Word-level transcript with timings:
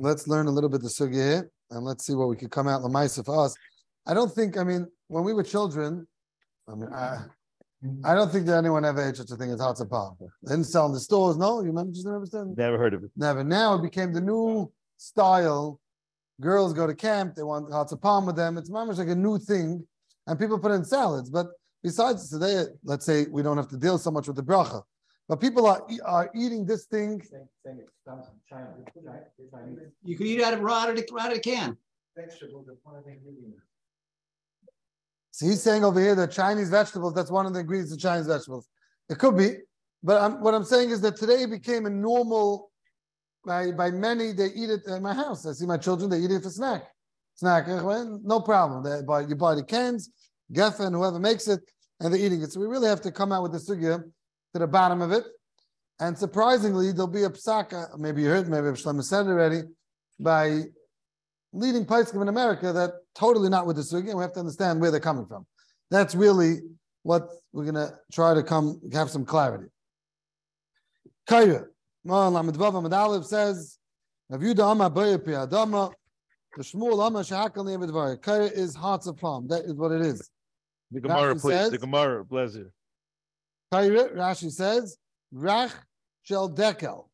let's 0.00 0.26
learn 0.26 0.46
a 0.46 0.50
little 0.50 0.70
bit 0.70 0.82
the 0.82 0.88
sugya 0.88 1.14
here, 1.14 1.50
and 1.70 1.84
let's 1.84 2.06
see 2.06 2.14
what 2.14 2.28
we 2.28 2.36
could 2.36 2.50
come 2.50 2.66
out 2.66 2.82
lamaisa 2.82 3.24
for 3.24 3.44
us. 3.44 3.54
I 4.06 4.14
don't 4.14 4.32
think. 4.32 4.56
I 4.56 4.64
mean, 4.64 4.86
when 5.08 5.24
we 5.24 5.32
were 5.32 5.42
children, 5.42 6.06
I 6.68 6.74
mean, 6.74 6.92
I, 6.92 7.18
I 8.04 8.14
don't 8.14 8.32
think 8.32 8.46
that 8.46 8.56
anyone 8.56 8.84
ever 8.84 9.06
ate 9.06 9.16
such 9.16 9.30
a 9.30 9.36
thing 9.36 9.50
as 9.50 9.60
palm. 9.60 10.16
They 10.20 10.52
didn't 10.52 10.64
sell 10.64 10.86
in 10.86 10.92
the 10.92 11.00
stores. 11.00 11.36
No, 11.36 11.60
you 11.60 11.68
remember? 11.68 11.92
Just 11.92 12.06
never 12.06 12.26
said. 12.26 12.56
Never 12.56 12.78
heard 12.78 12.94
of 12.94 13.04
it. 13.04 13.10
Never. 13.16 13.44
Now 13.44 13.74
it 13.74 13.82
became 13.82 14.12
the 14.12 14.20
new 14.20 14.72
style. 14.96 15.78
Girls 16.40 16.72
go 16.72 16.86
to 16.86 16.94
camp. 16.94 17.34
They 17.34 17.42
want 17.42 17.70
palm 18.00 18.26
with 18.26 18.36
them. 18.36 18.56
It's 18.56 18.70
almost 18.70 18.98
like 18.98 19.08
a 19.08 19.14
new 19.14 19.38
thing, 19.38 19.86
and 20.26 20.38
people 20.38 20.58
put 20.58 20.72
in 20.72 20.84
salads. 20.84 21.28
But 21.28 21.48
besides 21.82 22.30
today, 22.30 22.64
let's 22.84 23.04
say 23.04 23.26
we 23.30 23.42
don't 23.42 23.58
have 23.58 23.68
to 23.68 23.76
deal 23.76 23.98
so 23.98 24.10
much 24.10 24.26
with 24.26 24.36
the 24.36 24.42
bracha, 24.42 24.82
but 25.30 25.40
people 25.40 25.64
are 25.64 25.86
are 26.04 26.28
eating 26.34 26.66
this 26.66 26.86
thing. 26.86 27.22
You 30.02 30.16
can 30.16 30.26
eat 30.26 30.42
out 30.42 30.54
of 30.54 30.60
right 30.60 30.82
out 30.82 30.90
of 30.90 30.96
the, 30.96 31.06
right 31.12 31.30
out 31.30 31.36
of 31.36 31.42
can. 31.42 31.76
So 35.30 35.46
he's 35.46 35.62
saying 35.62 35.84
over 35.84 36.00
here 36.00 36.16
that 36.16 36.32
Chinese 36.32 36.68
vegetables, 36.68 37.14
that's 37.14 37.30
one 37.30 37.46
of 37.46 37.54
the 37.54 37.60
ingredients 37.60 37.92
of 37.92 38.00
Chinese 38.00 38.26
vegetables. 38.26 38.68
It 39.08 39.20
could 39.20 39.36
be, 39.36 39.58
but 40.02 40.20
I'm, 40.20 40.42
what 40.42 40.52
I'm 40.52 40.64
saying 40.64 40.90
is 40.90 41.00
that 41.02 41.14
today 41.14 41.44
it 41.44 41.50
became 41.50 41.86
a 41.86 41.90
normal, 41.90 42.72
by, 43.46 43.70
by 43.70 43.92
many, 43.92 44.32
they 44.32 44.46
eat 44.46 44.68
it 44.68 44.80
in 44.88 45.00
my 45.00 45.14
house. 45.14 45.46
I 45.46 45.52
see 45.52 45.64
my 45.64 45.76
children, 45.76 46.10
they 46.10 46.18
eat 46.18 46.32
it 46.32 46.42
for 46.42 46.50
snack. 46.50 46.82
Snack, 47.36 47.68
eh, 47.68 47.80
no 48.24 48.40
problem. 48.40 48.82
They 48.82 49.02
buy, 49.06 49.20
you 49.20 49.36
buy 49.36 49.54
the 49.54 49.62
cans, 49.62 50.10
Gefen, 50.52 50.90
whoever 50.90 51.20
makes 51.20 51.46
it, 51.46 51.60
and 52.00 52.12
they're 52.12 52.20
eating 52.20 52.42
it. 52.42 52.50
So 52.50 52.58
we 52.58 52.66
really 52.66 52.88
have 52.88 53.00
to 53.02 53.12
come 53.12 53.30
out 53.30 53.44
with 53.44 53.52
the 53.52 53.58
sugya 53.58 54.02
to 54.52 54.58
the 54.60 54.66
bottom 54.66 55.00
of 55.02 55.12
it. 55.12 55.24
And 56.00 56.16
surprisingly, 56.16 56.92
there'll 56.92 57.06
be 57.06 57.24
a 57.24 57.30
psaka, 57.30 57.92
uh, 57.94 57.96
maybe 57.98 58.22
you 58.22 58.28
heard, 58.28 58.48
maybe 58.48 58.66
Shlomo 58.68 59.02
said 59.02 59.26
it 59.26 59.30
already, 59.30 59.62
by 60.18 60.62
leading 61.52 61.84
Paiskim 61.84 62.22
in 62.22 62.28
America 62.28 62.72
that 62.72 62.92
totally 63.14 63.48
not 63.50 63.66
with 63.66 63.76
the 63.76 63.82
sugi, 63.82 64.08
and 64.08 64.16
we 64.16 64.22
have 64.22 64.32
to 64.32 64.40
understand 64.40 64.80
where 64.80 64.90
they're 64.90 65.00
coming 65.00 65.26
from. 65.26 65.46
That's 65.90 66.14
really 66.14 66.60
what 67.02 67.28
we're 67.52 67.64
gonna 67.64 67.98
try 68.12 68.34
to 68.34 68.42
come 68.42 68.80
have 68.92 69.10
some 69.10 69.24
clarity. 69.24 69.68
Kaira, 71.28 71.66
Lamed 72.04 72.92
Aleph 72.94 73.26
says, 73.26 73.78
Avyuda 74.32 74.70
Ama 74.70 74.90
Bayapi 74.90 75.48
Adama, 75.48 75.92
the 76.56 76.62
Shmuel 76.62 77.04
Ama 77.04 77.20
Shahakal 77.20 77.64
Nevedvar. 77.64 78.16
Kaira 78.18 78.50
is 78.50 78.74
hearts 78.74 79.06
of 79.06 79.16
palm. 79.16 79.48
That 79.48 79.64
is 79.64 79.74
what 79.74 79.92
it 79.92 80.00
is. 80.02 80.30
The 80.90 81.00
Gemara, 81.00 81.34
please. 81.36 81.52
says- 81.54 81.70
The 81.70 81.78
Gemara, 81.78 82.24
bless 82.24 82.54
you. 82.54 82.70
Kaira, 83.72 84.14
Rashi 84.16 84.50
says, 84.50 84.96
Rach 85.34 85.72
Shel 86.22 86.50
Dekel. 86.50 87.06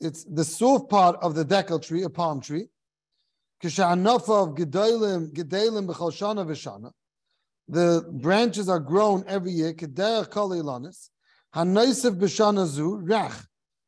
It's 0.00 0.24
the 0.24 0.44
soft 0.44 0.90
part 0.90 1.16
of 1.22 1.36
the 1.36 1.44
dekel 1.44 1.80
tree, 1.80 2.02
a 2.02 2.10
palm 2.10 2.40
tree. 2.40 2.66
Kishanafav 3.62 4.58
gedalim 4.58 5.32
gedalim 5.32 5.86
b'chol 5.86 6.10
shana 6.10 6.44
v'shana. 6.44 6.90
The 7.68 8.04
branches 8.10 8.68
are 8.68 8.80
grown 8.80 9.24
every 9.28 9.52
year. 9.52 9.72
Kederach 9.74 10.30
kol 10.30 10.50
ilanis. 10.50 11.10
Hanaisiv 11.54 12.18
b'shana 12.18 12.66
zu 12.66 13.00
rach. 13.04 13.46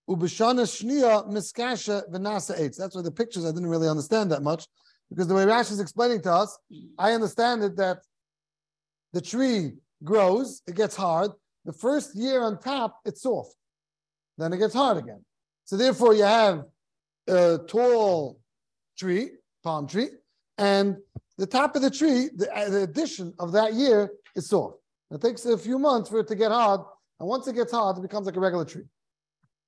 Ub'shana 0.08 0.62
shnia 0.62 1.28
miskasha 1.28 2.08
v'nasa 2.08 2.60
eitz. 2.60 2.76
That's 2.76 2.94
why 2.94 3.02
the 3.02 3.10
pictures 3.10 3.44
I 3.44 3.48
didn't 3.48 3.66
really 3.66 3.88
understand 3.88 4.30
that 4.30 4.44
much 4.44 4.68
because 5.10 5.26
the 5.26 5.34
way 5.34 5.44
Rashi 5.44 5.72
is 5.72 5.80
explaining 5.80 6.22
to 6.22 6.32
us, 6.32 6.56
I 6.96 7.12
understand 7.12 7.64
it 7.64 7.76
that 7.76 7.98
the 9.12 9.20
tree 9.20 9.72
grows, 10.04 10.62
it 10.66 10.76
gets 10.76 10.94
hard. 10.94 11.30
The 11.64 11.72
first 11.72 12.14
year 12.14 12.42
on 12.42 12.60
top, 12.60 13.00
it's 13.04 13.22
soft. 13.22 13.56
Then 14.38 14.52
it 14.52 14.58
gets 14.58 14.74
hard 14.74 14.98
again. 14.98 15.24
So 15.64 15.76
therefore, 15.76 16.14
you 16.14 16.24
have 16.24 16.64
a 17.28 17.58
tall 17.66 18.38
tree, 18.98 19.30
palm 19.62 19.86
tree, 19.86 20.10
and 20.58 20.96
the 21.38 21.46
top 21.46 21.74
of 21.74 21.82
the 21.82 21.90
tree, 21.90 22.28
the, 22.36 22.54
uh, 22.54 22.68
the 22.68 22.82
addition 22.82 23.32
of 23.38 23.52
that 23.52 23.74
year 23.74 24.10
is 24.36 24.48
soft. 24.48 24.78
It 25.10 25.20
takes 25.20 25.44
a 25.46 25.56
few 25.56 25.78
months 25.78 26.10
for 26.10 26.20
it 26.20 26.28
to 26.28 26.34
get 26.34 26.50
hard, 26.50 26.80
and 27.18 27.28
once 27.28 27.46
it 27.46 27.54
gets 27.54 27.72
hard, 27.72 27.98
it 27.98 28.02
becomes 28.02 28.26
like 28.26 28.36
a 28.36 28.40
regular 28.40 28.64
tree, 28.64 28.84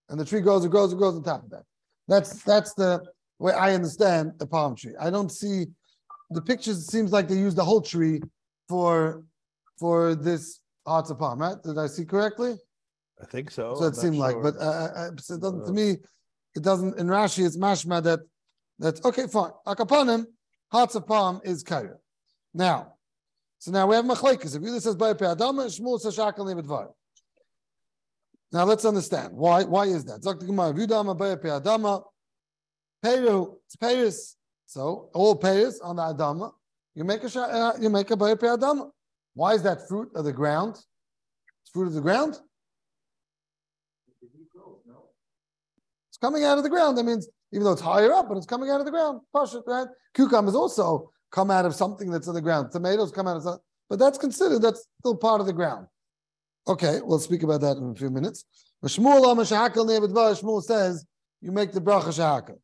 and 0.09 0.19
the 0.21 0.25
tree 0.25 0.41
grows 0.41 0.63
and 0.65 0.71
grows 0.71 0.93
and 0.93 0.99
grows 0.99 1.17
on 1.17 1.23
top 1.23 1.45
of 1.45 1.51
that. 1.51 1.65
That's 2.09 2.43
that's 2.43 2.75
the 2.75 3.03
way 3.39 3.53
I 3.53 3.75
understand 3.75 4.33
the 4.39 4.47
palm 4.47 4.77
tree. 4.77 4.95
I 5.01 5.11
don't 5.11 5.31
see 5.31 5.67
the 6.31 6.43
pictures. 6.43 6.79
It 6.79 6.91
seems 6.91 7.13
like 7.13 7.29
they 7.29 7.37
use 7.37 7.55
the 7.55 7.65
whole 7.65 7.81
tree 7.81 8.21
for 8.69 9.23
for 9.79 10.15
this 10.15 10.61
hearts 10.87 11.11
of 11.11 11.19
palm. 11.19 11.41
Right? 11.41 11.57
Did 11.63 11.79
I 11.79 11.87
see 11.87 12.05
correctly? 12.05 12.55
I 13.21 13.27
think 13.27 13.51
so. 13.51 13.75
so 13.77 13.85
it 13.85 13.97
seemed 13.97 14.17
like, 14.17 14.35
sure. 14.35 14.43
but 14.43 14.57
uh, 14.57 14.89
uh, 14.95 15.11
so 15.19 15.35
it 15.35 15.41
doesn't, 15.41 15.65
to 15.65 15.71
Uh, 15.71 15.73
me, 15.73 15.97
it 16.55 16.63
doesn't. 16.63 16.99
In 16.99 17.07
Rashi, 17.07 17.47
it's 17.47 17.57
mashma 17.57 18.03
that 18.03 18.21
that's 18.79 19.05
okay. 19.05 19.27
Fine. 19.27 19.53
Akapanim, 19.67 20.27
hearts 20.71 20.95
of 20.95 21.07
palm 21.07 21.41
is 21.45 21.65
kaira. 21.65 21.97
Now, 22.53 22.95
so 23.59 23.71
now 23.71 23.87
we 23.87 23.97
have 23.97 24.05
machlekes. 24.05 24.55
If 24.55 24.63
Yudah 24.63 24.81
says 24.81 24.97
by 24.97 25.15
adama, 25.15 25.67
Shmuel 25.67 25.99
says 26.01 26.17
shakal 26.17 26.41
nebedvar. 26.41 26.89
Now 28.53 28.65
let's 28.65 28.85
understand 28.85 29.35
why. 29.35 29.65
Why 29.65 29.87
is 29.87 30.05
that? 30.05 30.23
Zok 30.23 30.41
the 30.41 30.47
Gemara. 30.47 30.73
Yudama 30.73 31.17
by 31.17 31.37
adama. 31.37 32.05
Peru, 33.03 33.59
it's 33.67 33.77
Paris. 33.77 34.37
So 34.67 35.11
all 35.15 35.37
Paris 35.37 35.81
on 35.81 35.97
the 35.97 36.03
adama. 36.03 36.53
You 36.95 37.05
make 37.05 37.23
a 37.23 37.41
uh, 37.41 37.73
you 37.81 37.91
make 37.91 38.11
a 38.11 38.17
by 38.17 38.35
adama. 38.35 38.91
Why 39.37 39.53
is 39.53 39.63
that 39.65 39.87
fruit 39.87 40.09
of 40.15 40.25
the 40.25 40.33
ground? 40.33 40.77
It's 41.63 41.71
fruit 41.73 41.87
of 41.87 41.93
the 41.93 42.01
ground. 42.01 42.41
It's 46.09 46.19
coming 46.19 46.43
out 46.43 46.57
of 46.57 46.65
the 46.65 46.71
ground. 46.71 46.97
That 46.97 47.05
means 47.05 47.29
even 47.53 47.65
though 47.65 47.73
it's 47.73 47.83
higher 47.83 48.15
up, 48.15 48.31
but 48.31 48.39
it's 48.39 48.47
coming 48.47 48.71
out 48.71 48.81
of 48.81 48.87
the 48.87 48.91
ground. 48.91 49.21
Right? 49.35 49.87
Cucumbers 50.15 50.55
also 50.55 51.11
come 51.31 51.51
out 51.51 51.67
of 51.67 51.75
something 51.75 52.11
that's 52.11 52.29
in 52.29 52.35
the 52.35 52.41
ground. 52.41 52.73
Tomatoes 52.73 53.13
come 53.13 53.29
out 53.29 53.37
of 53.37 53.43
something, 53.43 53.63
but 53.91 53.99
that's 53.99 54.17
considered 54.17 54.63
that's 54.63 54.87
still 55.01 55.15
part 55.15 55.43
of 55.43 55.47
the 55.47 55.53
ground. 55.53 55.87
Okay, 56.67 57.01
we'll 57.05 57.19
speak 57.19 57.43
about 57.43 57.61
that 57.61 57.77
in 57.77 57.91
a 57.91 57.95
few 57.95 58.09
minutes. 58.09 58.47
Shmuel 58.83 60.63
says 60.63 61.05
you 61.43 61.53
make 61.53 61.73
the 61.73 61.81
bracha 61.83 62.09
Shahakal. 62.09 62.59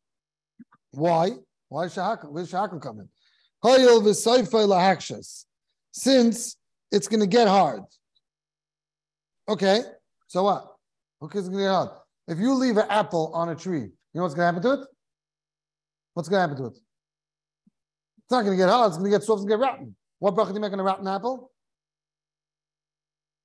Why? 0.89 1.29
Why 1.69 1.85
Shahakal? 1.85 2.31
Where's 2.31 2.51
Shahakal 2.51 2.81
lahakshas. 3.63 5.45
Since 5.91 6.57
it's 6.93 7.07
going 7.07 7.19
to 7.19 7.27
get 7.27 7.47
hard. 7.47 7.81
Okay, 9.49 9.81
so 10.27 10.43
what? 10.43 10.75
Okay, 11.21 11.39
it's 11.39 11.49
going 11.49 11.59
to 11.59 11.65
get 11.65 11.71
hard. 11.71 11.89
If 12.27 12.37
you 12.37 12.53
leave 12.53 12.77
an 12.77 12.85
apple 12.89 13.31
on 13.33 13.49
a 13.49 13.55
tree, 13.55 13.81
you 13.81 13.91
know 14.13 14.21
what's 14.21 14.35
going 14.35 14.43
to 14.43 14.53
happen 14.53 14.61
to 14.61 14.81
it? 14.81 14.87
What's 16.13 16.29
going 16.29 16.37
to 16.37 16.41
happen 16.41 16.57
to 16.57 16.65
it? 16.67 16.77
It's 16.77 18.31
not 18.31 18.43
going 18.43 18.57
to 18.57 18.63
get 18.63 18.69
hard. 18.69 18.89
It's 18.89 18.97
going 18.97 19.11
to 19.11 19.17
get 19.17 19.23
soft. 19.23 19.41
To 19.41 19.47
get 19.47 19.59
rotten. 19.59 19.95
What 20.19 20.35
bracha 20.35 20.49
do 20.49 20.53
you 20.53 20.59
make 20.61 20.71
on 20.71 20.79
a 20.79 20.83
rotten 20.83 21.07
apple? 21.07 21.51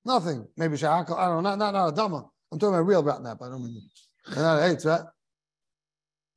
Nothing. 0.05 0.47
Maybe 0.55 0.77
shahakal. 0.77 1.17
I 1.17 1.25
don't 1.25 1.43
know. 1.43 1.49
Not, 1.49 1.59
not, 1.59 1.73
not 1.73 1.87
a 1.87 1.91
dama. 1.91 2.29
I'm 2.51 2.59
talking 2.59 2.75
about 2.75 2.79
a 2.79 2.83
real 2.83 3.03
rotten 3.03 3.25
apple. 3.25 3.47
I 3.47 3.49
don't 3.49 3.63
mean 3.63 3.81
not 4.35 4.61
hates, 4.61 4.85
right? 4.85 5.01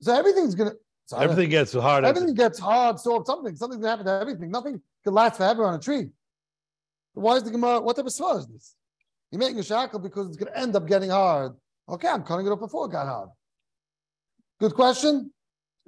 So 0.00 0.14
everything's 0.14 0.54
going 0.54 0.70
to. 0.70 0.76
So 1.06 1.18
Everything 1.18 1.50
gets 1.50 1.74
hard. 1.74 2.04
Everything 2.04 2.34
gets 2.34 2.58
hard, 2.58 2.98
soft, 2.98 3.26
something. 3.26 3.54
Something's 3.54 3.82
going 3.82 3.98
to 3.98 4.04
happen 4.04 4.06
to 4.06 4.20
everything. 4.20 4.50
Nothing 4.50 4.80
can 5.04 5.12
last 5.12 5.36
forever 5.36 5.66
on 5.66 5.74
a 5.74 5.78
tree. 5.78 6.08
Why 7.14 7.36
is 7.36 7.42
the 7.42 7.50
Gemara? 7.50 7.80
What 7.80 7.96
type 7.96 8.06
of 8.06 8.12
svara 8.12 8.38
is 8.38 8.46
this? 8.46 8.74
You're 9.30 9.38
making 9.38 9.58
a 9.58 9.62
shackle 9.62 9.98
because 9.98 10.28
it's 10.28 10.36
going 10.36 10.52
to 10.52 10.58
end 10.58 10.76
up 10.76 10.86
getting 10.86 11.10
hard. 11.10 11.52
Okay, 11.88 12.08
I'm 12.08 12.22
cutting 12.22 12.46
it 12.46 12.50
off 12.50 12.60
before 12.60 12.86
it 12.86 12.92
got 12.92 13.06
hard. 13.06 13.28
Good 14.60 14.74
question. 14.74 15.32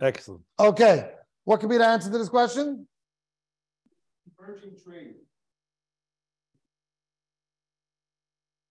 Excellent. 0.00 0.42
Okay, 0.58 1.10
what 1.44 1.60
could 1.60 1.70
be 1.70 1.78
the 1.78 1.86
answer 1.86 2.10
to 2.10 2.18
this 2.18 2.28
question? 2.28 2.86
Virgin 4.38 4.72
tree. 4.82 5.12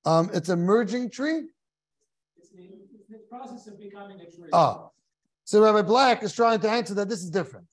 Um, 0.06 0.30
it's 0.34 0.50
a 0.50 0.56
merging 0.56 1.10
tree. 1.10 1.44
It's 2.38 2.50
the, 2.50 2.64
it's 2.94 3.08
the 3.10 3.20
process 3.30 3.68
of 3.68 3.80
becoming 3.80 4.20
a 4.20 4.26
tree. 4.26 4.50
Ah, 4.52 4.90
so 5.46 5.64
Rabbi 5.64 5.82
Black 5.82 6.24
is 6.24 6.34
trying 6.34 6.60
to 6.60 6.70
answer 6.70 6.94
that 6.96 7.10
this 7.10 7.24
is 7.24 7.30
different. 7.30 7.68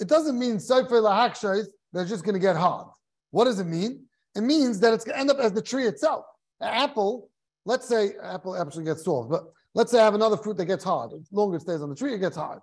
It 0.00 0.08
doesn't 0.08 0.38
mean 0.38 0.60
Sefer 0.60 1.00
Lahakshais 1.00 1.66
they're 1.92 2.04
just 2.04 2.24
going 2.24 2.34
to 2.34 2.40
get 2.40 2.56
hard. 2.56 2.88
What 3.34 3.46
does 3.46 3.58
it 3.58 3.66
mean? 3.66 4.06
It 4.36 4.42
means 4.42 4.78
that 4.78 4.94
it's 4.94 5.04
going 5.04 5.16
to 5.16 5.20
end 5.20 5.28
up 5.28 5.38
as 5.38 5.50
the 5.50 5.60
tree 5.60 5.88
itself. 5.88 6.24
An 6.60 6.68
apple, 6.68 7.30
let's 7.64 7.88
say 7.88 8.12
apple 8.22 8.56
actually 8.56 8.84
gets 8.84 9.02
soft, 9.02 9.28
but 9.28 9.42
let's 9.74 9.90
say 9.90 9.98
I 9.98 10.04
have 10.04 10.14
another 10.14 10.36
fruit 10.36 10.56
that 10.58 10.66
gets 10.66 10.84
hard. 10.84 11.10
The 11.10 11.24
longer 11.32 11.56
it 11.56 11.62
stays 11.62 11.82
on 11.82 11.88
the 11.88 11.96
tree, 11.96 12.14
it 12.14 12.20
gets 12.20 12.36
hard. 12.36 12.60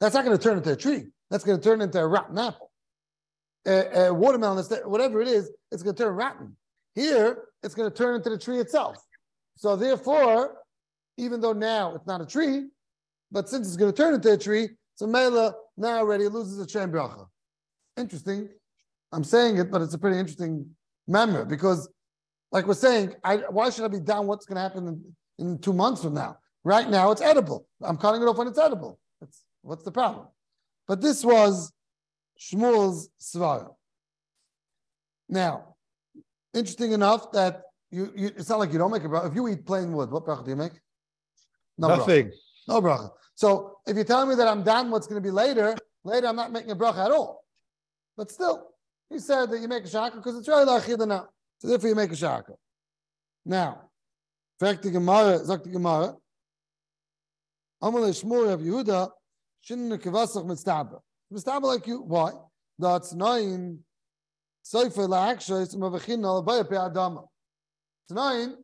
That's 0.00 0.14
not 0.14 0.24
going 0.24 0.34
to 0.34 0.42
turn 0.42 0.56
into 0.56 0.72
a 0.72 0.76
tree. 0.76 1.08
That's 1.30 1.44
going 1.44 1.60
to 1.60 1.62
turn 1.62 1.82
into 1.82 1.98
a 1.98 2.06
rotten 2.06 2.38
apple. 2.38 2.70
A, 3.66 4.06
a 4.06 4.14
watermelon, 4.14 4.64
whatever 4.86 5.20
it 5.20 5.28
is, 5.28 5.50
it's 5.70 5.82
going 5.82 5.94
to 5.94 6.02
turn 6.04 6.14
rotten. 6.14 6.56
Here, 6.94 7.44
it's 7.62 7.74
going 7.74 7.90
to 7.90 7.94
turn 7.94 8.14
into 8.14 8.30
the 8.30 8.38
tree 8.38 8.60
itself. 8.60 8.96
So 9.56 9.76
therefore, 9.76 10.56
even 11.18 11.42
though 11.42 11.52
now 11.52 11.94
it's 11.96 12.06
not 12.06 12.22
a 12.22 12.26
tree, 12.26 12.68
but 13.30 13.50
since 13.50 13.66
it's 13.66 13.76
going 13.76 13.92
to 13.92 13.96
turn 13.96 14.14
into 14.14 14.32
a 14.32 14.38
tree, 14.38 14.70
so 14.94 15.06
Mela 15.06 15.54
now 15.76 15.98
already 15.98 16.28
loses 16.28 16.58
a 16.58 16.66
chain 16.66 16.88
bracha. 16.88 17.26
Interesting. 17.98 18.48
I'm 19.14 19.24
saying 19.24 19.58
it, 19.58 19.70
but 19.70 19.80
it's 19.80 19.94
a 19.94 19.98
pretty 19.98 20.18
interesting 20.18 20.68
memory 21.06 21.44
because, 21.44 21.88
like 22.50 22.66
we're 22.66 22.74
saying, 22.74 23.14
I, 23.22 23.36
why 23.48 23.70
should 23.70 23.84
I 23.84 23.88
be 23.88 24.00
down 24.00 24.26
what's 24.26 24.44
going 24.44 24.56
to 24.56 24.62
happen 24.62 24.88
in, 24.88 25.46
in 25.46 25.58
two 25.58 25.72
months 25.72 26.02
from 26.02 26.14
now? 26.14 26.38
Right 26.64 26.90
now, 26.90 27.12
it's 27.12 27.20
edible. 27.20 27.66
I'm 27.80 27.96
cutting 27.96 28.22
it 28.22 28.24
off 28.24 28.38
when 28.38 28.48
it's 28.48 28.58
edible. 28.58 28.98
What's 29.62 29.84
the 29.84 29.92
problem? 29.92 30.26
But 30.88 31.00
this 31.00 31.24
was 31.24 31.72
Shmuel's 32.40 33.08
svara. 33.20 33.72
Now, 35.28 35.76
interesting 36.52 36.92
enough 36.92 37.30
that 37.32 37.62
you, 37.90 38.12
you 38.16 38.26
it's 38.36 38.48
not 38.48 38.58
like 38.58 38.72
you 38.72 38.78
don't 38.78 38.90
make 38.90 39.04
a 39.04 39.08
bracha. 39.08 39.28
If 39.28 39.34
you 39.34 39.46
eat 39.48 39.64
plain 39.64 39.92
wood, 39.92 40.10
what 40.10 40.26
bracha 40.26 40.44
do 40.44 40.50
you 40.50 40.56
make? 40.56 40.72
No 41.78 41.88
bracha. 41.88 41.98
Nothing. 41.98 42.32
No 42.66 42.82
bracha. 42.82 43.10
So 43.36 43.78
if 43.86 43.94
you're 43.94 44.04
telling 44.04 44.28
me 44.28 44.34
that 44.34 44.48
I'm 44.48 44.64
done 44.64 44.90
what's 44.90 45.06
going 45.06 45.22
to 45.22 45.26
be 45.26 45.30
later, 45.30 45.76
later 46.02 46.26
I'm 46.26 46.36
not 46.36 46.52
making 46.52 46.72
a 46.72 46.76
bracha 46.76 47.04
at 47.04 47.12
all. 47.12 47.44
But 48.16 48.30
still, 48.30 48.73
he 49.14 49.20
said 49.20 49.50
that 49.50 49.60
you 49.60 49.68
make 49.68 49.84
a 49.84 49.88
shaka 49.88 50.16
because 50.16 50.36
it's 50.36 50.48
really 50.48 51.06
now. 51.06 51.28
So 51.58 51.68
therefore 51.68 51.88
you 51.88 51.94
make 51.94 52.10
a 52.10 52.16
shaka. 52.16 52.54
Now, 53.46 53.90
fact 54.58 54.82
the 54.82 54.90
Gemara, 54.90 55.38
sagt 55.38 55.64
die 55.64 55.70
Gemara, 55.70 56.16
Amal 57.80 58.02
Shmuel 58.02 58.52
of 58.52 58.60
Yehuda, 58.60 59.10
Shin 59.60 59.88
Kevasach 59.90 60.44
Mitztabah. 60.44 61.00
Mitztabah 61.32 61.62
like 61.62 61.86
you. 61.86 62.02
Why? 62.02 62.32
That's 62.78 63.14
nine. 63.14 63.78
Sefer 64.62 65.02
la'akshos 65.02 65.76
mavachin 65.76 66.24
al 66.24 66.42
bayah 66.42 66.64
pe'adama. 66.64 67.26
Nine 68.10 68.56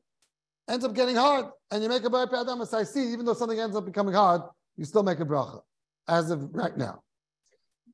ends 0.68 0.84
up 0.84 0.94
getting 0.94 1.16
hard, 1.16 1.46
and 1.70 1.82
you 1.82 1.88
make 1.88 2.02
a 2.02 2.10
bayah 2.10 2.26
pe'adama. 2.26 2.66
So 2.66 2.78
I 2.78 2.82
see, 2.82 3.12
even 3.12 3.24
though 3.24 3.34
something 3.34 3.60
ends 3.60 3.76
up 3.76 3.84
becoming 3.84 4.14
hard, 4.14 4.42
you 4.76 4.84
still 4.84 5.02
make 5.02 5.20
a 5.20 5.24
bracha, 5.24 5.60
as 6.08 6.30
of 6.30 6.52
right 6.54 6.76
now. 6.76 7.02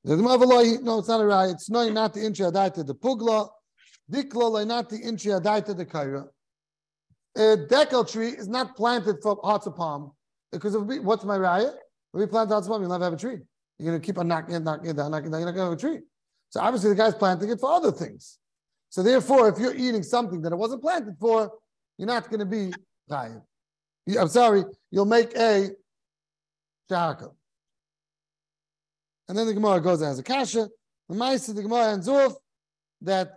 No, 0.06 0.98
it's 0.98 1.08
not 1.08 1.20
a 1.20 1.26
right. 1.26 1.50
It's 1.50 1.68
nine, 1.68 1.92
not 1.92 2.14
the 2.14 2.24
inchi 2.24 2.44
adaita 2.44 2.86
the 2.86 2.94
pugla. 2.94 3.48
Dikla 4.10 4.64
not 4.64 4.88
the 4.88 4.98
inchi 4.98 5.30
adaita 5.30 5.76
the 5.76 5.84
kaira. 5.84 6.28
A 7.36 7.56
decal 7.66 8.10
tree 8.10 8.28
is 8.28 8.46
not 8.46 8.76
planted 8.76 9.16
for 9.20 9.38
hearts 9.42 9.66
of 9.66 9.74
palm 9.74 10.12
because 10.52 10.76
of 10.76 10.86
what's 11.02 11.24
my 11.24 11.36
raya? 11.36 11.74
If 11.74 12.20
we 12.20 12.26
plant 12.26 12.50
hearts 12.50 12.66
of 12.66 12.70
palm, 12.70 12.82
you'll 12.82 12.90
never 12.90 13.04
have 13.04 13.14
a 13.14 13.16
tree. 13.16 13.38
You're 13.78 13.90
going 13.90 14.00
to 14.00 14.06
keep 14.06 14.16
on 14.16 14.28
knocking 14.28 14.54
it, 14.54 14.60
knocking 14.60 14.90
it 14.90 14.96
down, 14.96 15.10
knocking 15.10 15.28
it 15.28 15.32
down. 15.32 15.40
You're 15.40 15.50
not 15.50 15.56
going 15.56 15.76
to 15.76 15.84
have 15.84 15.92
a 15.92 15.98
tree. 15.98 16.06
So 16.50 16.60
obviously 16.60 16.90
the 16.90 16.96
guy's 16.96 17.14
planting 17.14 17.50
it 17.50 17.60
for 17.60 17.72
other 17.72 17.90
things. 17.90 18.38
So 18.90 19.02
therefore, 19.02 19.48
if 19.48 19.58
you're 19.58 19.74
eating 19.74 20.04
something 20.04 20.40
that 20.42 20.52
it 20.52 20.56
wasn't 20.56 20.82
planted 20.82 21.16
for, 21.18 21.50
you're 21.98 22.06
not 22.06 22.30
going 22.30 22.40
to 22.40 22.46
be 22.46 22.72
chayiv. 23.10 23.42
I'm 24.18 24.28
sorry, 24.28 24.62
you'll 24.92 25.04
make 25.04 25.36
a 25.36 25.70
shahaka. 26.90 27.32
And 29.28 29.36
then 29.36 29.46
the 29.46 29.54
Gemara 29.54 29.80
goes 29.80 30.02
as 30.02 30.18
a 30.18 30.22
kasha. 30.22 30.68
The 31.08 31.14
Maisa, 31.14 31.54
the 31.54 31.62
Gemara 31.62 31.92
ends 31.92 32.08
off 32.08 32.34
that 33.02 33.34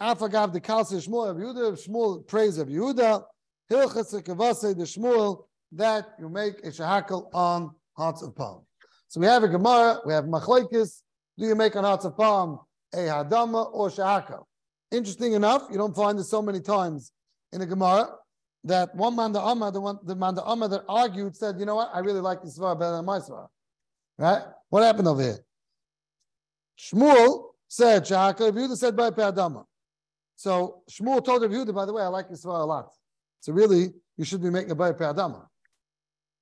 Afagav 0.00 0.52
the 0.52 0.60
Kalsa 0.60 1.06
Shmuel 1.06 1.30
of 1.30 1.36
Yehuda, 1.36 1.88
Shmuel 1.88 2.26
praise 2.26 2.58
of 2.58 2.68
Yehuda, 2.68 3.22
Hilchas 3.70 4.14
Kavase 4.22 4.76
the 4.76 4.84
Shmuel, 4.84 5.44
that 5.72 6.14
you 6.18 6.28
make 6.28 6.58
a 6.64 6.68
shahakal 6.68 7.28
on 7.34 7.70
hearts 7.96 8.22
of 8.22 8.34
palm. 8.34 8.62
So 9.08 9.20
we 9.20 9.26
have 9.26 9.42
a 9.42 9.48
Gemara, 9.48 10.00
we 10.04 10.12
have 10.12 10.24
Machlaikis, 10.24 11.02
do 11.38 11.46
you 11.46 11.54
make 11.54 11.76
on 11.76 11.84
hearts 11.84 12.04
of 12.04 12.16
palm 12.16 12.60
a 12.94 12.98
Hadama 12.98 13.72
or 13.72 13.88
shahakal? 13.88 14.44
Interesting 14.90 15.34
enough, 15.34 15.66
you 15.70 15.78
don't 15.78 15.94
find 15.94 16.18
this 16.18 16.30
so 16.30 16.42
many 16.42 16.60
times 16.60 17.12
in 17.52 17.60
a 17.60 17.66
Gemara 17.66 18.08
that 18.64 18.94
one 18.94 19.16
man 19.16 19.32
the 19.32 19.40
Amma, 19.40 19.70
the 19.70 19.80
one 19.80 19.98
the 20.04 20.16
man 20.16 20.34
the 20.34 20.48
Amma 20.48 20.68
that 20.68 20.84
argued 20.88 21.36
said, 21.36 21.58
you 21.58 21.66
know 21.66 21.76
what, 21.76 21.90
I 21.94 22.00
really 22.00 22.20
like 22.20 22.42
this 22.42 22.58
svara 22.58 22.78
better 22.78 22.96
than 22.96 23.04
my 23.04 23.18
svara. 23.18 23.48
Right? 24.18 24.42
What 24.70 24.82
happened 24.82 25.08
over 25.08 25.22
here? 25.22 25.38
Shmuel 26.78 27.50
said 27.68 28.04
Shahaka, 28.04 28.50
Yehuda 28.50 28.76
said 28.76 28.96
by 28.96 29.10
Pe'adama. 29.10 29.64
So 30.36 30.82
Shmuel 30.90 31.24
told 31.24 31.42
Yehuda, 31.42 31.74
by 31.74 31.84
the 31.84 31.92
way, 31.92 32.02
I 32.02 32.06
like 32.06 32.30
this 32.30 32.44
a 32.44 32.48
lot. 32.48 32.90
So 33.40 33.52
really, 33.52 33.92
you 34.16 34.24
should 34.24 34.42
be 34.42 34.50
making 34.50 34.70
a 34.70 34.74
by 34.74 34.92
Pe'adama. 34.92 35.46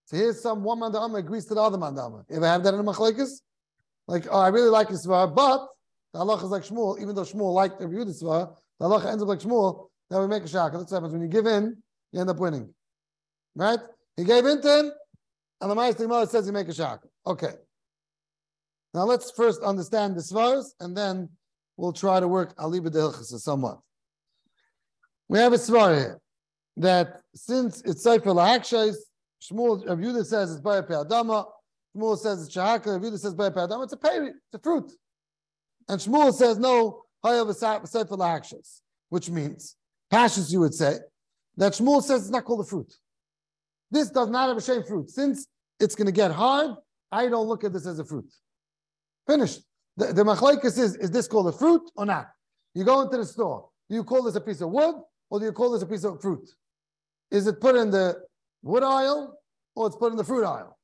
So 0.07 0.17
here's 0.17 0.41
some 0.41 0.63
one 0.63 0.81
man 0.81 0.93
the 0.93 1.01
agrees 1.03 1.45
to 1.47 1.55
the 1.55 1.61
other 1.61 1.77
man 1.77 1.99
Amma. 1.99 2.25
You 2.31 2.37
ever 2.37 2.47
have 2.47 2.63
that 2.65 2.73
in 2.73 2.81
a 2.81 2.85
machlekes? 2.85 3.41
Like, 4.07 4.27
oh, 4.31 4.39
I 4.39 4.49
really 4.49 4.71
like 4.71 4.89
this 4.89 5.07
svara, 5.07 5.35
but 5.35 5.67
the 6.15 6.21
halacha 6.21 6.45
is 6.45 6.51
like 6.51 6.63
Shmuel, 6.63 7.01
even 7.01 7.15
though 7.15 7.23
Shmuel 7.23 7.53
liked 7.53 7.79
the 7.79 7.85
Yehuda 7.87 8.23
svara, 8.23 8.57
the 8.79 8.87
halacha 8.87 9.11
ends 9.11 9.23
up 9.23 9.29
like 9.29 9.41
Shmuel, 9.41 9.89
now 10.11 10.23
we 10.23 10.29
make 10.29 10.45
a 10.45 10.49
shaka. 10.49 10.79
That's 10.79 10.91
what 10.91 10.99
happens 10.99 11.13
when 11.13 11.23
you 11.23 11.29
give 11.29 11.47
in, 11.47 11.77
you 12.13 12.21
end 12.21 12.31
up 12.31 12.39
winning. 12.39 12.73
Right? 13.55 13.81
He 14.17 14.25
gave 14.25 14.47
in 14.47 14.63
to 14.63 14.79
him, 14.79 14.93
and 15.61 15.71
the 15.71 15.75
Ma'aseh 15.75 16.29
says 16.29 16.47
you 16.47 16.53
make 16.53 16.69
a 16.69 16.75
shaka. 16.75 17.07
Okay. 17.27 17.53
Now 18.99 19.05
let's 19.05 19.31
first 19.31 19.63
understand 19.63 20.17
the 20.17 20.23
svaras, 20.23 20.73
and 20.81 20.97
then 20.97 21.29
we'll 21.77 21.93
try 21.93 22.19
to 22.19 22.27
work 22.27 22.57
aliba 22.57 22.91
de 22.91 23.39
somewhat. 23.39 23.79
We 25.29 25.39
have 25.39 25.53
a 25.53 25.57
svar 25.57 25.97
here 25.97 26.21
that 26.79 27.21
since 27.33 27.81
it's 27.83 28.03
sefer 28.03 28.31
lahakshais, 28.31 28.97
Shmuel 29.41 29.87
Rav 29.87 29.99
Yehuda 29.99 30.27
says 30.27 30.51
it's 30.51 30.61
by 30.61 30.79
a 30.79 30.83
Adama. 30.83 31.47
Shmuel 31.97 32.19
says 32.19 32.45
it's 32.45 32.53
shahaka. 32.53 32.87
Rav 32.87 33.03
Yehuda 33.03 33.21
says 33.21 33.35
by 33.37 33.47
a 33.47 33.51
Adama. 33.53 33.85
It's 33.85 33.93
a 33.93 33.97
peri, 33.97 34.31
it's 34.31 34.55
a 34.55 34.59
fruit. 34.59 34.91
And 35.89 36.01
Shmuel 36.01 36.35
says 36.35 36.59
no, 36.59 37.05
hayav 37.25 37.55
sefer 37.55 38.17
lahakshais, 38.17 38.81
which 39.11 39.31
means 39.31 39.77
Pashas, 40.13 40.51
you 40.51 40.59
would 40.59 40.75
say, 40.75 40.97
that 41.57 41.75
Shmuel 41.75 42.03
says 42.03 42.23
it's 42.23 42.31
not 42.31 42.45
called 42.45 42.63
a 42.63 42.69
fruit. 42.69 42.93
This 43.93 44.11
does 44.11 44.29
not 44.29 44.49
have 44.49 44.57
a 44.57 44.61
shame 44.61 44.83
fruit. 44.83 45.09
Since 45.09 45.47
it's 45.79 45.95
going 45.95 46.07
to 46.07 46.13
get 46.13 46.33
hard, 46.33 46.73
I 47.13 47.29
don't 47.29 47.47
look 47.47 47.63
at 47.63 47.73
this 47.73 47.87
as 47.87 48.01
a 48.01 48.05
fruit. 48.05 48.29
Finished. 49.29 49.61
The, 49.97 50.07
the 50.13 50.25
machlaikas 50.25 50.79
is, 50.79 50.97
is 50.97 51.11
this 51.11 51.29
called 51.29 51.49
a 51.49 51.53
fruit 51.53 51.83
or 51.97 52.07
not? 52.07 52.29
You 52.75 52.85
go 52.85 53.01
into 53.03 53.17
the 53.17 53.25
store. 53.27 53.69
Do 53.89 53.97
you 53.97 54.05
call 54.05 54.23
this 54.23 54.37
a 54.37 54.41
piece 54.41 54.61
of 54.61 54.71
wood 54.71 54.95
or 55.31 55.39
do 55.39 55.45
you 55.45 55.53
call 55.53 55.73
this 55.73 55.83
a 55.83 55.87
piece 55.87 56.05
of 56.05 56.21
fruit? 56.21 56.49
Is 57.31 57.47
it 57.47 57.61
put 57.61 57.77
in 57.77 57.91
the 57.91 58.23
wood 58.63 58.83
aisle 58.83 59.39
or 59.77 59.87
it's 59.87 59.97
put 59.97 60.13
in 60.13 60.17
the 60.17 60.25
fruit 60.25 60.45
aisle? 60.45 60.79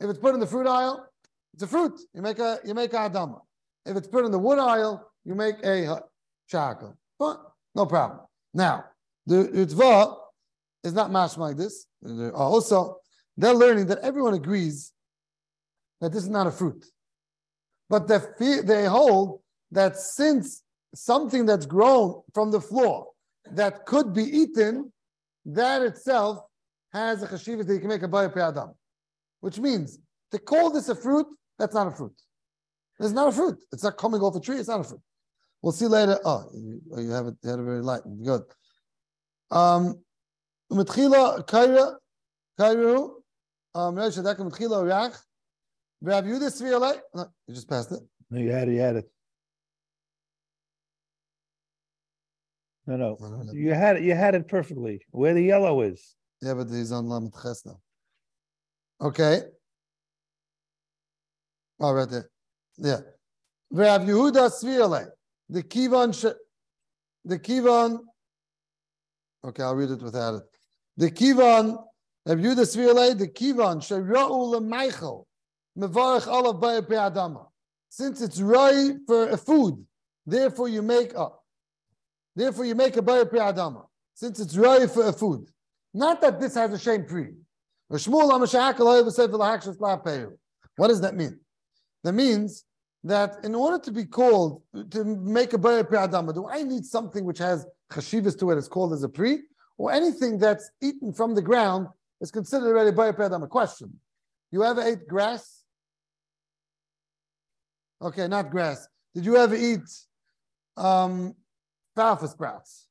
If 0.00 0.10
it's 0.10 0.18
put 0.18 0.34
in 0.34 0.40
the 0.40 0.46
fruit 0.46 0.66
aisle, 0.66 1.06
it's 1.54 1.62
a 1.62 1.66
fruit. 1.66 1.98
You 2.14 2.22
make 2.22 2.38
a 2.38 2.58
you 2.64 2.74
make 2.74 2.92
a 2.92 2.96
adama. 2.96 3.40
If 3.86 3.96
it's 3.96 4.06
put 4.06 4.24
in 4.24 4.30
the 4.30 4.38
wood 4.38 4.58
aisle, 4.58 5.10
you 5.24 5.34
make 5.34 5.56
a 5.64 6.02
shaka. 6.46 6.94
But 7.18 7.40
no 7.74 7.86
problem. 7.86 8.20
Now, 8.54 8.84
the 9.26 9.44
Ritva 9.48 10.16
is 10.84 10.92
not 10.92 11.10
mash 11.10 11.36
like 11.36 11.56
this. 11.56 11.86
Also, 12.34 12.98
they're 13.36 13.54
learning 13.54 13.86
that 13.86 13.98
everyone 13.98 14.34
agrees 14.34 14.92
that 16.00 16.12
this 16.12 16.22
is 16.22 16.28
not 16.28 16.46
a 16.46 16.50
fruit 16.50 16.84
But 17.89 18.07
they, 18.07 18.61
they 18.61 18.85
hold 18.85 19.41
that 19.71 19.97
since 19.97 20.63
something 20.95 21.45
that's 21.45 21.65
grown 21.65 22.21
from 22.33 22.51
the 22.51 22.61
floor 22.61 23.07
that 23.51 23.85
could 23.85 24.13
be 24.13 24.23
eaten, 24.23 24.91
that 25.45 25.81
itself 25.81 26.39
has 26.91 27.23
a 27.23 27.27
chashivas 27.27 27.67
that 27.67 27.73
you 27.73 27.79
can 27.79 27.89
make 27.89 28.03
a 28.03 28.07
bayah 28.07 28.31
adam. 28.35 28.73
Which 29.41 29.59
means 29.59 29.99
to 30.31 30.39
call 30.39 30.69
this 30.71 30.89
a 30.89 30.95
fruit, 30.95 31.27
that's 31.59 31.75
not 31.75 31.87
a 31.87 31.91
fruit. 31.91 32.13
It's 32.99 33.11
not 33.11 33.27
a 33.27 33.31
fruit. 33.31 33.57
It's 33.71 33.83
not 33.83 33.97
coming 33.97 34.21
off 34.21 34.35
a 34.35 34.39
tree. 34.39 34.57
It's 34.57 34.69
not 34.69 34.79
a 34.79 34.83
fruit. 34.83 35.01
We'll 35.61 35.73
see 35.73 35.87
later. 35.87 36.19
Oh, 36.23 36.45
you, 36.53 36.81
you 36.97 37.11
have 37.11 37.27
it. 37.27 37.35
You 37.43 37.49
had 37.49 37.59
a 37.59 37.63
very 37.63 37.81
light. 37.81 38.01
Good. 38.23 38.43
Um, 39.51 39.95
מתחילה 40.71 41.43
קיירה, 41.47 41.85
קיירו, 42.57 43.19
נראה 43.93 44.11
שדקה 44.11 44.43
מתחילה 44.43 44.77
ריח, 44.77 45.25
Rav 46.00 46.24
Yehuda 46.24 46.48
Sviolei. 46.48 46.98
No, 47.14 47.26
you 47.46 47.54
just 47.54 47.68
passed 47.68 47.92
it. 47.92 48.00
No, 48.30 48.40
you 48.40 48.50
had 48.50 48.68
it. 48.68 48.74
You 48.74 48.80
had 48.80 48.96
it. 48.96 49.10
No, 52.86 52.96
no, 52.96 53.52
you 53.52 53.74
had 53.74 53.96
it. 53.96 54.02
You 54.02 54.14
had 54.14 54.34
it 54.34 54.48
perfectly. 54.48 55.02
Where 55.10 55.34
the 55.34 55.42
yellow 55.42 55.82
is. 55.82 56.14
Yeah, 56.40 56.54
but 56.54 56.68
he's 56.70 56.90
on 56.90 57.06
Lamed 57.06 57.34
Ches 57.42 57.66
now. 57.66 57.78
Okay. 59.00 59.40
Oh, 61.80 61.92
right 61.92 62.08
there. 62.08 62.30
Yeah. 62.78 63.00
Rav 63.70 64.02
Yehuda 64.02 64.50
Sviolei. 64.50 65.06
The 65.50 65.62
Kivan. 65.62 66.14
Sh- 66.14 66.36
the 67.24 67.38
Kivan. 67.38 67.98
Okay, 69.44 69.62
I'll 69.62 69.74
read 69.74 69.90
it 69.90 70.02
without 70.02 70.36
it. 70.36 70.42
The 70.96 71.10
Kivan. 71.10 71.76
Rav 72.26 72.38
Yehuda 72.38 72.64
Sviolei. 72.64 73.18
The 73.18 73.28
Kivan. 73.28 73.80
Sherau 73.80 74.66
Michael. 74.66 75.27
Mevarach 75.78 76.26
Olav 76.26 76.56
Ba'er 76.56 76.82
Pe'adama. 76.82 77.46
Since 77.88 78.20
it's 78.20 78.40
right 78.40 78.94
for 79.06 79.28
a 79.30 79.36
food, 79.36 79.84
therefore 80.26 80.68
you 80.68 80.82
make 80.82 81.14
up. 81.16 81.44
Therefore 82.34 82.64
you 82.64 82.74
make 82.74 82.96
a 82.96 83.02
Ba'er 83.02 83.30
Pe'adama. 83.30 83.86
Since 84.14 84.40
it's 84.40 84.56
right 84.56 84.90
for 84.90 85.06
a 85.06 85.12
food. 85.12 85.48
Not 85.94 86.20
that 86.20 86.40
this 86.40 86.54
has 86.54 86.72
a 86.72 86.78
shame 86.78 87.04
pre. 87.04 87.30
What 87.88 87.98
does 90.88 91.00
that 91.00 91.14
mean? 91.14 91.40
That 92.04 92.12
means 92.12 92.64
that 93.04 93.38
in 93.44 93.54
order 93.54 93.78
to 93.78 93.90
be 93.90 94.04
called, 94.04 94.62
to 94.90 95.04
make 95.04 95.54
a 95.54 95.58
Bayer 95.58 95.84
Adama, 95.84 96.34
do 96.34 96.46
I 96.48 96.62
need 96.62 96.84
something 96.84 97.24
which 97.24 97.38
has 97.38 97.64
chashivas 97.90 98.38
to 98.40 98.50
it, 98.50 98.58
it's 98.58 98.68
called 98.68 98.92
as 98.92 99.02
a 99.02 99.08
pre, 99.08 99.40
or 99.78 99.90
anything 99.92 100.38
that's 100.38 100.70
eaten 100.82 101.12
from 101.12 101.34
the 101.34 101.40
ground 101.40 101.86
is 102.20 102.30
considered 102.30 102.66
already 102.66 102.94
Bayer 102.94 103.14
Adama? 103.14 103.48
Question. 103.48 103.98
You 104.50 104.64
ever 104.64 104.82
ate 104.82 105.08
grass? 105.08 105.57
Okay, 108.00 108.28
not 108.28 108.50
grass. 108.50 108.86
Did 109.14 109.24
you 109.24 109.36
ever 109.36 109.54
eat 109.54 109.80
um, 110.76 111.34
falfa 111.96 112.28
sprouts? 112.28 112.86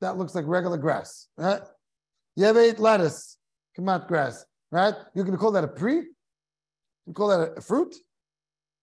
That 0.00 0.18
looks 0.18 0.34
like 0.34 0.44
regular 0.46 0.76
grass, 0.76 1.28
right? 1.38 1.62
You 2.36 2.44
ever 2.46 2.60
ate 2.60 2.78
lettuce? 2.78 3.38
Kamat 3.78 4.06
grass, 4.06 4.44
right? 4.70 4.94
You 5.14 5.24
can 5.24 5.36
call 5.36 5.52
that 5.52 5.64
a 5.64 5.68
pre? 5.68 5.94
You 7.06 7.12
call 7.14 7.28
that 7.28 7.54
a, 7.56 7.60
fruit. 7.60 7.94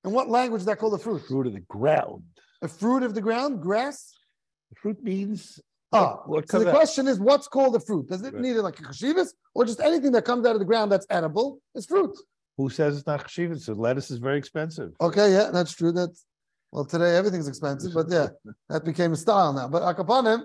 In 0.04 0.12
what 0.12 0.30
language 0.30 0.62
is 0.62 0.66
that 0.66 0.80
called 0.80 0.96
a 0.96 0.98
fruit? 0.98 1.22
Fruit 1.28 1.48
of 1.48 1.54
the 1.54 1.60
ground. 1.62 2.24
A 2.64 2.68
fruit 2.68 3.04
of 3.04 3.14
the 3.14 3.22
ground, 3.22 3.62
grass. 3.62 4.14
Fruit 4.78 5.02
means 5.04 5.60
Ah, 5.94 6.22
what 6.26 6.50
so 6.50 6.60
the 6.60 6.70
out. 6.70 6.74
question 6.76 7.08
is, 7.08 7.20
what's 7.20 7.48
called 7.48 7.76
a 7.76 7.80
fruit? 7.80 8.08
Does 8.08 8.22
it 8.22 8.34
Right. 8.34 8.42
need 8.42 8.56
it 8.56 8.62
like 8.62 8.80
a 8.80 8.84
chashivas 8.84 9.34
or 9.54 9.66
just 9.66 9.82
anything 9.82 10.14
that 10.14 10.24
comes 10.24 10.46
out 10.48 10.56
of 10.56 10.60
the 10.60 10.66
ground 10.66 10.92
that's 10.92 11.06
edible 11.10 11.60
is 11.76 11.86
fruit? 11.86 12.18
Who 12.62 12.70
says 12.70 12.98
it's 12.98 13.08
not 13.08 13.24
cheshivah? 13.28 13.60
So 13.60 13.74
lettuce 13.74 14.12
is 14.12 14.20
very 14.20 14.38
expensive. 14.38 14.92
Okay, 15.02 15.32
yeah, 15.34 15.50
that's 15.52 15.74
true. 15.74 15.92
That's 15.92 16.26
well, 16.72 16.86
today 16.86 17.16
everything's 17.18 17.48
expensive, 17.48 17.92
but 17.94 18.08
yeah, 18.10 18.28
that 18.70 18.86
became 18.86 19.14
a 19.14 19.16
style 19.16 19.52
now. 19.54 19.68
But 19.68 19.82
akapanim, 19.82 20.44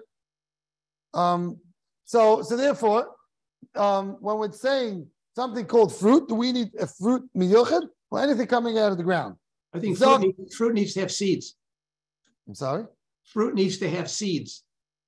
um, 1.14 1.58
so 2.04 2.42
so 2.42 2.56
therefore, 2.56 3.08
um, 3.74 4.16
when 4.20 4.38
we're 4.38 4.52
saying 4.52 5.06
something 5.34 5.66
called 5.66 5.94
fruit, 5.94 6.28
do 6.28 6.34
we 6.34 6.52
need 6.52 6.70
a 6.80 6.86
fruit 6.86 7.22
miyuchad 7.36 7.82
or 8.10 8.20
anything 8.22 8.46
coming 8.46 8.78
out 8.78 8.92
of 8.92 8.96
the 8.98 9.04
ground? 9.04 9.36
I 9.74 9.78
think 9.80 9.98
So- 9.98 10.16
fruit, 10.18 10.34
needs- 10.38 10.56
fruit 10.56 10.74
needs 10.74 10.94
to 10.94 11.00
have 11.00 11.12
seeds. 11.12 11.54
I'm 12.48 12.54
sorry, 12.54 12.86
Fruit 13.24 13.54
needs 13.54 13.76
to 13.78 13.90
have 13.90 14.08
seeds. 14.10 14.62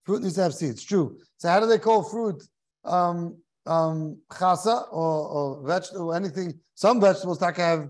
fruit 0.05 0.23
needs 0.23 0.35
to 0.35 0.43
have 0.43 0.55
seeds. 0.55 0.83
True. 0.85 1.19
So 1.39 1.49
how 1.49 1.61
do 1.61 1.67
they 1.67 1.79
call 1.79 2.03
fruit 2.03 2.43
um, 2.85 3.37
um, 3.69 4.19
chasa 4.31 4.85
or, 4.91 5.29
or 5.29 5.67
vegetable 5.67 6.15
anything? 6.15 6.59
Some 6.75 7.01
vegetables 7.01 7.41
like 7.41 7.57
have 7.57 7.89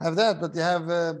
have 0.00 0.16
that, 0.16 0.40
but 0.40 0.54
you 0.54 0.60
have 0.60 0.88
uh, 0.88 1.14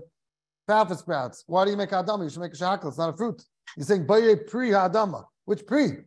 sprouts. 0.96 1.44
Why 1.46 1.64
do 1.64 1.70
you 1.70 1.76
make 1.76 1.90
adama? 1.90 2.24
You 2.24 2.30
should 2.30 2.40
make 2.40 2.54
a 2.54 2.56
shakal. 2.56 2.88
It's 2.88 2.98
not 2.98 3.14
a 3.14 3.16
fruit. 3.16 3.42
You're 3.76 3.86
saying 3.86 4.06
baye 4.06 4.36
pri 4.36 4.70
adama. 4.70 5.24
Which 5.44 5.66
pri? 5.66 5.98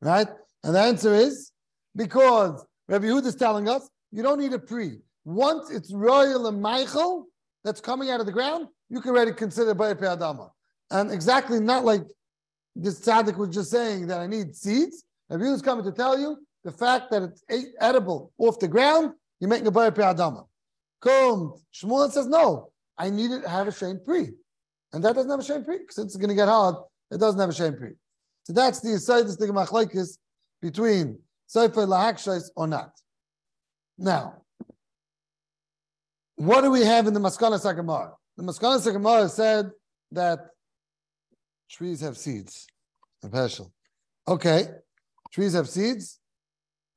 Right? 0.00 0.28
And 0.64 0.74
the 0.74 0.80
answer 0.80 1.14
is 1.14 1.52
because 1.96 2.64
Rabbi 2.88 3.06
Yehuda 3.06 3.26
is 3.26 3.36
telling 3.36 3.68
us 3.68 3.88
you 4.10 4.22
don't 4.22 4.40
need 4.40 4.52
a 4.52 4.58
pri. 4.58 4.98
Once 5.24 5.70
it's 5.70 5.92
royal 5.92 6.46
and 6.48 6.60
Michael 6.60 7.26
that's 7.64 7.80
coming 7.80 8.10
out 8.10 8.20
of 8.20 8.26
the 8.26 8.32
ground, 8.32 8.66
you 8.88 9.00
can 9.00 9.10
already 9.10 9.32
consider 9.32 9.74
baye 9.74 9.94
pri 9.94 10.08
adama. 10.08 10.50
And 10.90 11.10
exactly 11.10 11.60
not 11.60 11.84
like 11.84 12.02
this 12.74 13.00
tzaddik 13.00 13.36
was 13.36 13.50
just 13.50 13.70
saying 13.70 14.06
that 14.08 14.20
I 14.20 14.26
need 14.26 14.54
seeds. 14.54 15.04
Rabbi 15.32 15.44
Yehuda 15.44 15.54
is 15.54 15.62
coming 15.62 15.84
to 15.86 15.92
tell 15.92 16.18
you 16.18 16.36
the 16.62 16.70
fact 16.70 17.10
that 17.10 17.22
it's 17.22 17.42
edible 17.80 18.32
off 18.36 18.58
the 18.58 18.68
ground, 18.68 19.12
you're 19.40 19.48
making 19.48 19.66
a 19.66 19.70
baye 19.70 19.90
pri 19.90 20.04
adama. 20.04 20.46
Come, 21.00 21.54
Shmuel 21.74 22.10
says 22.10 22.26
no. 22.26 22.70
I 22.98 23.08
need 23.08 23.30
it 23.30 23.42
to 23.42 23.48
have 23.48 23.66
a 23.66 23.72
shame 23.72 23.98
pre, 24.04 24.28
and 24.92 25.02
that 25.02 25.14
doesn't 25.14 25.30
have 25.30 25.40
a 25.40 25.44
shame 25.44 25.64
pre. 25.64 25.78
Since 25.88 26.14
it's 26.14 26.16
going 26.16 26.28
to 26.28 26.34
get 26.34 26.48
hard, 26.48 26.76
it 27.10 27.18
doesn't 27.18 27.40
have 27.40 27.48
a 27.48 27.54
shame 27.54 27.76
pre. 27.76 27.92
So 28.44 28.52
that's 28.52 28.80
the 28.80 28.92
aside 28.92 29.22
this 29.22 29.36
thing 29.36 29.48
machlekes 29.48 30.18
between 30.60 31.18
sefer 31.46 31.86
lahakshais 31.86 32.50
or 32.54 32.66
not. 32.66 32.92
Now, 33.96 34.42
what 36.36 36.60
do 36.60 36.70
we 36.70 36.82
have 36.82 37.06
in 37.06 37.14
the 37.14 37.20
Maskana 37.20 37.58
Sagamar? 37.58 38.12
The 38.36 38.42
Maskana 38.42 38.80
Sagamar 38.86 39.30
said 39.30 39.70
that 40.12 40.40
trees 41.70 42.00
have 42.02 42.18
seeds. 42.18 42.66
Special. 43.24 43.72
Okay, 44.28 44.66
trees 45.32 45.54
have 45.54 45.68
seeds. 45.68 46.20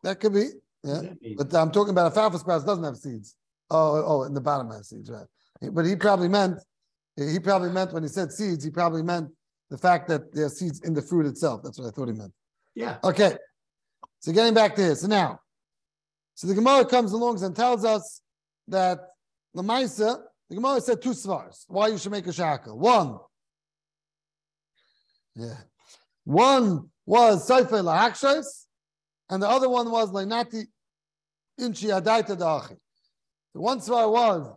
That 0.03 0.19
could 0.19 0.33
be. 0.33 0.49
Yeah. 0.83 1.01
But 1.37 1.53
I'm 1.55 1.71
talking 1.71 1.91
about 1.91 2.05
alfalfa 2.05 2.37
sprouts 2.39 2.63
doesn't 2.63 2.83
have 2.83 2.97
seeds. 2.97 3.35
Oh, 3.71 3.95
oh, 3.95 4.03
oh, 4.05 4.23
in 4.23 4.33
the 4.33 4.41
bottom 4.41 4.69
has 4.69 4.89
seeds, 4.89 5.09
right? 5.09 5.25
But 5.73 5.85
he 5.85 5.95
probably 5.95 6.27
meant, 6.27 6.59
he 7.15 7.39
probably 7.39 7.71
meant 7.71 7.93
when 7.93 8.03
he 8.03 8.09
said 8.09 8.31
seeds, 8.31 8.63
he 8.63 8.69
probably 8.69 9.01
meant 9.01 9.29
the 9.71 9.77
fact 9.77 10.07
that 10.09 10.33
there 10.33 10.45
are 10.45 10.49
seeds 10.49 10.81
in 10.81 10.93
the 10.93 11.01
fruit 11.01 11.25
itself. 11.25 11.61
That's 11.63 11.79
what 11.79 11.87
I 11.87 11.91
thought 11.91 12.07
he 12.07 12.13
meant. 12.13 12.33
Yeah, 12.75 12.97
Okay. 13.03 13.37
So 14.19 14.31
getting 14.31 14.53
back 14.53 14.75
to 14.75 14.81
this. 14.81 15.01
So 15.01 15.07
now, 15.07 15.39
so 16.33 16.47
the 16.47 16.55
Gemara 16.55 16.85
comes 16.85 17.11
along 17.11 17.43
and 17.43 17.55
tells 17.55 17.85
us 17.85 18.21
that 18.67 18.99
Lamaisa, 19.55 20.19
the 20.49 20.55
Gemara 20.55 20.81
said 20.81 21.01
two 21.01 21.11
svars. 21.11 21.63
Why 21.67 21.87
you 21.87 21.97
should 21.97 22.11
make 22.11 22.27
a 22.27 22.33
shackle. 22.33 22.77
One. 22.77 23.19
Yeah. 25.35 25.57
One 26.23 26.89
was 27.05 27.45
Sefer 27.47 27.77
Lahakshais, 27.77 28.65
and 29.29 29.41
the 29.41 29.47
other 29.47 29.69
one 29.69 29.91
was 29.91 30.11
Lainati 30.11 30.65
Inchi 31.59 31.87
Adaita 31.87 32.37
Dachi. 32.37 32.77
The 33.53 33.61
one 33.61 33.79
svar 33.79 34.11
was 34.11 34.51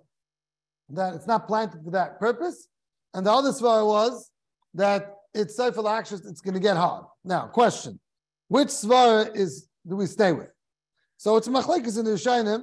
that 0.90 1.14
it's 1.14 1.26
not 1.26 1.46
planted 1.46 1.84
for 1.84 1.90
that 1.90 2.18
purpose, 2.18 2.68
and 3.14 3.26
the 3.26 3.32
other 3.32 3.50
svar 3.50 3.86
was 3.86 4.30
that 4.74 5.14
it's 5.34 5.56
Sefer 5.56 5.82
Lahakshais, 5.82 6.26
it's 6.28 6.40
going 6.40 6.54
to 6.54 6.60
get 6.60 6.76
hard. 6.76 7.04
Now, 7.24 7.46
question. 7.46 8.00
Which 8.48 8.68
svara 8.68 9.34
is 9.36 9.68
do 9.86 9.96
we 9.96 10.06
stay 10.06 10.32
with? 10.32 10.50
So 11.18 11.36
it's 11.36 11.48
machlekes 11.48 11.98
in 11.98 12.04
the 12.04 12.12
Yishainim, 12.12 12.62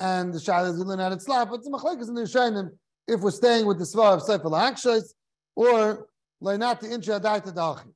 and 0.00 0.32
the 0.32 0.40
Shah 0.40 0.64
is 0.64 0.78
learn 0.78 1.00
out 1.00 1.12
its 1.12 1.24
slap, 1.24 1.50
but 1.50 1.56
it's 1.56 1.68
machlekes 1.68 2.08
in 2.08 2.14
the 2.14 2.22
Yishainim 2.22 2.70
if 3.06 3.20
we're 3.20 3.30
staying 3.30 3.66
with 3.66 3.78
the 3.78 3.84
svara 3.84 4.14
of 4.14 4.22
Sefer 4.22 4.48
Lahakshais 4.48 5.14
or 5.54 6.08
Leinati 6.42 6.84
Incha 6.84 7.20
Adaita 7.20 7.54
Dachi. 7.54 7.92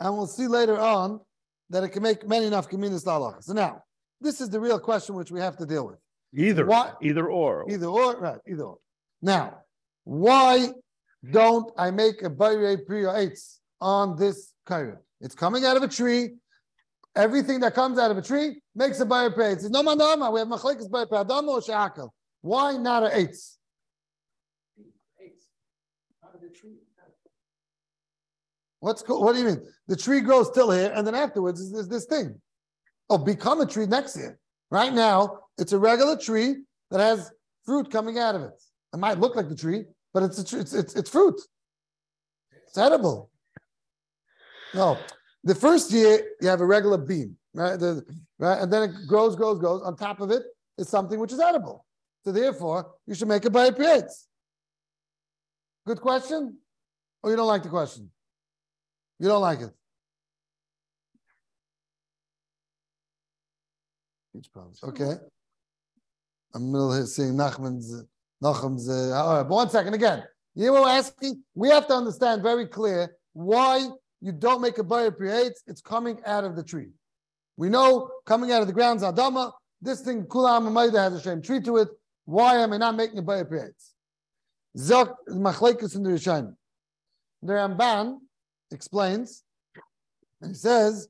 And 0.00 0.16
we'll 0.16 0.26
see 0.26 0.46
later 0.46 0.78
on 0.78 1.20
that 1.68 1.84
it 1.84 1.90
can 1.90 2.02
make 2.02 2.26
many 2.26 2.46
enough 2.46 2.68
communities 2.68 3.04
lalach. 3.04 3.44
So 3.44 3.52
now, 3.52 3.82
this 4.20 4.40
is 4.40 4.48
the 4.48 4.58
real 4.58 4.78
question 4.78 5.14
which 5.14 5.30
we 5.30 5.40
have 5.40 5.56
to 5.58 5.66
deal 5.66 5.86
with. 5.86 5.98
Either, 6.34 6.66
What- 6.66 6.96
either 7.02 7.28
or. 7.28 7.70
Either 7.70 7.86
or, 7.86 8.16
right, 8.18 8.40
either 8.48 8.64
or. 8.64 8.78
Now, 9.20 9.60
why 10.04 10.72
don't 11.30 11.70
I 11.76 11.90
make 11.90 12.22
a 12.22 12.30
bayre 12.30 12.78
priya 12.78 13.08
eitz 13.08 13.58
on 13.80 14.16
this 14.16 14.54
kaira? 14.66 14.98
It's 15.20 15.34
coming 15.34 15.64
out 15.64 15.76
of 15.76 15.82
a 15.82 15.88
tree. 15.88 16.36
Everything 17.14 17.60
that 17.60 17.74
comes 17.74 17.98
out 17.98 18.10
of 18.10 18.16
a 18.16 18.22
tree 18.22 18.62
makes 18.74 19.00
a 19.00 19.06
bayre 19.06 19.30
priya 19.30 19.56
eitz. 19.56 19.70
No 19.70 19.82
manama, 19.82 20.32
we 20.32 20.40
have 20.40 20.48
machlekes 20.48 20.90
bayre 20.90 21.06
priya 21.06 21.24
adama 21.24 21.68
or. 21.68 22.10
Why 22.40 22.76
not 22.78 23.04
a 23.04 23.10
eitz? 23.10 23.56
out 26.24 26.34
of 26.34 26.40
the 26.40 26.48
tree. 26.48 26.78
What's 28.80 29.02
co- 29.02 29.20
what 29.20 29.34
do 29.34 29.40
you 29.40 29.44
mean? 29.46 29.62
The 29.88 29.96
tree 29.96 30.20
grows 30.20 30.48
still 30.48 30.70
here, 30.70 30.92
and 30.94 31.06
then 31.06 31.14
afterwards 31.14 31.60
is, 31.60 31.72
is 31.72 31.88
this 31.88 32.06
thing. 32.06 32.40
Oh, 33.08 33.18
become 33.18 33.60
a 33.60 33.66
tree 33.66 33.86
next 33.86 34.16
year. 34.16 34.38
Right 34.70 34.92
now, 34.92 35.40
it's 35.58 35.72
a 35.72 35.78
regular 35.78 36.16
tree 36.16 36.56
that 36.90 37.00
has 37.00 37.30
fruit 37.64 37.90
coming 37.90 38.18
out 38.18 38.34
of 38.34 38.42
it. 38.42 38.62
It 38.94 38.98
might 38.98 39.18
look 39.18 39.36
like 39.36 39.48
the 39.48 39.56
tree, 39.56 39.84
but 40.14 40.22
it's 40.22 40.42
tree, 40.44 40.60
it's, 40.60 40.72
it's 40.72 40.94
it's 40.94 41.10
fruit. 41.10 41.40
It's 42.68 42.78
edible. 42.78 43.30
No, 44.74 44.98
the 45.44 45.54
first 45.54 45.90
year 45.92 46.22
you 46.40 46.48
have 46.48 46.60
a 46.60 46.66
regular 46.66 46.98
bean, 46.98 47.36
right? 47.54 47.78
The- 47.78 48.04
right, 48.38 48.60
and 48.62 48.72
then 48.72 48.82
it 48.84 48.92
grows, 49.06 49.36
grows, 49.36 49.58
grows. 49.58 49.82
On 49.82 49.96
top 49.96 50.20
of 50.20 50.30
it 50.30 50.42
is 50.78 50.88
something 50.88 51.18
which 51.18 51.32
is 51.32 51.40
edible. 51.40 51.84
So 52.24 52.32
therefore, 52.32 52.92
you 53.06 53.14
should 53.14 53.28
make 53.28 53.44
it 53.44 53.50
by 53.50 53.70
creates. 53.70 54.26
Good 55.86 56.00
question, 56.00 56.58
or 57.22 57.30
you 57.30 57.36
don't 57.36 57.46
like 57.48 57.62
the 57.62 57.68
question? 57.68 58.10
You 59.20 59.28
don't 59.28 59.42
like 59.42 59.60
it. 59.60 59.70
Huge 64.32 64.50
problems. 64.50 64.80
Okay. 64.82 65.12
I'm 66.54 66.62
in 66.62 66.72
the 66.72 66.72
middle 66.72 66.94
here 66.94 67.04
seeing 67.04 67.34
Nachman's, 67.34 68.02
Nachum's. 68.42 68.88
Uh, 68.88 69.12
all 69.14 69.36
right, 69.36 69.42
but 69.42 69.54
one 69.54 69.68
second 69.68 69.92
again. 69.92 70.24
You 70.54 70.72
were 70.72 70.88
asking. 70.88 71.42
We 71.54 71.68
have 71.68 71.86
to 71.88 71.94
understand 71.94 72.42
very 72.42 72.66
clear 72.66 73.14
why 73.34 73.88
you 74.22 74.32
don't 74.32 74.62
make 74.62 74.78
a 74.78 74.82
bayir 74.82 75.14
creates. 75.14 75.62
It's 75.66 75.82
coming 75.82 76.18
out 76.24 76.44
of 76.44 76.56
the 76.56 76.64
tree. 76.64 76.88
We 77.58 77.68
know 77.68 78.10
coming 78.24 78.52
out 78.52 78.62
of 78.62 78.68
the 78.68 78.72
ground's 78.72 79.02
adama. 79.02 79.52
This 79.82 80.00
thing 80.00 80.24
kulam 80.24 80.66
amayda 80.66 80.98
has 80.98 81.14
a 81.14 81.20
shame 81.20 81.42
tree 81.42 81.60
to 81.60 81.76
it. 81.76 81.88
Why 82.24 82.56
am 82.56 82.72
I 82.72 82.78
not 82.78 82.96
making 82.96 83.18
a 83.18 83.22
bayir 83.22 83.46
creates? 83.46 83.92
Zok 84.78 85.14
machlekes 85.28 85.94
in 85.94 86.04
the 86.04 86.10
Rishonim. 86.10 86.54
The 87.42 87.52
Ramban 87.52 88.18
explains, 88.72 89.42
and 90.40 90.50
he 90.50 90.54
says 90.54 91.08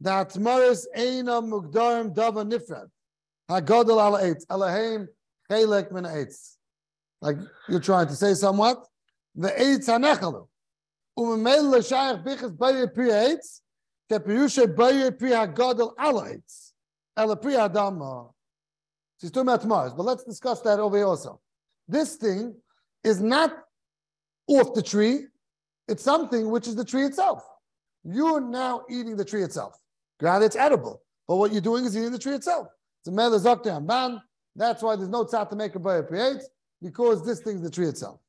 that 0.00 0.30
Tamaris 0.30 0.86
Eina 0.96 1.42
Mugdarim 1.42 2.14
Dava 2.14 2.44
Nifrad. 2.48 2.88
Hagodel 3.50 4.00
ala 4.00 4.22
eitz. 4.22 4.44
Elohim 4.50 5.08
Chelek 5.50 5.92
min 5.92 6.04
eitz. 6.04 6.56
Like 7.20 7.36
you're 7.68 7.80
trying 7.80 8.08
to 8.08 8.14
say 8.14 8.34
somewhat. 8.34 8.84
The 9.34 9.48
eitz 9.48 9.86
hanechalu. 9.86 10.46
Umemel 11.18 11.70
l'shayach 11.70 12.24
bichas 12.24 12.56
bayir 12.56 12.92
pri 12.92 13.10
eitz. 13.10 13.60
Kepirusha 14.10 14.66
bayir 14.74 15.16
pri 15.18 15.30
hagodel 15.30 15.94
ala 15.98 16.30
eitz. 16.30 16.72
Ela 17.16 17.36
pri 17.36 17.56
adam. 17.56 18.30
She's 19.20 19.30
talking 19.30 19.48
about 19.48 19.62
Tamaris, 19.62 19.96
but 19.96 20.04
let's 20.04 20.24
discuss 20.24 20.60
that 20.62 20.80
over 20.80 20.96
here 20.96 21.06
also. 21.06 21.40
This 21.86 22.16
thing 22.16 22.56
is 23.04 23.20
not 23.20 23.52
off 24.48 24.74
the 24.74 24.82
tree. 24.82 25.26
It's 25.88 26.02
something 26.02 26.50
which 26.50 26.68
is 26.68 26.74
the 26.74 26.84
tree 26.84 27.04
itself. 27.04 27.44
You're 28.04 28.40
now 28.40 28.82
eating 28.90 29.16
the 29.16 29.24
tree 29.24 29.42
itself. 29.42 29.78
Granted, 30.18 30.46
it's 30.46 30.56
edible, 30.56 31.02
but 31.26 31.36
what 31.36 31.52
you're 31.52 31.60
doing 31.60 31.84
is 31.84 31.96
eating 31.96 32.12
the 32.12 32.18
tree 32.18 32.34
itself. 32.34 32.68
It's 33.04 33.08
a 33.08 33.10
amban. 33.10 34.20
That's 34.54 34.82
why 34.82 34.96
there's 34.96 35.08
no 35.08 35.24
tzat 35.24 35.50
to 35.50 35.56
make 35.56 35.74
a 35.74 35.78
bayah 35.78 36.02
creates 36.02 36.48
because 36.82 37.24
this 37.24 37.40
thing's 37.40 37.62
the 37.62 37.70
tree 37.70 37.86
itself. 37.86 38.20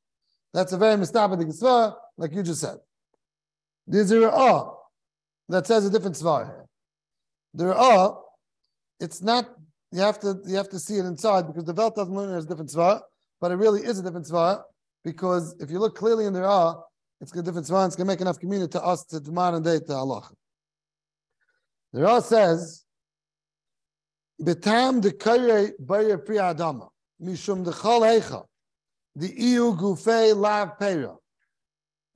That's 0.54 0.72
a 0.74 0.78
very 0.78 0.98
mistaken 0.98 1.52
svara, 1.52 1.96
like 2.18 2.34
you 2.34 2.44
just 2.44 2.62
said. 2.62 2.78
There's 3.88 4.12
a 4.12 4.16
ra'ah 4.16 4.76
that 5.50 5.68
says 5.68 5.86
a 5.86 5.90
different 5.90 6.16
svara 6.16 6.46
here. 6.46 6.66
The 7.56 7.66
ra'ah, 7.66 8.18
it's 9.00 9.22
not 9.22 9.50
you 9.92 10.02
have 10.02 10.20
to 10.22 10.40
you 10.46 10.56
have 10.56 10.70
to 10.70 10.80
see 10.80 10.98
it 10.98 11.06
inside 11.06 11.48
because 11.48 11.66
the 11.66 11.74
Welt 11.74 11.96
doesn't 11.96 12.14
learn 12.14 12.34
as 12.34 12.46
a 12.46 12.48
different 12.48 12.72
svara, 12.72 13.02
but 13.42 13.52
it 13.52 13.56
really 13.56 13.82
is 13.82 14.00
a 14.00 14.04
different 14.04 14.26
svara 14.26 14.64
because 15.04 15.56
if 15.60 15.70
you 15.70 15.80
look 15.80 15.96
clearly 15.96 16.26
in 16.26 16.34
the 16.34 16.42
Ra, 16.42 16.82
it's 17.24 17.32
a 17.32 17.42
different. 17.42 17.70
It's 17.70 17.70
going 17.70 17.90
to 17.92 18.06
make 18.06 18.22
enough 18.22 18.40
community 18.40 18.72
to 18.72 18.84
us 18.84 19.06
to 19.06 19.22
modern 19.32 19.64
day 19.64 19.80
to 19.80 19.94
Allah. 19.94 20.30
The 21.94 22.02
Ra 22.02 22.20
says, 22.20 22.84
"Betam 24.42 25.02
de 25.02 25.12
kare 25.14 25.72
bayer 25.80 26.18
pri 26.18 26.38
adama 26.38 26.90
mishum 27.22 27.64
de 27.64 27.72
chol 27.72 28.02
hecha 28.02 28.44
the 29.16 29.30
iu 29.30 29.74
gufei 29.74 30.36
lav 30.36 30.78
pera 30.78 31.16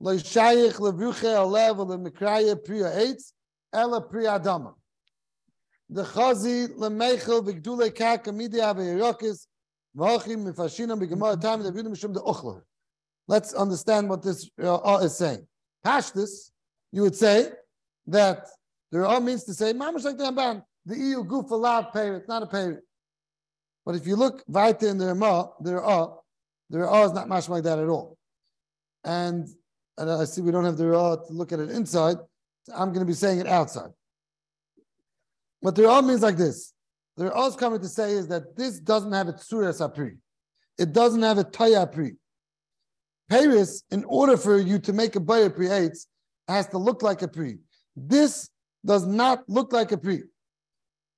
lo 0.00 0.12
shayich 0.14 0.74
levruche 0.74 1.22
alev 1.22 1.76
lemekraya 1.78 2.62
pri 2.62 2.80
eitz 2.80 3.32
ela 3.72 4.00
pri 4.00 4.24
adama." 4.24 4.74
the 5.90 6.02
chazi 6.02 6.68
lemeichel 6.76 7.42
v'gdule 7.42 7.94
kaka 7.94 8.30
midi 8.30 8.60
ave 8.60 8.82
yerokis 8.82 9.46
v'achim 9.96 10.44
mifashinam 10.44 11.00
b'gemar 11.00 11.40
time 11.40 11.62
the 11.62 11.72
mishum 11.72 12.12
the 12.12 12.20
ochlo. 12.20 12.60
Let's 13.28 13.52
understand 13.52 14.08
what 14.08 14.22
this 14.22 14.50
uh, 14.60 14.98
is 15.02 15.16
saying. 15.16 15.46
Pashtus, 15.84 16.50
you 16.90 17.02
would 17.02 17.14
say 17.14 17.50
that 18.06 18.46
the 18.90 19.00
Ra 19.00 19.20
means 19.20 19.44
to 19.44 19.54
say 19.54 19.74
mamash 19.74 20.04
like 20.04 20.16
the 20.16 20.24
Ramban, 20.24 20.64
the 20.86 20.96
EU 20.96 21.22
goof 21.22 21.50
a 21.50 21.54
lav 21.54 21.92
payment, 21.92 22.20
it's 22.20 22.28
not 22.28 22.42
a 22.42 22.46
payment. 22.46 22.80
But 23.84 23.96
if 23.96 24.06
you 24.06 24.16
look 24.16 24.42
weiter 24.48 24.88
in 24.88 24.98
the 24.98 25.06
Rama, 25.06 25.50
the 25.60 25.76
Ra, 25.76 26.14
the 26.70 26.78
Ra 26.78 27.04
is 27.04 27.12
not 27.12 27.28
much 27.28 27.48
like 27.48 27.64
that 27.64 27.78
at 27.78 27.88
all. 27.88 28.16
And, 29.04 29.46
and 29.98 30.10
I 30.10 30.24
see 30.24 30.40
we 30.40 30.50
don't 30.50 30.64
have 30.64 30.78
the 30.78 30.86
Ra 30.86 31.16
to 31.16 31.32
look 31.32 31.52
at 31.52 31.60
it 31.60 31.70
inside. 31.70 32.16
So 32.64 32.72
I'm 32.74 32.88
going 32.88 33.00
to 33.00 33.06
be 33.06 33.14
saying 33.14 33.40
it 33.40 33.46
outside. 33.46 33.90
What 35.60 35.74
the 35.74 35.84
Ra 35.84 36.00
means 36.00 36.22
like 36.22 36.36
this. 36.36 36.72
The 37.16 37.26
Ra 37.26 37.46
is 37.46 37.56
coming 37.56 37.80
to 37.80 37.88
say 37.88 38.12
is 38.12 38.28
that 38.28 38.56
this 38.56 38.78
doesn't 38.78 39.12
have 39.12 39.28
a 39.28 39.32
tsura 39.32 39.72
sapri. 39.72 40.16
It 40.78 40.92
doesn't 40.92 41.22
have 41.22 41.38
a 41.38 41.44
taya 41.44 41.90
pri. 41.90 42.16
Paris, 43.28 43.82
in 43.90 44.04
order 44.04 44.36
for 44.36 44.58
you 44.58 44.78
to 44.78 44.92
make 44.92 45.16
a 45.16 45.20
bayer 45.20 45.50
pri 45.50 45.66
eitz, 45.66 46.06
has 46.46 46.66
to 46.68 46.78
look 46.78 47.02
like 47.02 47.22
a 47.22 47.28
pri. 47.28 47.58
This 47.96 48.50
does 48.84 49.06
not 49.06 49.48
look 49.48 49.72
like 49.72 49.92
a 49.92 49.98
pri. 49.98 50.22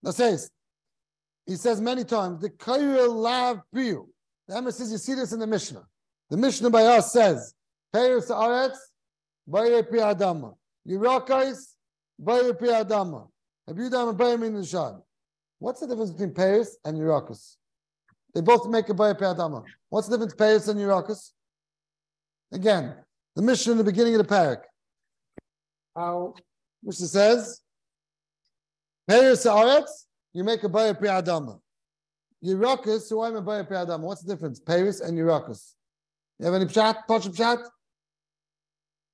Now 0.02 0.10
says, 0.10 0.50
he 1.46 1.56
says 1.56 1.80
many 1.80 2.04
times, 2.04 2.40
the 2.40 2.50
kaira 2.50 3.08
lav 3.08 3.60
priu. 3.74 4.06
The 4.48 4.56
Emma 4.56 4.72
says, 4.72 4.90
you 4.90 4.98
see 4.98 5.14
this 5.14 5.32
in 5.32 5.38
the 5.38 5.46
Mishnah. 5.46 5.84
The 6.30 6.36
Mishnah 6.36 6.70
by 6.70 6.84
us 6.84 7.12
says, 7.12 7.54
Paris 7.92 8.30
aretz, 8.30 8.78
bayer 9.46 9.82
pri 9.82 10.00
adama. 10.00 10.54
Yerakais, 10.88 11.74
bayer 12.18 12.54
pri 12.54 12.68
adama. 12.68 13.28
Abiyudam 13.70 14.10
and 14.10 14.18
Bayam 14.18 14.44
in 14.44 14.54
the 14.54 14.64
Shad. 14.64 14.94
What's 15.58 15.80
the 15.80 15.86
difference 15.86 16.10
between 16.10 16.34
Paris 16.34 16.76
and 16.84 16.96
Urakus? 16.98 17.56
They 18.34 18.40
both 18.40 18.68
make 18.68 18.88
a 18.88 18.94
Bayam 18.94 19.18
Adama. 19.18 19.62
What's 19.88 20.08
the 20.08 20.16
difference 20.16 20.32
between 20.32 20.48
Paris 20.48 20.68
and 20.68 20.80
Urakus? 20.80 21.30
Again, 22.52 22.94
the 23.36 23.42
mission 23.42 23.72
in 23.72 23.78
the 23.78 23.84
beginning 23.84 24.14
of 24.14 24.26
the 24.26 24.34
parak. 24.34 24.62
How 25.96 26.34
Mishnah 26.82 27.06
says, 27.06 27.60
Paris 29.08 29.44
Aretz, 29.44 30.06
you 30.32 30.44
make 30.44 30.62
a 30.64 30.68
Bayam 30.68 31.00
Adama. 31.00 31.60
Urakus, 32.44 33.02
so 33.02 33.22
I'm 33.22 33.36
a 33.36 33.42
Bayam 33.42 33.68
Adama. 33.68 34.00
What's 34.00 34.22
the 34.22 34.32
difference? 34.32 34.60
Paris 34.60 35.00
and 35.00 35.18
Urakus. 35.18 35.72
You 36.38 36.46
have 36.46 36.54
any 36.54 36.64
pshat? 36.64 36.96
Of 37.08 37.24
pshat? 37.34 37.66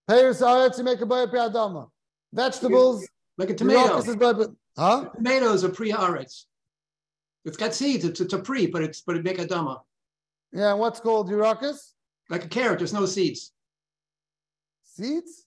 Paris 0.07 0.41
Aretz, 0.41 0.79
you 0.79 0.85
make 0.85 1.01
a 1.01 1.07
Bayam 1.07 1.31
Adama. 1.33 1.89
Vegetables. 2.33 3.07
Like 3.39 3.51
a 3.51 3.55
tomato. 3.55 3.99
Is 3.99 4.07
Bayam 4.07 4.57
Huh? 4.79 5.09
Tomato 5.15 5.53
is 5.53 5.65
a 5.65 5.71
pre-haaretz. 5.71 6.45
It's 7.47 7.57
got 7.57 7.75
seeds. 7.75 8.05
It's, 8.05 8.21
it's 8.21 8.35
a 8.35 8.39
pre, 8.39 8.67
but 8.67 8.83
it's 8.83 9.01
but 9.01 9.17
it 9.17 9.25
make 9.25 9.39
a 9.39 9.47
dama. 9.47 9.83
Yeah, 10.53 10.73
and 10.73 10.81
what's 10.81 11.01
called 11.01 11.31
Urachus? 11.31 11.93
Like 12.29 12.45
a 12.45 12.49
carrot, 12.49 12.79
there's 12.79 12.93
no 12.93 13.07
seeds. 13.07 13.53
Seeds? 14.83 15.47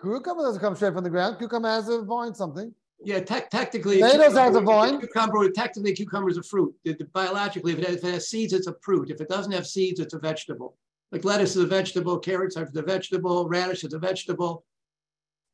Cucumber 0.00 0.42
doesn't 0.42 0.60
come 0.60 0.74
straight 0.74 0.92
from 0.94 1.04
the 1.04 1.10
ground. 1.10 1.38
Cucumber 1.38 1.68
has 1.68 1.88
a 1.88 2.02
vine 2.02 2.34
something. 2.34 2.74
Yeah, 3.04 3.20
tec- 3.20 3.50
technically. 3.50 3.98
Tomatoes 3.98 4.36
has 4.36 4.56
a 4.56 4.60
vine. 4.60 5.00
Cucumber, 5.00 5.50
technically, 5.50 5.92
cucumber 5.94 6.28
is 6.28 6.38
a 6.38 6.42
fruit. 6.42 6.74
Biologically, 7.12 7.72
if 7.72 7.78
it, 7.78 7.86
has, 7.86 7.96
if 7.96 8.04
it 8.04 8.12
has 8.14 8.28
seeds, 8.28 8.52
it's 8.52 8.66
a 8.66 8.74
fruit. 8.82 9.10
If 9.10 9.20
it 9.20 9.28
doesn't 9.28 9.52
have 9.52 9.66
seeds, 9.66 10.00
it's 10.00 10.14
a 10.14 10.18
vegetable. 10.18 10.76
Like 11.12 11.24
lettuce 11.24 11.56
is 11.56 11.62
a 11.62 11.66
vegetable, 11.66 12.18
carrots 12.18 12.56
are 12.56 12.68
the 12.72 12.82
vegetable, 12.82 13.46
radish 13.48 13.84
is 13.84 13.92
a 13.92 13.98
vegetable. 13.98 14.64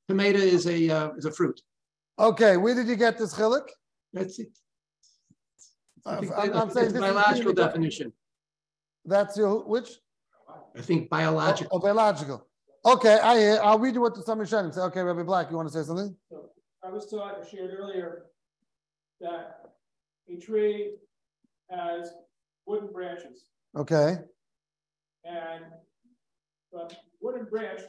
Tomato 0.08 0.38
is 0.38 0.66
a 0.66 0.88
uh, 0.88 1.10
is 1.18 1.24
a 1.24 1.32
fruit. 1.32 1.60
Okay, 2.18 2.56
where 2.56 2.74
did 2.74 2.86
you 2.86 2.96
get 2.96 3.18
this 3.18 3.34
chilik? 3.34 3.68
That's 4.12 4.38
it. 4.38 4.56
I 6.08 6.20
think 6.20 6.32
I'm, 6.36 6.52
I'm 6.54 6.70
saying 6.70 6.86
this 6.86 6.94
is 6.94 7.00
biological 7.00 7.52
really- 7.52 7.54
definition. 7.66 8.12
That's 9.04 9.36
your 9.36 9.64
which? 9.64 9.90
I 10.76 10.80
think 10.82 11.04
Oh, 11.04 11.08
biological. 11.16 11.68
oh, 11.76 11.78
biological. 11.80 12.46
Okay, 12.84 13.18
I 13.18 13.38
hear. 13.38 13.60
I'll 13.62 13.78
read 13.78 13.94
you 13.94 14.00
what 14.00 14.14
the 14.14 14.22
summary 14.22 14.46
Shannon 14.46 14.72
say. 14.72 14.80
Okay, 14.82 15.00
Rabbi 15.02 15.22
Black, 15.22 15.50
you 15.50 15.56
want 15.56 15.68
to 15.68 15.72
say 15.72 15.82
something? 15.86 16.14
So 16.30 16.50
I 16.84 16.90
was 16.90 17.06
taught, 17.10 17.38
I 17.42 17.46
shared 17.48 17.70
earlier, 17.78 18.26
that 19.20 19.70
a 20.28 20.36
tree 20.36 20.96
has 21.70 22.10
wooden 22.66 22.92
branches 22.92 23.46
Okay. 23.76 24.18
and 25.24 25.64
from 26.70 26.88
wooden 27.20 27.46
branch, 27.46 27.80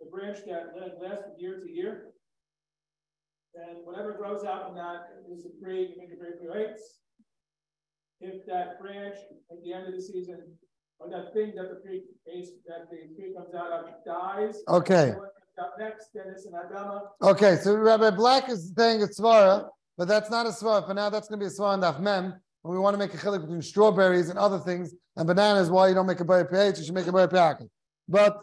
the 0.00 0.06
branch 0.10 0.38
that 0.46 0.72
la- 0.76 1.06
lasts 1.06 1.24
from 1.24 1.32
year 1.38 1.60
to 1.60 1.70
year. 1.70 2.12
And 3.54 3.84
whatever 3.84 4.12
grows 4.12 4.44
out 4.44 4.66
from 4.66 4.74
that 4.76 5.06
is 5.32 5.46
a 5.46 5.64
tree, 5.64 5.94
you 5.94 5.96
make 5.98 6.12
a 6.12 6.16
tree 6.16 6.32
creates. 6.40 6.98
If 8.20 8.46
that 8.46 8.80
branch 8.80 9.16
at 9.50 9.62
the 9.62 9.72
end 9.72 9.86
of 9.86 9.94
the 9.94 10.00
season, 10.00 10.40
or 10.98 11.10
that 11.10 11.32
thing 11.34 11.52
that 11.56 11.68
the 11.74 11.80
tree 11.80 12.02
is, 12.26 12.52
that 12.66 12.88
the 12.90 13.14
tree 13.14 13.34
comes 13.34 13.54
out 13.54 13.72
of 13.72 13.86
dies. 14.06 14.62
Okay. 14.68 15.14
Next, 15.78 16.08
then 16.12 16.24
it's 16.32 16.46
an 16.46 16.52
adama, 16.52 17.02
Okay, 17.22 17.56
so 17.56 17.76
Rabbi 17.76 18.10
Black 18.10 18.48
is 18.48 18.72
saying 18.76 19.02
it's 19.02 19.20
svara, 19.20 19.68
but 19.96 20.08
that's 20.08 20.28
not 20.28 20.46
a 20.46 20.48
svara. 20.48 20.84
For 20.84 20.94
now, 20.94 21.10
that's 21.10 21.28
going 21.28 21.38
to 21.38 21.44
be 21.44 21.48
a 21.48 21.50
svara 21.50 21.74
in 21.74 21.80
Daf 21.80 22.00
Mem. 22.00 22.34
When 22.62 22.74
we 22.74 22.80
want 22.80 22.94
to 22.94 22.98
make 22.98 23.14
a 23.14 23.18
chilik 23.18 23.42
between 23.42 23.62
strawberries 23.62 24.30
and 24.30 24.38
other 24.38 24.58
things 24.58 24.94
and 25.16 25.26
bananas, 25.26 25.70
why 25.70 25.88
you 25.88 25.94
don't 25.94 26.06
make 26.06 26.20
a 26.20 26.24
bayer 26.24 26.44
pH, 26.44 26.78
you 26.78 26.84
should 26.84 26.94
make 26.94 27.06
a 27.06 27.12
bayer 27.12 27.28
pH. 27.28 27.68
But 28.08 28.40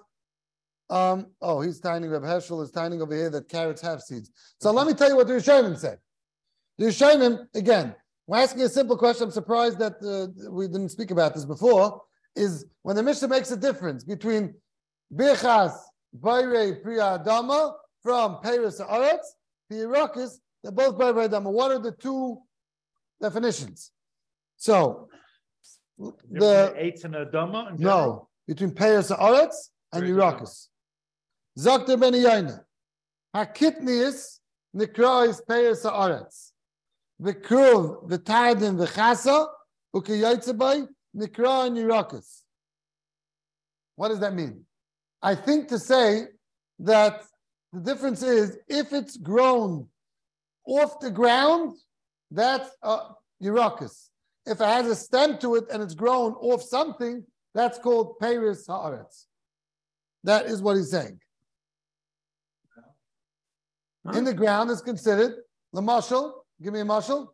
um, 0.91 1.27
oh, 1.41 1.61
he's 1.61 1.79
tiny. 1.79 2.07
Reb 2.07 2.21
Heschel 2.21 2.61
is 2.63 2.71
tiny 2.71 2.99
over 2.99 3.15
here 3.15 3.29
that 3.29 3.49
carrots 3.49 3.81
have 3.81 4.01
seeds. 4.01 4.29
So 4.59 4.71
let 4.71 4.85
me 4.85 4.93
tell 4.93 5.09
you 5.09 5.15
what 5.15 5.27
the 5.27 5.33
Rishonim 5.33 5.77
said. 5.77 5.97
The 6.77 6.85
Rishonim, 6.85 7.47
again, 7.55 7.95
we're 8.31 8.37
asking 8.37 8.61
a 8.61 8.69
simple 8.69 8.95
question. 8.95 9.25
I'm 9.25 9.31
surprised 9.31 9.77
that 9.79 9.95
uh, 10.01 10.49
we 10.49 10.65
didn't 10.67 10.87
speak 10.87 11.11
about 11.11 11.33
this 11.33 11.43
before. 11.43 12.01
Is 12.33 12.65
when 12.81 12.95
the 12.95 13.03
Mishnah 13.03 13.27
makes 13.27 13.51
a 13.51 13.57
difference 13.57 14.05
between 14.05 14.55
Birchas 15.13 15.73
Bayre 16.13 16.75
Priya 16.81 17.19
Adama 17.19 17.73
from 18.01 18.39
Paris 18.41 18.79
Aretz, 18.79 19.25
the 19.69 19.75
Irakis, 19.75 20.35
they're 20.63 20.71
both 20.71 20.97
Bayre 20.97 21.27
Adama. 21.27 21.51
What 21.51 21.71
are 21.71 21.79
the 21.79 21.91
two 21.91 22.37
definitions? 23.21 23.91
So 24.55 25.09
the 25.99 26.73
Eight 26.77 27.03
and 27.03 27.15
Adama? 27.15 27.77
no, 27.77 28.29
between 28.47 28.71
Paris 28.71 29.11
Aretz 29.11 29.71
and 29.91 30.05
Irakis. 30.05 30.67
Zakter 31.59 31.99
ben 31.99 32.13
Yaina. 32.13 32.63
Hakitnius 33.35 34.39
nikrois 34.73 35.45
Paris 35.45 35.83
Aretz. 35.83 36.50
V'kruv 37.21 38.09
v'tardim 38.09 38.77
v'chasa 38.77 39.47
u'kiyotzebay 39.95 40.87
nikra 41.15 41.69
and. 41.69 42.41
What 43.95 44.09
does 44.09 44.19
that 44.19 44.33
mean? 44.33 44.65
I 45.21 45.35
think 45.35 45.67
to 45.67 45.77
say 45.77 46.27
that 46.79 47.23
the 47.73 47.79
difference 47.79 48.23
is 48.23 48.57
if 48.67 48.91
it's 48.91 49.17
grown 49.17 49.87
off 50.65 50.99
the 50.99 51.11
ground, 51.11 51.77
that's 52.31 52.69
uh, 52.81 53.09
Irakis. 53.43 54.09
If 54.45 54.59
it 54.59 54.65
has 54.65 54.87
a 54.87 54.95
stem 54.95 55.37
to 55.39 55.55
it 55.55 55.65
and 55.71 55.83
it's 55.83 55.93
grown 55.93 56.33
off 56.33 56.63
something, 56.63 57.23
that's 57.53 57.77
called 57.77 58.17
Paris 58.19 58.65
Haaretz. 58.67 59.25
That 60.23 60.45
is 60.47 60.61
what 60.61 60.77
he's 60.77 60.91
saying. 60.91 61.19
In 64.13 64.23
the 64.23 64.33
ground 64.33 64.71
is 64.71 64.81
considered 64.81 65.35
the 65.73 65.81
mushel. 65.81 66.40
Give 66.61 66.73
me 66.73 66.81
a 66.81 66.85
mushel. 66.85 67.27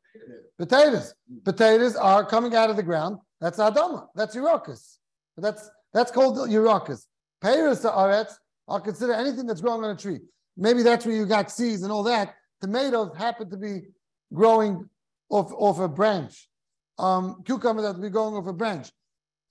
Potatoes. 0.57 1.13
Potatoes 1.43 1.95
are 1.95 2.25
coming 2.25 2.55
out 2.55 2.69
of 2.69 2.75
the 2.75 2.83
ground. 2.83 3.17
That's 3.41 3.59
Adama. 3.59 4.07
That's 4.15 4.35
Urakas. 4.35 4.97
That's 5.37 5.69
that's 5.93 6.11
called 6.11 6.37
Urakas. 6.37 7.05
Paris 7.41 7.83
Haaretz 7.83 8.33
are 8.67 8.81
considered 8.81 9.15
anything 9.15 9.45
that's 9.45 9.61
growing 9.61 9.83
on 9.83 9.91
a 9.91 9.95
tree. 9.95 10.19
Maybe 10.55 10.81
that's 10.81 11.05
where 11.05 11.15
you 11.15 11.25
got 11.25 11.51
seeds 11.51 11.83
and 11.83 11.91
all 11.91 12.03
that. 12.03 12.33
Tomatoes 12.61 13.15
happen 13.15 13.49
to 13.51 13.57
be 13.57 13.81
growing 14.33 14.89
off, 15.29 15.51
off 15.53 15.79
a 15.79 15.87
branch. 15.87 16.49
Um, 16.97 17.43
cucumber 17.45 17.83
that 17.83 18.01
be 18.01 18.09
going 18.09 18.33
off 18.35 18.47
a 18.47 18.53
branch. 18.53 18.89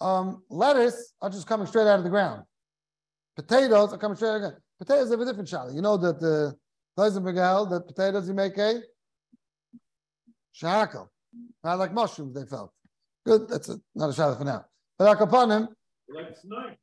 Um, 0.01 0.43
lettuce 0.51 1.15
are 1.23 1.31
just 1.31 1.47
coming 1.47 1.67
straight 1.67 1.87
out 1.87 1.99
of 1.99 2.05
the 2.05 2.11
ground. 2.11 2.43
Potatoes 3.37 3.93
are 3.93 3.99
coming 3.99 4.17
straight 4.17 4.31
out 4.31 4.37
of 4.37 4.43
the 4.43 4.49
ground. 4.49 4.63
Potatoes 4.79 5.11
have 5.11 5.21
a 5.21 5.25
different 5.25 5.49
shot. 5.49 5.73
You 5.73 5.81
know 5.81 5.97
that 5.97 6.21
the 6.21 6.57
Heisenberg 6.99 7.37
held 7.37 7.71
that 7.71 7.87
potatoes 7.87 8.27
you 8.29 8.35
make 8.35 8.59
a 8.59 8.81
Shahakal. 10.61 11.09
Right, 11.63 11.75
like 11.75 11.93
mushrooms 11.93 12.35
they 12.35 12.47
felt. 12.47 12.73
Good, 13.27 13.49
that's 13.49 13.69
a, 13.69 13.79
not 13.95 14.11
a 14.11 14.13
shadow 14.15 14.35
for 14.37 14.45
now. 14.45 14.65
But 14.99 15.19
Akapanim, 15.19 15.69
Like 16.09 16.37
snowing. 16.41 16.77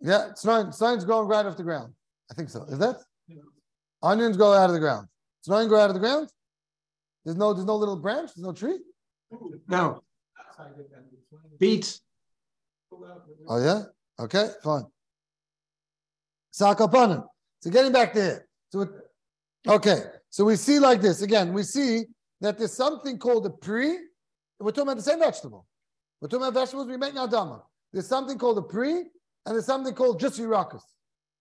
yeah, 0.00 0.34
snowing, 0.34 0.72
snowing's 0.72 1.04
growing 1.04 1.28
right 1.28 1.46
off 1.46 1.56
the 1.56 1.62
ground. 1.62 1.94
I 2.30 2.34
think 2.34 2.50
so. 2.50 2.64
Is 2.64 2.78
that? 2.78 2.96
Onions 4.02 4.36
grow 4.36 4.52
out 4.52 4.68
of 4.68 4.74
the 4.74 4.80
ground. 4.80 5.06
Snowing 5.42 5.68
grow 5.68 5.80
out 5.80 5.90
of 5.90 5.94
the 5.94 6.00
ground? 6.00 6.28
There's 7.24 7.36
no 7.36 7.54
there's 7.54 7.66
no 7.66 7.76
little 7.76 7.96
branch, 7.96 8.30
there's 8.34 8.44
no 8.44 8.52
tree? 8.52 8.78
No, 9.68 10.02
beets, 11.58 12.00
Oh 13.48 13.62
yeah? 13.62 13.82
Okay, 14.18 14.48
fine. 14.62 14.84
Sakapanim. 16.52 17.24
So 17.60 17.70
getting 17.70 17.92
back 17.92 18.12
there. 18.12 18.46
So 18.70 18.80
it, 18.82 18.90
okay, 19.66 20.02
so 20.32 20.46
we 20.46 20.56
see 20.56 20.78
like 20.78 21.02
this. 21.02 21.20
Again, 21.20 21.52
we 21.52 21.62
see 21.62 22.06
that 22.40 22.56
there's 22.58 22.72
something 22.72 23.18
called 23.18 23.44
a 23.44 23.50
pre. 23.50 23.98
We're 24.58 24.70
talking 24.70 24.84
about 24.84 24.96
the 24.96 25.02
same 25.02 25.18
vegetable. 25.18 25.66
We're 26.20 26.28
talking 26.28 26.46
about 26.46 26.58
vegetables 26.58 26.88
we 26.88 26.96
make 26.96 27.12
nadama. 27.12 27.60
There's 27.92 28.06
something 28.06 28.38
called 28.38 28.56
a 28.56 28.62
pre, 28.62 28.92
and 28.92 29.08
there's 29.44 29.66
something 29.66 29.94
called 29.94 30.18
just 30.18 30.40
yirakas. 30.40 30.80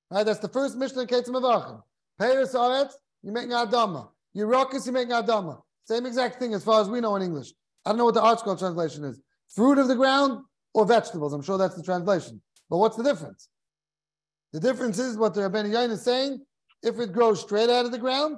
Right? 0.09 0.25
That's 0.25 0.39
the 0.39 0.49
first 0.49 0.75
mission 0.75 0.99
in 0.99 1.07
Ketzim 1.07 1.29
Avachim. 1.29 1.81
Peiris 2.19 2.53
aretz, 2.53 2.91
you 3.23 3.31
make 3.31 3.47
nadama. 3.47 4.09
Yirakas, 4.35 4.85
you 4.85 4.91
make 4.91 5.07
nadama. 5.07 5.61
Same 5.85 6.05
exact 6.05 6.37
thing 6.37 6.53
as 6.53 6.61
far 6.61 6.81
as 6.81 6.89
we 6.89 6.99
know 6.99 7.15
in 7.15 7.21
English. 7.21 7.53
I 7.85 7.91
don't 7.91 7.97
know 7.97 8.05
what 8.05 8.13
the 8.13 8.21
ArtScroll 8.21 8.59
translation 8.59 9.05
is. 9.05 9.21
Fruit 9.55 9.77
of 9.77 9.87
the 9.87 9.95
ground 9.95 10.43
or 10.73 10.85
vegetables. 10.85 11.31
I'm 11.31 11.41
sure 11.41 11.57
that's 11.57 11.75
the 11.75 11.83
translation. 11.83 12.41
But 12.69 12.77
what's 12.77 12.97
the 12.97 13.03
difference? 13.03 13.47
The 14.51 14.59
difference 14.59 14.99
is 14.99 15.17
what 15.17 15.33
the 15.33 15.41
Rabbeinu 15.41 15.71
Yain 15.71 15.91
is 15.91 16.03
saying. 16.03 16.45
If 16.83 16.99
it 16.99 17.13
grows 17.13 17.39
straight 17.39 17.69
out 17.69 17.85
of 17.85 17.91
the 17.91 17.97
ground, 17.97 18.37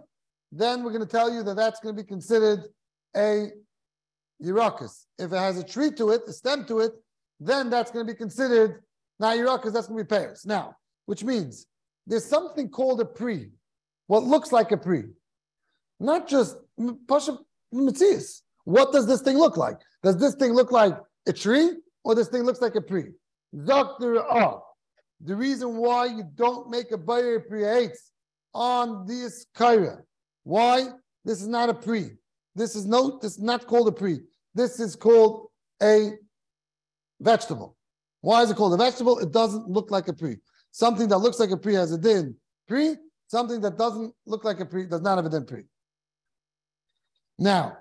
then 0.56 0.84
we're 0.84 0.92
going 0.92 1.06
to 1.06 1.10
tell 1.10 1.34
you 1.34 1.42
that 1.44 1.56
that's 1.56 1.80
going 1.80 1.96
to 1.96 2.02
be 2.02 2.08
considered 2.08 2.60
a 3.16 3.48
Yirakas. 4.42 5.06
If 5.18 5.34
it 5.34 5.38
has 5.38 5.58
a 5.58 5.64
tree 5.64 5.92
to 5.92 6.12
it, 6.12 6.22
a 6.28 6.34
stem 6.34 6.66
to 6.66 6.80
it, 6.80 6.92
then 7.40 7.70
that's 7.70 7.92
going 7.92 8.06
to 8.06 8.14
be 8.14 8.18
considered 8.18 8.84
not 9.20 9.38
Yirakas, 9.38 9.74
that's 9.74 9.88
going 9.88 9.98
to 9.98 10.04
be 10.04 10.08
pears. 10.08 10.46
Now, 10.46 10.76
which 11.08 11.24
means 11.24 11.66
there's 12.06 12.26
something 12.26 12.70
called 12.70 13.02
a 13.02 13.06
pre, 13.06 13.50
what 14.08 14.24
looks 14.24 14.52
like 14.52 14.72
a 14.72 14.78
pre. 14.78 15.06
Not 16.00 16.28
just 16.28 16.58
Pasha 17.08 17.38
Mitzias. 17.74 18.42
What 18.66 18.92
does 18.92 19.08
this 19.08 19.22
thing 19.22 19.38
look 19.38 19.58
like? 19.58 19.78
Does 20.04 20.18
this 20.18 20.36
thing 20.36 20.54
look 20.54 20.72
like 20.72 20.98
a 21.28 21.34
tree 21.34 21.72
or 22.04 22.16
this 22.16 22.28
thing 22.28 22.44
looks 22.44 22.62
like 22.62 22.76
a 22.76 22.82
pre? 22.82 23.06
Doctor 23.66 24.20
Oh, 24.20 24.64
the 25.22 25.36
reason 25.36 25.78
why 25.78 26.06
you 26.06 26.24
don't 26.36 26.70
make 26.70 26.92
a 26.92 26.98
Bayer 26.98 27.40
pre-hates 27.40 28.12
on 28.54 29.06
this 29.08 29.46
Kaira. 29.56 30.02
Why? 30.44 30.88
This 31.26 31.42
is 31.42 31.48
not 31.48 31.70
a 31.70 31.74
pre. 31.74 32.12
This 32.56 32.76
is 32.76 32.86
no, 32.86 33.20
this 33.22 33.34
is 33.34 33.42
not 33.42 33.66
called 33.66 33.88
a 33.88 33.92
pre. 33.92 34.20
This 34.54 34.80
is 34.80 34.96
called 34.96 35.50
a 35.82 36.12
vegetable. 37.20 37.76
Why 38.22 38.42
is 38.42 38.52
it 38.52 38.58
called 38.58 38.74
a 38.74 38.78
vegetable? 38.78 39.20
It 39.20 39.32
doesn't 39.32 39.68
look 39.70 39.92
like 39.92 40.08
a 40.08 40.14
pre. 40.14 40.38
Something 40.72 41.08
that 41.10 41.18
looks 41.18 41.40
like 41.40 41.52
a 41.52 41.58
pre 41.58 41.74
has 41.76 41.92
a 41.92 41.98
din 41.98 42.36
pre. 42.68 42.96
Something 43.28 43.62
that 43.62 43.78
doesn't 43.78 44.14
look 44.26 44.44
like 44.44 44.60
a 44.60 44.66
pre 44.66 44.86
does 44.86 45.02
not 45.02 45.18
have 45.18 45.26
a 45.26 45.30
din 45.30 45.46
pre. 45.46 45.64
Now, 47.40 47.78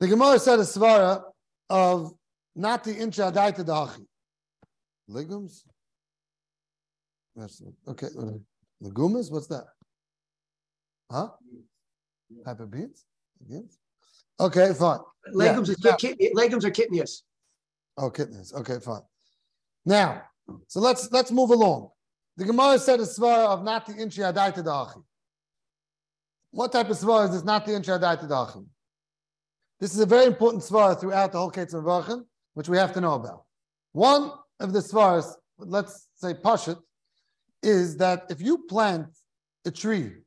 the 0.00 0.08
Gemara 0.08 0.38
said 0.38 0.58
a 0.58 0.62
svara 0.62 1.22
of 1.70 2.12
not 2.56 2.84
the 2.84 2.92
incha 2.94 3.32
adaita 3.32 3.64
dachi. 3.64 4.04
Legumes? 5.08 5.64
Okay. 7.88 8.06
uh, 8.18 8.32
Legumes? 8.80 9.30
What's 9.30 9.46
that? 9.48 9.64
Huh? 11.14 11.28
Type 12.44 12.58
of 12.58 12.70
beans? 12.72 13.04
Beans? 13.48 13.78
Okay, 14.40 14.74
fine. 14.74 14.98
legumes, 15.32 15.72
Yeah. 15.78 15.92
are 15.92 15.96
kidney, 15.96 16.30
legumes 16.34 16.64
are 16.64 16.72
kidneys. 16.72 17.22
Oh, 17.96 18.10
kidneys. 18.10 18.52
Okay, 18.52 18.80
fine. 18.80 19.02
Now, 19.86 20.22
so 20.66 20.80
let's 20.80 21.12
let's 21.12 21.30
move 21.30 21.50
along. 21.50 21.90
The 22.36 22.44
Gemara 22.44 22.80
said 22.80 22.98
a 22.98 23.04
svara 23.04 23.46
of 23.46 23.62
not 23.62 23.86
the 23.86 23.94
inchi 23.94 24.22
adaita 24.22 24.64
dachi. 24.64 25.04
What 26.50 26.72
type 26.72 26.90
of 26.90 26.96
svara 26.96 27.26
is 27.26 27.30
this? 27.30 27.44
Not 27.44 27.64
the 27.64 27.74
inchi 27.76 27.92
adaita 27.92 28.28
dachi. 28.28 28.66
This 29.78 29.94
is 29.94 30.00
a 30.00 30.06
very 30.06 30.26
important 30.26 30.64
svara 30.64 30.98
throughout 30.98 31.30
the 31.30 31.38
whole 31.38 31.52
Ketzim 31.52 31.84
Vachim, 31.84 32.24
which 32.54 32.68
we 32.68 32.76
have 32.76 32.92
to 32.94 33.00
know 33.00 33.14
about. 33.14 33.44
One 33.92 34.32
of 34.58 34.72
the 34.72 34.80
svaras, 34.80 35.32
let's 35.58 36.08
say 36.16 36.34
pashit, 36.34 36.78
is 37.62 37.96
that 37.98 38.24
if 38.30 38.40
you 38.40 38.58
plant 38.66 39.06
a 39.64 39.70
tree 39.70 40.23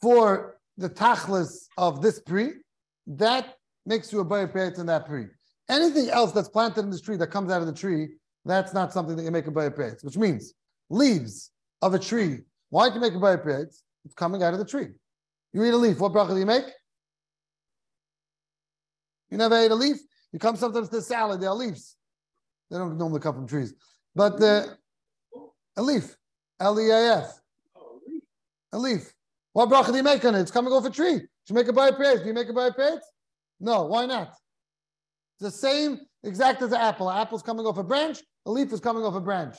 for 0.00 0.58
the 0.76 0.90
tachlis 0.90 1.66
of 1.78 2.02
this 2.02 2.22
tree, 2.22 2.52
that 3.06 3.54
makes 3.84 4.12
you 4.12 4.20
a 4.20 4.24
bayer 4.24 4.48
payat 4.48 4.78
in 4.78 4.86
that 4.86 5.06
tree. 5.06 5.26
Anything 5.68 6.10
else 6.10 6.32
that's 6.32 6.48
planted 6.48 6.80
in 6.80 6.90
this 6.90 7.00
tree 7.00 7.16
that 7.16 7.28
comes 7.28 7.50
out 7.50 7.60
of 7.60 7.66
the 7.66 7.72
tree, 7.72 8.16
that's 8.44 8.74
not 8.74 8.92
something 8.92 9.16
that 9.16 9.22
you 9.22 9.30
make 9.30 9.46
a 9.46 9.50
bayer 9.50 9.70
payat, 9.70 10.04
which 10.04 10.16
means 10.16 10.54
leaves 10.90 11.50
of 11.82 11.94
a 11.94 11.98
tree. 11.98 12.40
Why 12.70 12.88
do 12.88 12.96
you 12.96 13.00
make 13.00 13.14
a 13.14 13.20
bayer 13.20 13.38
payat? 13.38 13.74
It's 14.04 14.14
coming 14.14 14.42
out 14.42 14.52
of 14.52 14.58
the 14.58 14.64
tree. 14.64 14.88
You 15.52 15.64
eat 15.64 15.74
a 15.74 15.76
leaf. 15.76 15.98
What 15.98 16.12
bracha 16.12 16.30
do 16.30 16.38
you 16.38 16.46
make? 16.46 16.64
You 19.30 19.38
never 19.38 19.56
ate 19.56 19.70
a 19.70 19.74
leaf? 19.74 19.96
You 20.32 20.38
come 20.38 20.56
sometimes 20.56 20.88
to 20.90 21.02
salad, 21.02 21.40
there 21.40 21.48
are 21.48 21.54
leaves. 21.54 21.96
They 22.70 22.78
don't 22.78 22.98
normally 22.98 23.20
come 23.20 23.34
from 23.34 23.46
trees. 23.48 23.74
But 24.14 24.40
uh, 24.40 24.66
a 25.76 25.82
leaf, 25.82 26.16
L 26.60 26.78
E 26.80 26.90
A 26.90 27.18
F, 27.18 27.40
a 28.72 28.78
leaf. 28.78 29.12
What 29.56 29.70
bracha 29.70 29.90
do 29.90 29.96
you 29.96 30.02
make 30.02 30.22
on 30.22 30.34
it? 30.34 30.40
It's 30.42 30.50
coming 30.50 30.70
off 30.70 30.84
a 30.84 30.90
tree. 30.90 31.14
Should 31.14 31.28
you 31.48 31.54
make 31.54 31.66
a 31.66 31.72
by 31.72 31.90
praise? 31.90 32.20
Do 32.20 32.26
you 32.26 32.34
make 32.34 32.50
a 32.50 32.52
by 32.52 32.68
praise? 32.68 33.00
No, 33.58 33.86
why 33.86 34.04
not? 34.04 34.28
It's 34.28 35.40
the 35.40 35.50
same 35.50 35.98
exact 36.22 36.60
as 36.60 36.72
an 36.72 36.78
apple. 36.78 37.08
An 37.08 37.16
apple's 37.16 37.42
coming 37.42 37.64
off 37.64 37.78
a 37.78 37.82
branch, 37.82 38.18
a 38.44 38.50
leaf 38.50 38.70
is 38.70 38.80
coming 38.80 39.02
off 39.02 39.14
a 39.14 39.20
branch. 39.20 39.56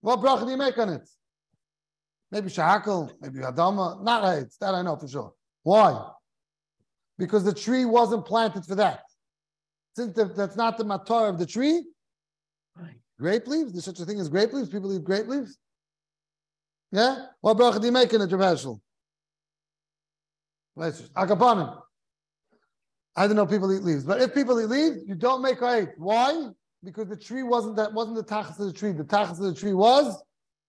What 0.00 0.20
bracha 0.20 0.44
do 0.44 0.52
you 0.52 0.56
make 0.56 0.78
on 0.78 0.90
it? 0.90 1.08
Maybe 2.30 2.48
shahakal, 2.48 3.10
maybe 3.20 3.40
adama, 3.40 4.00
not 4.00 4.22
heights. 4.22 4.58
That 4.58 4.76
I 4.76 4.82
know 4.82 4.94
for 4.94 5.08
sure. 5.08 5.32
Why? 5.64 6.10
Because 7.18 7.42
the 7.42 7.52
tree 7.52 7.84
wasn't 7.86 8.24
planted 8.24 8.64
for 8.64 8.76
that. 8.76 9.00
Since 9.96 10.14
the, 10.14 10.26
that's 10.26 10.54
not 10.54 10.78
the 10.78 10.84
matar 10.84 11.28
of 11.28 11.40
the 11.40 11.46
tree, 11.46 11.82
Right. 12.76 12.94
grape 13.18 13.48
leaves. 13.48 13.72
There's 13.72 13.86
such 13.86 13.98
a 13.98 14.04
thing 14.04 14.20
as 14.20 14.28
grape 14.28 14.52
leaves. 14.52 14.68
People 14.68 14.94
eat 14.94 15.02
grape 15.02 15.26
leaves. 15.26 15.58
Yeah. 16.92 17.26
What 17.40 17.56
bracha 17.56 17.80
do 17.80 17.86
you 17.86 17.92
make 17.92 18.12
in 18.12 18.20
it, 18.20 18.30
Rav 18.30 18.40
Hershel? 18.40 18.80
Akapanim. 20.76 21.80
I 23.16 23.26
don't 23.26 23.36
know 23.36 23.46
people 23.46 23.72
eat 23.72 23.82
leaves, 23.82 24.04
but 24.04 24.20
if 24.20 24.34
people 24.34 24.60
eat 24.60 24.68
leaves, 24.68 24.98
you 25.06 25.14
don't 25.14 25.40
make 25.40 25.62
eight. 25.62 25.90
Why? 25.96 26.48
Because 26.82 27.08
the 27.08 27.16
tree 27.16 27.42
wasn't 27.42 27.76
that 27.76 27.92
wasn't 27.92 28.16
the 28.16 28.24
tachas 28.24 28.58
of 28.58 28.66
the 28.66 28.72
tree. 28.72 28.92
The 28.92 29.04
tachas 29.04 29.32
of 29.32 29.38
the 29.38 29.54
tree 29.54 29.72
was 29.72 30.20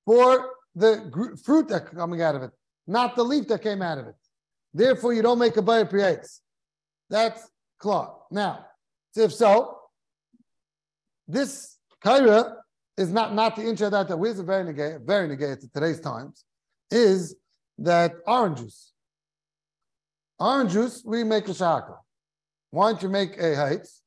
for 0.05 0.51
the 0.75 1.07
gr- 1.09 1.35
fruit 1.35 1.67
that 1.69 1.87
coming 1.87 2.21
out 2.21 2.35
of 2.35 2.43
it, 2.43 2.51
not 2.85 3.15
the 3.15 3.23
leaf 3.23 3.47
that 3.47 3.63
came 3.63 3.81
out 3.81 3.97
of 3.97 4.07
it. 4.07 4.15
Therefore, 4.73 5.13
you 5.13 5.21
don't 5.21 5.39
make 5.39 5.57
a 5.57 5.61
bayer 5.61 5.85
creates. 5.85 6.41
That's 7.09 7.49
clear. 7.79 8.07
Now, 8.29 8.65
if 9.15 9.33
so, 9.33 9.79
this 11.27 11.77
kaira 12.03 12.55
is 12.97 13.11
not 13.11 13.33
not 13.33 13.55
the 13.55 13.63
incha 13.63 13.89
that 13.89 14.07
that 14.07 14.21
is 14.21 14.39
very 14.39 14.63
negate, 14.63 15.01
very 15.01 15.27
negate 15.27 15.61
to 15.61 15.69
today's 15.71 15.99
times, 15.99 16.45
is 16.91 17.35
that 17.77 18.13
orange 18.25 18.59
juice. 18.59 18.93
Orange 20.39 20.71
juice, 20.71 21.03
we 21.05 21.23
make 21.23 21.47
a 21.47 21.53
shaka. 21.53 21.95
Why 22.71 22.91
don't 22.91 23.01
you 23.01 23.09
make 23.09 23.37
a 23.37 23.55
heights? 23.55 24.01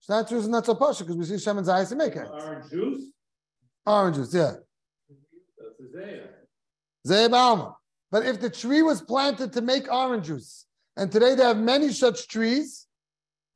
It's 0.00 0.08
not 0.08 0.28
juice 0.28 0.44
and 0.44 0.52
not 0.52 0.66
so 0.66 0.74
pasha 0.74 1.04
because 1.04 1.16
we 1.16 1.24
see 1.24 1.38
Shem 1.42 1.58
and 1.58 1.66
Zayas 1.66 1.96
make 1.96 2.14
heights. 2.14 2.30
Orange 2.30 2.70
juice, 2.70 3.04
Orange 3.86 4.16
juice, 4.16 4.34
yeah. 4.34 4.52
that's 7.04 7.34
Alma. 7.34 7.76
But 8.10 8.24
if 8.26 8.40
the 8.40 8.50
tree 8.50 8.82
was 8.82 9.02
planted 9.02 9.52
to 9.54 9.60
make 9.60 9.92
orange 9.92 10.26
juice, 10.26 10.66
and 10.96 11.10
today 11.10 11.34
they 11.34 11.42
have 11.42 11.58
many 11.58 11.90
such 11.90 12.28
trees, 12.28 12.86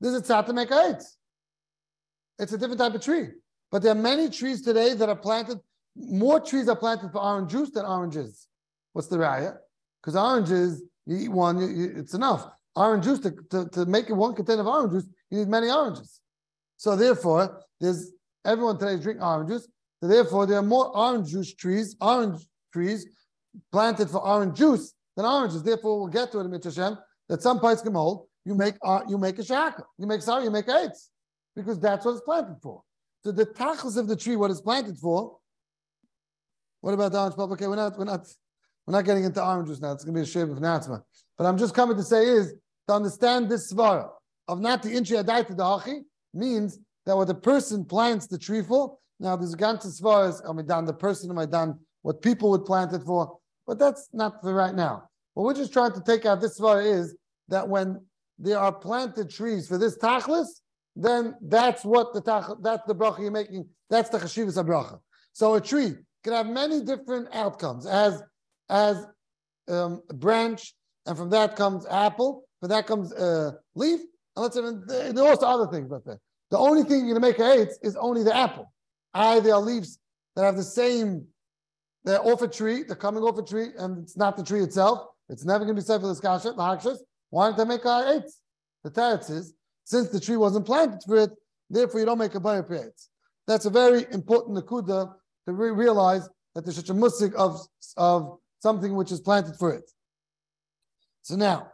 this 0.00 0.12
is 0.12 0.22
tzat 0.22 0.46
to 0.46 0.52
make 0.52 0.70
heights. 0.70 1.16
It's 2.40 2.52
a 2.52 2.58
different 2.58 2.80
type 2.80 2.94
of 2.94 3.02
tree. 3.02 3.28
But 3.70 3.82
there 3.82 3.92
are 3.92 4.02
many 4.10 4.28
trees 4.30 4.62
today 4.62 4.94
that 4.94 5.08
are 5.08 5.16
planted, 5.16 5.58
more 5.96 6.40
trees 6.40 6.68
are 6.68 6.76
planted 6.76 7.12
for 7.12 7.18
orange 7.22 7.50
juice 7.52 7.70
than 7.70 7.84
oranges. 7.84 8.48
What's 8.92 9.08
the 9.08 9.18
raya? 9.18 9.56
Because 10.00 10.16
oranges, 10.16 10.82
you 11.06 11.16
eat 11.18 11.28
one, 11.28 11.58
you, 11.60 11.68
you- 11.68 11.94
it's 11.96 12.14
enough. 12.14 12.46
Orange 12.76 13.04
juice, 13.04 13.18
to, 13.20 13.32
to, 13.50 13.68
to 13.70 13.84
make 13.86 14.08
one 14.08 14.34
container 14.34 14.60
of 14.62 14.66
orange 14.66 14.92
juice, 14.92 15.06
you 15.30 15.38
need 15.38 15.48
many 15.48 15.70
oranges. 15.70 16.20
So 16.76 16.96
therefore, 16.96 17.60
there's 17.80 18.12
everyone 18.44 18.78
today 18.78 18.94
is 18.94 19.00
drinking 19.00 19.22
orange 19.24 19.50
juice. 19.50 19.68
So 20.00 20.08
therefore, 20.08 20.46
there 20.46 20.58
are 20.58 20.62
more 20.62 20.96
orange 20.96 21.30
juice 21.30 21.52
trees, 21.54 21.94
orange 22.00 22.42
trees 22.72 23.06
planted 23.70 24.08
for 24.08 24.26
orange 24.26 24.56
juice 24.56 24.94
than 25.16 25.26
oranges. 25.26 25.62
Therefore, 25.62 25.98
we'll 25.98 26.08
get 26.08 26.32
to 26.32 26.38
it 26.38 26.44
in 26.44 26.50
Mitzvah 26.50 26.98
that 27.28 27.42
some 27.42 27.60
parts 27.60 27.82
can 27.82 27.94
hold. 27.94 28.26
You 28.44 28.54
make 28.54 28.76
uh, 28.82 29.00
you 29.06 29.18
make 29.18 29.38
a 29.38 29.44
shaka. 29.44 29.84
You 29.98 30.06
make 30.06 30.22
sorry, 30.22 30.44
you 30.44 30.50
make 30.50 30.68
eights. 30.68 31.10
Because 31.56 31.78
that's 31.80 32.04
what 32.04 32.12
it's 32.12 32.20
planted 32.22 32.56
for. 32.62 32.82
So 33.24 33.32
the 33.32 33.46
tachlis 33.46 33.96
of 33.96 34.08
the 34.08 34.16
tree, 34.16 34.36
what 34.36 34.50
it's 34.50 34.60
planted 34.60 34.96
for. 34.96 35.36
What 36.80 36.94
about 36.94 37.12
the 37.12 37.20
orange 37.20 37.36
pulp? 37.36 37.50
Okay, 37.52 37.66
we're 37.66 37.76
not 37.76 37.98
we're 37.98 38.04
not 38.04 38.26
We're 38.86 38.96
not 38.96 39.04
getting 39.04 39.24
into 39.24 39.44
orange 39.44 39.68
juice 39.68 39.80
now. 39.80 39.92
It's 39.92 40.04
going 40.04 40.14
to 40.14 40.20
be 40.20 40.24
a 40.24 40.26
shave 40.26 40.50
of 40.50 40.58
Natsma. 40.58 41.02
But 41.38 41.46
I'm 41.46 41.58
just 41.58 41.74
coming 41.74 41.96
to 41.96 42.02
say 42.02 42.24
is 42.24 42.54
to 42.88 42.94
understand 42.94 43.48
this 43.48 43.72
svara 43.72 44.08
of 44.48 44.60
not 44.60 44.82
the 44.82 44.90
inchi 44.90 45.14
the 45.14 45.22
hachi 45.22 46.00
means 46.34 46.78
that 47.06 47.16
what 47.16 47.28
the 47.28 47.34
person 47.34 47.84
plants 47.84 48.26
the 48.26 48.38
tree 48.38 48.62
for. 48.62 48.96
Now 49.20 49.36
there's 49.36 49.54
ganze 49.54 50.00
svaras. 50.00 50.48
Am 50.48 50.58
I 50.58 50.62
done 50.62 50.86
the 50.86 50.92
person? 50.92 51.30
Am 51.30 51.38
I 51.38 51.46
done 51.46 51.78
what 52.02 52.20
people 52.22 52.50
would 52.50 52.64
plant 52.64 52.92
it 52.92 53.02
for? 53.02 53.38
But 53.66 53.78
that's 53.78 54.08
not 54.12 54.40
for 54.42 54.52
right 54.52 54.74
now. 54.74 55.08
What 55.34 55.44
we're 55.44 55.54
just 55.54 55.72
trying 55.72 55.92
to 55.92 56.00
take 56.00 56.26
out 56.26 56.40
this 56.40 56.58
svara 56.58 56.84
is 56.84 57.14
that 57.48 57.68
when 57.68 58.04
there 58.38 58.58
are 58.58 58.72
planted 58.72 59.30
trees 59.30 59.68
for 59.68 59.78
this 59.78 59.98
tachlis, 59.98 60.48
then 61.02 61.34
that's 61.40 61.84
what 61.84 62.12
the 62.12 62.20
tach, 62.20 62.50
that's 62.62 62.86
the 62.86 62.94
bracha 62.94 63.20
you're 63.20 63.30
making. 63.30 63.66
That's 63.88 64.10
the 64.10 64.18
chashivas 64.18 64.62
bracha. 64.64 65.00
So 65.32 65.54
a 65.54 65.60
tree 65.60 65.94
can 66.22 66.32
have 66.32 66.46
many 66.46 66.82
different 66.82 67.28
outcomes 67.32 67.86
as 67.86 68.22
as 68.68 69.06
um, 69.68 70.02
a 70.10 70.14
branch, 70.14 70.74
and 71.06 71.16
from 71.16 71.30
that 71.30 71.56
comes 71.56 71.86
apple, 71.86 72.44
from 72.60 72.68
that 72.68 72.86
comes 72.86 73.12
uh, 73.12 73.52
leaf, 73.74 74.00
and 74.36 74.42
let's 74.42 74.54
say 74.54 75.12
there 75.12 75.24
are 75.24 75.30
also 75.30 75.46
other 75.46 75.72
things. 75.72 75.88
But 75.88 76.04
the 76.50 76.58
only 76.58 76.82
thing 76.84 77.06
you're 77.06 77.14
to 77.14 77.20
make 77.20 77.38
a 77.38 77.52
eight 77.52 77.70
is 77.82 77.96
only 77.96 78.22
the 78.22 78.36
apple. 78.36 78.70
I 79.14 79.40
there 79.40 79.54
are 79.54 79.60
leaves 79.60 79.98
that 80.36 80.44
have 80.44 80.56
the 80.56 80.62
same. 80.62 81.26
They're 82.04 82.24
off 82.24 82.42
a 82.42 82.48
tree. 82.48 82.82
They're 82.82 82.96
coming 82.96 83.22
off 83.22 83.38
a 83.38 83.42
tree, 83.42 83.68
and 83.78 84.02
it's 84.02 84.16
not 84.16 84.36
the 84.36 84.44
tree 84.44 84.62
itself. 84.62 85.06
It's 85.28 85.44
never 85.44 85.64
going 85.64 85.76
to 85.76 85.82
be 85.82 85.84
safe 85.84 86.00
for 86.00 86.08
the 86.08 86.14
skasha, 86.14 86.56
the 86.56 86.62
hakshas. 86.62 86.98
Why 87.30 87.46
don't 87.46 87.56
they 87.58 87.64
make 87.64 87.84
a 87.84 88.16
eight? 88.16 88.30
The 88.84 88.90
teretz 88.90 89.30
is 89.30 89.54
since 89.84 90.08
the 90.08 90.20
tree 90.20 90.36
wasn't 90.36 90.66
planted 90.66 91.00
for 91.06 91.16
it, 91.16 91.30
therefore 91.68 92.00
you 92.00 92.06
don't 92.06 92.18
make 92.18 92.34
a 92.34 92.40
bayah 92.40 92.64
That's 93.46 93.66
a 93.66 93.70
very 93.70 94.06
important 94.12 94.56
nakuda 94.56 95.12
to 95.46 95.52
re- 95.52 95.70
realize 95.70 96.28
that 96.54 96.64
there's 96.64 96.76
such 96.76 96.90
a 96.90 96.94
musik 96.94 97.32
of, 97.36 97.60
of 97.96 98.38
something 98.60 98.94
which 98.94 99.12
is 99.12 99.20
planted 99.20 99.56
for 99.56 99.72
it. 99.72 99.90
So 101.22 101.36
now, 101.36 101.70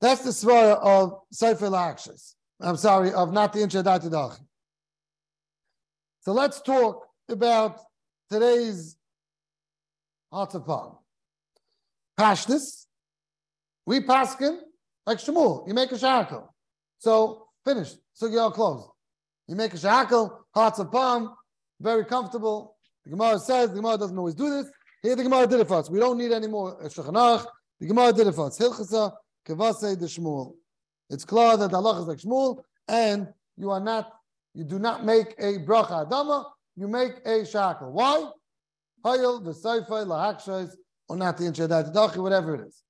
that's 0.00 0.22
the 0.22 0.30
svara 0.30 0.78
of 0.82 1.20
Sefer 1.32 1.66
Lakshas. 1.66 2.34
I'm 2.60 2.76
sorry, 2.76 3.12
of 3.12 3.32
not 3.32 3.52
the 3.52 3.60
Inchadatidach. 3.60 4.38
So 6.22 6.32
let's 6.32 6.60
talk 6.60 7.06
about 7.28 7.80
today's 8.30 8.96
Hatzapam. 10.32 10.98
Pashtus, 12.18 12.86
we 13.86 14.00
paskin 14.00 14.58
like 15.06 15.18
Shmuel. 15.18 15.66
You 15.66 15.74
make 15.74 15.90
a 15.92 15.98
shackle. 15.98 16.49
So 17.00 17.48
finished. 17.64 17.96
So 18.12 18.26
you're 18.26 18.42
all 18.42 18.50
closed. 18.52 18.86
You 19.48 19.56
make 19.56 19.74
a 19.74 19.78
shackle, 19.78 20.46
hearts 20.54 20.78
of 20.78 20.92
palm, 20.92 21.34
very 21.80 22.04
comfortable. 22.04 22.76
The 23.04 23.10
Gemara 23.10 23.38
says 23.38 23.70
the 23.70 23.76
Gemara 23.76 23.98
doesn't 23.98 24.16
always 24.16 24.34
do 24.34 24.48
this. 24.50 24.70
Here 25.02 25.16
the 25.16 25.22
Gemara 25.22 25.46
did 25.46 25.60
it 25.60 25.66
for 25.66 25.78
us. 25.78 25.90
We 25.90 25.98
don't 25.98 26.18
need 26.18 26.30
any 26.30 26.46
more 26.46 26.80
uh, 26.80 26.88
Shulchan 26.88 27.46
The 27.80 27.86
Gemara 27.86 28.12
did 28.12 28.26
it 28.26 28.34
for 28.34 28.46
us. 28.46 28.58
Hilchasa 28.58 29.12
kevase 29.48 29.98
de 29.98 30.04
Shmuel. 30.04 30.52
It's 31.08 31.24
clear 31.24 31.56
that 31.56 31.72
Allah 31.72 32.02
is 32.02 32.06
like 32.06 32.18
Shmuel, 32.18 32.62
and 32.86 33.28
you 33.56 33.70
are 33.70 33.80
not, 33.80 34.12
you 34.54 34.64
do 34.64 34.78
not 34.78 35.04
make 35.04 35.34
a 35.38 35.58
bracha 35.58 36.06
adama, 36.06 36.44
you 36.76 36.86
make 36.86 37.12
a 37.24 37.46
shackle. 37.46 37.92
Why? 37.92 38.30
Hayil 39.04 39.42
v'sayfay 39.42 40.06
lahakshais 40.06 40.72
or 41.08 41.16
not 41.16 41.38
the 41.38 41.44
inchadat 41.44 42.16
whatever 42.18 42.56
it 42.56 42.68
is. 42.68 42.82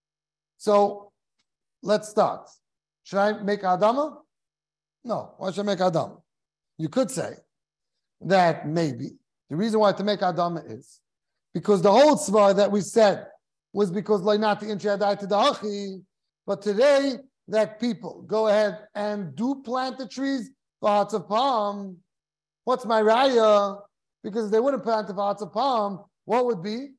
So 0.59 1.12
let's 1.83 2.09
start. 2.09 2.51
Should 3.11 3.18
I 3.18 3.33
make 3.42 3.62
adama? 3.62 4.18
No. 5.03 5.35
Why 5.38 5.51
should 5.51 5.62
I 5.62 5.64
make 5.64 5.81
adama? 5.81 6.23
You 6.79 6.88
could 6.88 7.11
say 7.11 7.33
that 8.20 8.68
maybe 8.68 9.16
the 9.49 9.57
reason 9.57 9.81
why 9.81 9.90
to 9.92 10.05
make 10.05 10.20
adama 10.20 10.62
is 10.70 11.01
because 11.53 11.83
the 11.83 11.90
whole 11.90 12.14
tzvah 12.14 12.55
that 12.55 12.70
we 12.70 12.83
said 12.83 13.27
was 13.73 13.90
because 13.90 14.23
not 14.38 14.61
the 14.61 14.68
to 15.18 15.27
the 15.27 16.03
but 16.46 16.62
today 16.62 17.16
that 17.49 17.81
people 17.81 18.23
go 18.29 18.46
ahead 18.46 18.79
and 18.94 19.35
do 19.35 19.61
plant 19.64 19.99
the 19.99 20.07
trees 20.07 20.51
hearts 20.81 21.12
of 21.12 21.29
palm. 21.29 21.96
What's 22.62 22.85
my 22.85 23.03
raya? 23.03 23.81
Because 24.23 24.46
if 24.46 24.53
they 24.53 24.61
wouldn't 24.61 24.85
plant 24.85 25.09
the 25.09 25.14
hearts 25.14 25.42
of 25.42 25.53
palm, 25.53 26.05
what 26.27 26.46
would 26.46 26.62
be? 26.62 26.90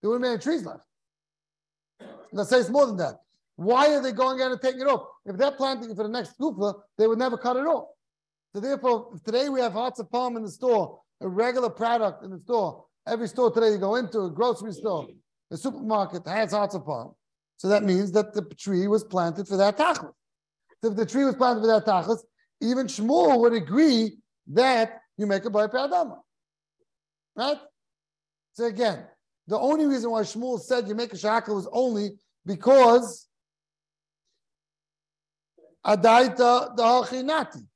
There 0.00 0.10
wouldn't 0.10 0.22
be 0.22 0.28
any 0.28 0.38
trees 0.38 0.64
left. 0.64 0.86
Let's 2.32 2.48
say 2.48 2.60
it's 2.60 2.70
more 2.70 2.86
than 2.86 2.96
that. 2.98 3.16
Why 3.60 3.94
are 3.94 4.02
they 4.02 4.12
going 4.12 4.40
out 4.40 4.52
and 4.52 4.60
taking 4.60 4.80
it 4.80 4.86
off? 4.86 5.02
If 5.26 5.36
they're 5.36 5.50
planting 5.50 5.90
it 5.90 5.96
for 5.96 6.04
the 6.04 6.08
next 6.08 6.32
kufa, 6.38 6.72
they 6.96 7.06
would 7.06 7.18
never 7.18 7.36
cut 7.36 7.56
it 7.56 7.66
off. 7.66 7.88
So 8.54 8.60
therefore, 8.60 9.12
today 9.24 9.48
we 9.48 9.60
have 9.60 9.72
hearts 9.72 10.00
of 10.00 10.10
palm 10.10 10.36
in 10.36 10.42
the 10.42 10.50
store, 10.50 11.00
a 11.20 11.28
regular 11.28 11.68
product 11.68 12.24
in 12.24 12.30
the 12.30 12.38
store, 12.38 12.84
Every 13.06 13.28
store 13.28 13.50
today 13.50 13.72
you 13.72 13.78
go 13.78 13.96
into, 13.96 14.20
a 14.20 14.30
grocery 14.30 14.72
store, 14.72 15.08
a 15.50 15.56
supermarket 15.56 16.26
has 16.26 16.52
hearts 16.52 16.74
of 16.74 16.84
palm. 16.84 17.14
So 17.56 17.68
that 17.68 17.82
means 17.82 18.12
that 18.12 18.34
the 18.34 18.42
tree 18.54 18.86
was 18.86 19.04
planted 19.04 19.48
for 19.48 19.56
that 19.56 19.76
tachlis. 19.76 20.12
So 20.82 20.90
if 20.90 20.96
the 20.96 21.06
tree 21.06 21.24
was 21.24 21.34
planted 21.34 21.60
for 21.60 21.66
that 21.66 21.86
tachlis, 21.86 22.20
even 22.60 22.86
Shmuel 22.86 23.40
would 23.40 23.52
agree 23.52 24.18
that 24.48 25.00
you 25.16 25.26
make 25.26 25.44
a 25.44 25.50
bar 25.50 25.68
adama. 25.68 26.18
Right? 27.36 27.58
So 28.52 28.66
again, 28.66 29.04
the 29.46 29.58
only 29.58 29.86
reason 29.86 30.10
why 30.10 30.22
Shmuel 30.22 30.60
said 30.60 30.86
you 30.86 30.94
make 30.94 31.12
a 31.12 31.18
shackle 31.18 31.56
was 31.56 31.68
only 31.72 32.10
because 32.46 33.26
Adaita 35.86 36.76
the 36.76 36.82
Hachinati. 36.82 37.66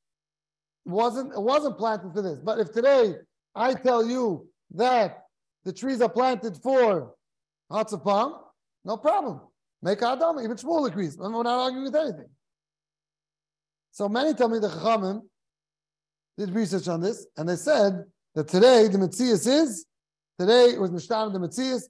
Wasn't 0.84 1.32
it 1.32 1.40
wasn't 1.40 1.78
planted 1.78 2.12
for 2.12 2.22
this. 2.22 2.38
But 2.40 2.58
if 2.58 2.72
today 2.72 3.14
I 3.54 3.74
tell 3.74 4.06
you 4.06 4.48
that 4.74 5.24
the 5.64 5.72
trees 5.72 6.00
are 6.00 6.08
planted 6.08 6.56
for 6.62 7.14
Hatzapam, 7.70 8.38
no 8.84 8.96
problem. 8.96 9.40
Make 9.82 10.02
Adam, 10.02 10.38
even 10.40 10.56
Shmuel 10.56 10.86
agrees. 10.86 11.16
We're 11.16 11.30
not 11.30 11.46
arguing 11.46 11.84
with 11.84 11.96
anything. 11.96 12.28
So 13.92 14.08
many 14.08 14.34
tell 14.34 14.48
me 14.48 14.58
the 14.58 14.68
Chachamim 14.68 15.22
did 16.36 16.50
research 16.50 16.88
on 16.88 17.00
this, 17.00 17.26
and 17.36 17.48
they 17.48 17.56
said 17.56 18.04
that 18.34 18.48
today 18.48 18.88
the 18.88 18.98
Metzias 18.98 19.46
is, 19.46 19.86
today 20.38 20.70
it 20.70 20.80
was 20.80 20.90
Mishtan 20.90 21.32
the 21.32 21.38
Metzias, 21.38 21.84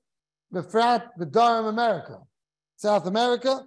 Befrat, 0.53 1.09
Bedarim, 1.19 1.69
America. 1.69 2.19
South 2.77 3.07
America, 3.07 3.65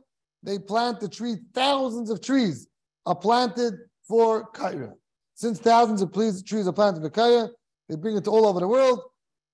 they 0.48 0.58
plant 0.58 1.02
the 1.02 1.10
tree, 1.10 1.36
thousands 1.54 2.10
of 2.10 2.22
trees 2.22 2.70
are 3.06 3.16
planted 3.16 3.74
for 4.08 4.50
Kaira. 4.54 4.94
Since 5.36 5.60
thousands 5.60 6.02
of 6.02 6.14
trees 6.14 6.68
are 6.68 6.72
planted 6.72 7.02
for 7.02 7.10
Kaira, 7.10 7.50
they 7.90 7.98
bring 7.98 8.16
it 8.16 8.24
to 8.24 8.32
all 8.32 8.48
over 8.48 8.62
the 8.62 8.68
world. 8.68 9.02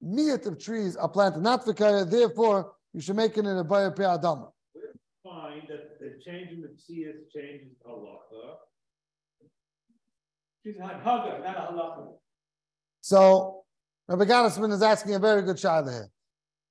Miyat 0.06 0.45
of 0.45 0.63
trees 0.63 0.95
are 0.95 1.10
planted 1.10 1.41
not 1.41 1.65
for 1.65 1.73
kaya, 1.73 2.06
therefore 2.06 2.73
you 2.93 3.01
should 3.01 3.15
make 3.15 3.36
it 3.36 3.45
in 3.45 3.58
a 3.58 3.63
bayar 3.63 3.95
pe 3.95 4.03
adama. 4.03 4.51
We 4.75 4.82
find 5.23 5.63
that 5.67 5.99
the 5.99 6.19
change 6.23 6.51
in 6.51 6.62
the 6.62 6.67
tziyas 6.67 7.32
changes 7.34 7.75
halacha. 7.88 8.58
She's 10.63 10.75
haga, 10.77 11.41
not 11.43 11.58
a 11.58 11.73
halacha. 11.73 12.13
So 13.01 13.63
Rabbi 14.08 14.25
Gottesman 14.25 14.71
is 14.71 14.84
asking 14.84 15.15
a 15.15 15.19
very 15.19 15.41
good 15.41 15.58
child 15.58 15.89
here. 15.89 16.10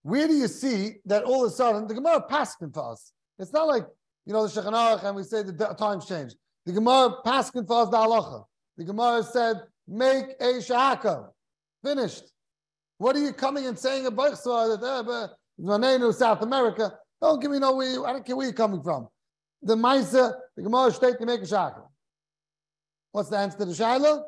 Where 0.03 0.29
do 0.29 0.35
you 0.35 0.47
see 0.47 0.99
that 1.07 1.25
all 1.25 1.45
of 1.45 1.51
a 1.51 1.55
sudden 1.55 1.89
the 1.89 1.95
Gemara 1.95 2.25
paskin 2.31 2.73
for 2.73 2.93
us? 2.93 3.13
It's 3.39 3.53
not 3.53 3.67
like 3.67 3.87
you 4.27 4.33
know 4.33 4.47
the 4.47 4.61
Shechanach 4.61 5.05
and 5.05 5.17
we 5.17 5.23
say 5.25 5.43
the 5.43 5.53
times 5.79 6.07
change. 6.07 6.35
The 6.67 6.73
Gemara 6.73 7.17
paskin 7.25 7.69
us 7.69 7.89
the 7.89 7.97
halacha. 7.97 8.45
The 8.77 8.85
Gemara 8.85 9.23
said 9.23 9.63
make 9.87 10.25
a 10.41 10.59
shahaka. 10.61 11.29
Finished. 11.85 12.25
What 12.99 13.17
are 13.17 13.21
you 13.21 13.33
coming 13.33 13.67
and 13.67 13.79
saying 13.79 14.07
about 14.07 14.31
that 14.31 15.29
uh, 15.59 16.13
South 16.13 16.43
America? 16.43 16.93
Don't 17.21 17.41
give 17.41 17.51
me 17.51 17.59
no 17.59 17.75
where 17.75 18.07
I 18.07 18.13
don't 18.13 18.25
care 18.25 18.37
where 18.37 18.47
you're 18.47 18.55
coming 18.55 18.83
from. 18.83 19.09
The 19.63 19.75
Maisa, 19.75 20.35
the 20.57 20.63
Gemara 20.63 20.93
state 20.93 21.19
to 21.19 21.27
make 21.27 21.41
a 21.41 21.47
shaka. 21.47 21.83
What's 23.13 23.29
the 23.29 23.39
answer 23.39 23.59
to 23.59 23.65
the 23.65 23.73
Shaila? 23.73 24.23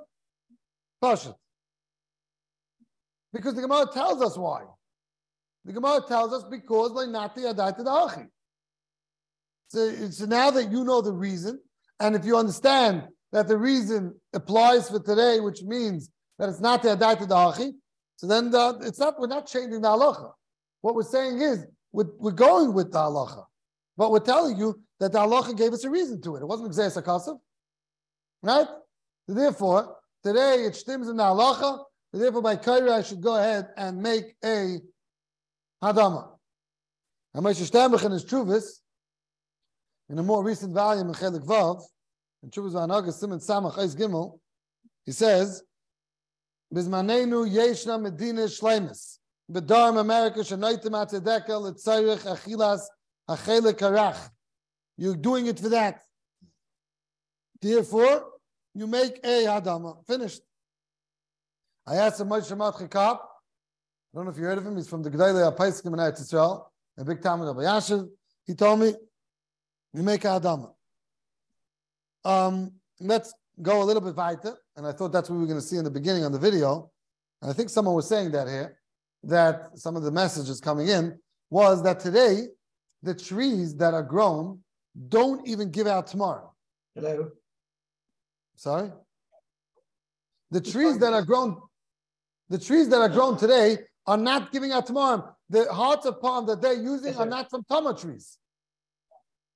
Pashat. 1.02 1.34
Because 3.32 3.54
the 3.54 3.62
Gemara 3.62 3.86
tells 3.92 4.22
us 4.22 4.36
why. 4.36 4.62
The 5.64 5.72
Gemara 5.72 6.02
tells 6.06 6.32
us 6.32 6.44
because 6.44 6.92
like 6.92 7.08
not 7.08 7.34
the 7.34 7.42
to 7.42 7.82
the. 7.82 8.28
So, 9.74 9.92
so 10.10 10.24
now 10.26 10.52
that 10.52 10.70
you 10.70 10.84
know 10.84 11.00
the 11.02 11.12
reason, 11.12 11.58
and 11.98 12.14
if 12.14 12.24
you 12.24 12.36
understand 12.36 13.08
that 13.32 13.48
the 13.48 13.58
reason 13.58 14.14
applies 14.32 14.88
for 14.88 15.00
today, 15.00 15.40
which 15.40 15.64
means 15.64 16.10
that 16.38 16.48
it's 16.48 16.60
not 16.60 16.80
the 16.80 16.90
adai 16.90 17.18
to 17.18 17.26
the 17.26 17.34
achi, 17.34 17.72
so 18.14 18.28
then 18.28 18.52
the, 18.52 18.78
it's 18.82 19.00
not, 19.00 19.18
we're 19.18 19.26
not 19.26 19.48
changing 19.48 19.80
the 19.80 19.88
halacha. 19.88 20.30
What 20.82 20.94
we're 20.94 21.02
saying 21.02 21.40
is 21.40 21.66
we're, 21.90 22.06
we're 22.18 22.30
going 22.30 22.72
with 22.72 22.92
the 22.92 22.98
halacha. 22.98 23.46
But 23.96 24.12
we're 24.12 24.20
telling 24.20 24.58
you 24.58 24.80
that 25.00 25.10
the 25.10 25.18
halacha 25.18 25.58
gave 25.58 25.72
us 25.72 25.82
a 25.82 25.90
reason 25.90 26.22
to 26.22 26.36
it. 26.36 26.42
It 26.42 26.46
wasn't 26.46 26.70
Gzeis 26.70 27.02
HaKasav. 27.02 27.36
Right? 28.44 28.68
So 29.26 29.34
therefore, 29.34 29.96
today 30.22 30.66
it 30.66 30.76
stems 30.76 31.08
in 31.08 31.16
the 31.16 31.24
halacha. 31.24 31.80
So 32.12 32.20
therefore, 32.20 32.42
by 32.42 32.54
Kaira, 32.54 32.92
I 32.92 33.02
should 33.02 33.20
go 33.20 33.34
ahead 33.34 33.70
and 33.76 34.00
make 34.00 34.36
a 34.44 34.76
hadama. 35.82 36.28
And 37.34 37.44
Moshe 37.44 37.68
Sternbuch 37.68 38.04
in 38.04 38.12
his 38.12 38.24
Truvis, 38.24 38.82
in 40.08 40.18
a 40.18 40.22
more 40.22 40.42
recent 40.44 40.74
volume 40.74 41.08
in 41.08 41.14
Chelik 41.14 41.44
Vav, 41.46 41.82
in 42.42 42.50
Truvis 42.50 42.72
Vanaga 42.72 43.12
Simon 43.12 43.38
Samach 43.38 43.78
Eis 43.78 43.94
Gimel, 43.94 44.38
he 45.04 45.12
says, 45.12 45.62
Bizmanenu 46.72 47.48
yeshna 47.48 48.00
medina 48.00 48.42
shlemis. 48.42 49.18
B'darm 49.50 49.98
America 49.98 50.40
shenoitim 50.40 50.90
atzedekel 50.90 51.72
etzarich 51.72 52.24
achilas 52.24 52.80
achele 53.28 53.72
karach. 53.72 54.30
You're 54.96 55.16
doing 55.16 55.46
it 55.46 55.60
for 55.60 55.68
that. 55.70 56.02
Therefore, 57.60 58.26
you 58.74 58.86
make 58.86 59.18
a 59.24 59.44
hadama. 59.44 60.04
Finished. 60.06 60.42
I 61.86 61.96
asked 61.96 62.20
him 62.20 62.28
Moshe 62.28 62.50
Matchikab. 62.56 63.18
I 63.18 64.16
don't 64.16 64.24
know 64.24 64.30
if 64.30 64.38
you 64.38 64.44
heard 64.44 64.58
of 64.58 64.66
him. 64.66 64.76
He's 64.76 64.88
from 64.88 65.02
the 65.02 65.10
Gedalei 65.10 65.54
Apaiskim 65.54 65.86
in 65.86 65.94
Eretz 65.94 66.22
Yisrael, 66.22 66.64
a 66.96 67.04
big 67.04 67.20
Talmud 67.20 67.48
of 67.48 67.56
Yashiv. 67.56 68.08
He 68.46 68.54
told 68.54 68.80
me, 68.80 68.94
you 69.94 70.02
make 70.02 70.24
a 70.24 70.28
hadama. 70.28 70.72
Um, 72.24 72.72
let's 73.00 73.32
go 73.62 73.82
a 73.82 73.84
little 73.84 74.02
bit 74.02 74.16
weiter, 74.16 74.56
and 74.76 74.86
I 74.86 74.92
thought 74.92 75.12
that's 75.12 75.30
what 75.30 75.36
we 75.36 75.42
were 75.42 75.46
going 75.46 75.60
to 75.60 75.66
see 75.66 75.76
in 75.76 75.84
the 75.84 75.90
beginning 75.90 76.24
on 76.24 76.32
the 76.32 76.38
video. 76.38 76.90
And 77.40 77.50
I 77.50 77.54
think 77.54 77.70
someone 77.70 77.94
was 77.94 78.08
saying 78.08 78.32
that 78.32 78.48
here, 78.48 78.78
that 79.22 79.78
some 79.78 79.96
of 79.96 80.02
the 80.02 80.10
messages 80.10 80.60
coming 80.60 80.88
in 80.88 81.18
was 81.50 81.82
that 81.84 82.00
today 82.00 82.48
the 83.02 83.14
trees 83.14 83.76
that 83.76 83.94
are 83.94 84.02
grown 84.02 84.60
don't 85.08 85.46
even 85.46 85.70
give 85.70 85.86
out 85.86 86.06
tomorrow. 86.06 86.52
Hello. 86.94 87.30
Sorry? 88.56 88.90
The 90.50 90.60
trees 90.60 90.98
that 90.98 91.12
are 91.12 91.22
grown, 91.22 91.60
the 92.48 92.58
trees 92.58 92.88
that 92.88 93.00
are 93.00 93.08
grown 93.08 93.36
today 93.36 93.78
are 94.06 94.16
not 94.16 94.52
giving 94.52 94.72
out 94.72 94.86
tomorrow. 94.86 95.34
The 95.50 95.72
hearts 95.72 96.06
of 96.06 96.20
palm 96.20 96.46
that 96.46 96.60
they're 96.60 96.80
using 96.80 97.16
are 97.16 97.26
not 97.26 97.50
from 97.50 97.64
Tama 97.64 97.96
trees. 97.96 98.38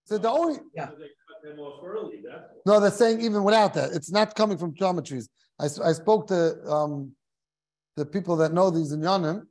So 0.09 0.17
the 0.17 0.31
only 0.31 0.59
Yeah. 0.75 0.89
So 0.89 0.95
They 0.97 1.11
cut 1.29 1.43
them 1.45 1.59
off 1.61 1.85
early, 1.85 2.23
that's 2.27 2.45
why. 2.65 2.75
no, 2.75 2.81
they're 2.81 2.91
saying 2.91 3.21
even 3.21 3.45
without 3.45 3.75
that, 3.75 3.93
it's 3.93 4.11
not 4.11 4.35
coming 4.35 4.57
from 4.57 4.75
Tama 4.75 5.03
trees. 5.03 5.29
I, 5.61 5.67
s- 5.67 5.81
I 5.81 5.93
spoke 5.93 6.27
to 6.29 6.41
um, 6.67 7.13
the 7.97 8.07
people 8.07 8.35
that 8.37 8.53
know 8.55 8.71
these 8.71 8.93
in 8.93 9.01
Yanim, 9.01 9.43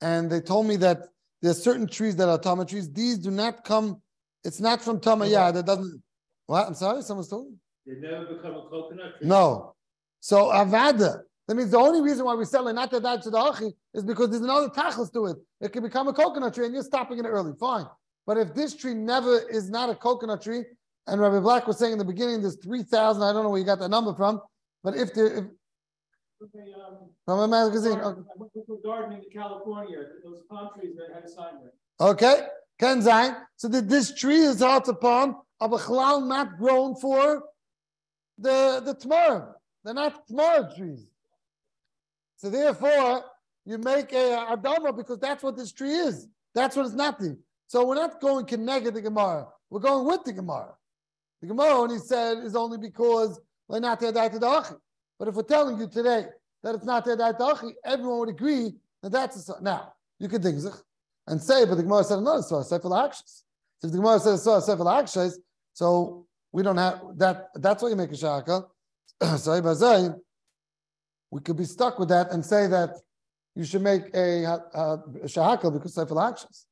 and 0.00 0.28
they 0.30 0.40
told 0.40 0.66
me 0.66 0.76
that 0.78 0.98
there's 1.40 1.62
certain 1.62 1.86
trees 1.86 2.16
that 2.16 2.28
are 2.28 2.38
Tama 2.38 2.64
trees. 2.64 2.90
These 2.90 3.18
do 3.18 3.30
not 3.30 3.62
come. 3.64 4.02
It's 4.42 4.58
not 4.60 4.82
from 4.82 4.98
Tama. 5.00 5.26
Yeah, 5.26 5.52
that 5.52 5.66
doesn't. 5.66 6.02
What? 6.46 6.66
I'm 6.66 6.74
sorry. 6.74 7.02
Someone's 7.02 7.28
told 7.28 7.46
me. 7.50 7.56
They 7.86 8.00
never 8.00 8.24
become 8.34 8.54
a 8.56 8.62
coconut 8.68 9.18
tree. 9.18 9.28
No. 9.28 9.74
So 10.20 10.46
avada. 10.46 11.20
That 11.46 11.54
means 11.54 11.70
the 11.70 11.78
only 11.78 12.00
reason 12.00 12.24
why 12.24 12.34
we 12.34 12.44
sell 12.44 12.66
it 12.66 12.72
not 12.72 12.90
to 12.90 12.98
that 12.98 13.22
to 13.22 13.30
the 13.30 13.38
achi 13.38 13.70
is 13.94 14.02
because 14.02 14.30
there's 14.30 14.42
another 14.42 14.68
tachlis 14.68 15.12
to 15.12 15.26
it. 15.26 15.36
It 15.60 15.72
can 15.72 15.84
become 15.84 16.08
a 16.08 16.12
coconut 16.12 16.54
tree 16.54 16.64
and 16.64 16.74
you're 16.74 16.82
stopping 16.82 17.18
it 17.20 17.24
early. 17.24 17.52
Fine. 17.60 17.86
But 18.26 18.38
if 18.38 18.54
this 18.54 18.74
tree 18.74 18.94
never 18.94 19.38
is 19.48 19.70
not 19.70 19.90
a 19.90 19.94
coconut 19.94 20.42
tree, 20.42 20.64
and 21.06 21.20
Rabbi 21.20 21.38
Black 21.38 21.66
was 21.66 21.78
saying 21.78 21.92
in 21.92 21.98
the 21.98 22.04
beginning 22.04 22.42
there's 22.42 22.56
three 22.56 22.82
thousand, 22.82 23.22
I 23.22 23.32
don't 23.32 23.44
know 23.44 23.50
where 23.50 23.60
you 23.60 23.64
got 23.64 23.78
that 23.78 23.90
number 23.90 24.14
from, 24.14 24.40
but 24.82 24.96
if 24.96 25.14
there 25.14 25.38
if 25.38 25.44
Okay, 26.42 26.70
um, 26.86 27.08
from 27.24 27.38
a 27.38 27.48
magazine, 27.48 27.98
I 27.98 28.02
okay. 28.02 28.20
went 28.36 28.52
to 28.52 28.74
a 28.74 28.86
garden 28.86 29.12
in 29.14 29.22
California, 29.32 29.98
those 30.22 30.42
palm 30.50 30.68
trees 30.78 30.94
that 30.96 31.14
had 31.14 31.24
a 31.24 31.28
sign 31.28 31.54
there. 31.62 31.72
Okay. 32.08 32.46
So 32.78 33.68
that 33.68 33.88
this 33.88 34.12
tree 34.12 34.40
is 34.40 34.60
hard 34.60 34.86
upon 34.86 35.36
of 35.60 35.72
a 35.72 35.78
chalal 35.78 36.26
not 36.26 36.58
grown 36.58 36.94
for 36.96 37.44
the 38.36 38.82
the 38.84 38.92
tomorrow. 38.92 39.54
They're 39.82 39.94
not 39.94 40.26
tomorrow 40.26 40.68
trees. 40.76 41.06
So 42.36 42.50
therefore, 42.50 43.24
you 43.64 43.78
make 43.78 44.12
a 44.12 44.46
adama 44.50 44.94
because 44.94 45.18
that's 45.20 45.42
what 45.42 45.56
this 45.56 45.72
tree 45.72 45.94
is. 45.94 46.28
That's 46.54 46.76
what 46.76 46.84
it's 46.84 46.94
nothing. 46.94 47.38
So 47.68 47.84
we're 47.84 47.96
not 47.96 48.20
going 48.20 48.46
connected 48.46 48.94
the 48.94 49.02
Gemara. 49.02 49.46
We're 49.70 49.80
going 49.80 50.06
with 50.06 50.24
the 50.24 50.32
Gemara. 50.32 50.74
The 51.40 51.48
Gemara 51.48 51.74
only 51.74 51.98
said 51.98 52.38
is 52.38 52.56
only 52.56 52.78
because 52.78 53.40
we're 53.68 53.80
not 53.80 54.00
But 54.00 55.28
if 55.28 55.34
we're 55.34 55.42
telling 55.42 55.78
you 55.78 55.88
today 55.88 56.26
that 56.62 56.74
it's 56.74 56.84
not 56.84 57.06
everyone 57.84 58.18
would 58.20 58.28
agree 58.28 58.72
that 59.02 59.12
that's 59.12 59.48
a 59.48 59.62
now. 59.62 59.92
You 60.18 60.28
could 60.28 60.42
think 60.42 60.62
and 61.26 61.42
say, 61.42 61.64
but 61.64 61.74
the 61.74 61.82
Gemara 61.82 62.04
said 62.04 62.18
another 62.18 62.42
story, 62.42 62.64
Sefer 62.64 62.88
Akshas. 62.88 63.42
So 63.78 63.88
if 63.88 63.92
the 63.92 63.98
Gemara 63.98 64.20
says 64.20 64.42
so, 64.42 64.58
Sefer 64.60 64.84
Akshas, 64.84 65.34
so 65.72 66.26
we 66.52 66.62
don't 66.62 66.76
have 66.76 67.00
that. 67.16 67.48
That's 67.56 67.82
why 67.82 67.90
you 67.90 67.96
make 67.96 68.12
a 68.12 68.16
shaka. 68.16 68.64
so 69.36 70.16
we 71.30 71.40
could 71.40 71.56
be 71.56 71.64
stuck 71.64 71.98
with 71.98 72.08
that 72.08 72.30
and 72.32 72.44
say 72.44 72.66
that 72.68 72.90
you 73.54 73.64
should 73.64 73.82
make 73.82 74.14
a, 74.14 74.44
a, 74.44 75.02
a 75.22 75.26
shahakal 75.26 75.72
because 75.72 75.94
Sefer 75.94 76.14
Akshas. 76.14 76.64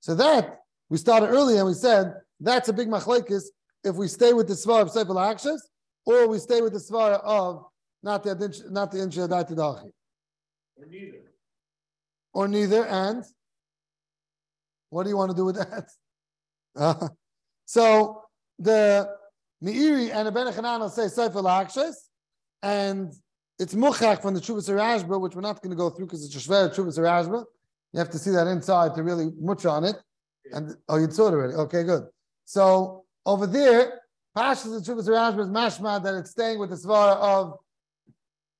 So 0.00 0.14
that 0.14 0.60
we 0.88 0.98
started 0.98 1.28
earlier 1.28 1.58
and 1.58 1.66
we 1.66 1.74
said 1.74 2.14
that's 2.40 2.68
a 2.68 2.72
big 2.72 2.88
machlekes 2.88 3.44
if 3.84 3.96
we 3.96 4.08
stay 4.08 4.32
with 4.32 4.48
the 4.48 4.54
svar 4.54 4.82
of 4.82 4.90
Sefer 4.90 5.12
Akshas 5.12 5.60
or 6.06 6.26
we 6.28 6.38
stay 6.38 6.60
with 6.62 6.72
the 6.72 6.78
svar 6.78 7.20
of 7.22 7.64
not 8.02 8.22
the 8.22 8.34
not 8.70 8.90
the 8.90 8.98
insha 8.98 9.28
dachi 9.28 9.56
Or 9.58 10.86
neither. 10.86 11.18
or 12.32 12.48
neither. 12.48 12.86
And 12.86 13.24
what 14.88 15.04
do 15.04 15.10
you 15.10 15.16
want 15.16 15.30
to 15.30 15.36
do 15.36 15.44
with 15.44 15.56
that? 15.56 15.88
Uh, 16.76 17.08
so 17.66 18.22
the 18.58 19.08
Meiri 19.62 20.14
and 20.14 20.28
the 20.28 20.32
Ben 20.32 20.52
Hanan 20.52 20.88
say 20.88 21.08
Sefer 21.08 21.40
Lakshas, 21.40 21.94
and 22.62 23.12
it's 23.58 23.74
Muchach 23.74 24.22
from 24.22 24.34
the 24.34 24.40
Chuvas 24.40 24.70
Rashba, 24.70 25.20
which 25.20 25.34
we're 25.34 25.42
not 25.42 25.60
going 25.60 25.70
to 25.70 25.76
go 25.76 25.90
through 25.90 26.06
because 26.06 26.24
it's 26.24 26.34
a 26.34 26.38
Shver 26.38 26.74
Chuvas 26.74 26.98
Rashba. 26.98 27.44
You 27.92 27.98
have 27.98 28.10
to 28.10 28.18
see 28.18 28.30
that 28.30 28.46
inside 28.46 28.94
to 28.94 29.02
really 29.02 29.32
much 29.40 29.66
on 29.66 29.84
it. 29.84 29.96
And 30.52 30.74
oh, 30.88 30.96
you 30.96 31.10
saw 31.10 31.28
it 31.28 31.32
already. 31.32 31.54
Okay, 31.54 31.82
good. 31.82 32.04
So 32.44 33.04
over 33.26 33.46
there, 33.46 34.00
Pashas 34.36 34.76
and 34.76 34.84
Chuvas 34.84 35.08
Rashba 35.08 35.40
is 35.40 35.48
mashma 35.48 36.02
that 36.02 36.14
it's 36.14 36.30
staying 36.30 36.58
with 36.58 36.70
the 36.70 36.76
svara 36.76 37.16
of 37.16 37.58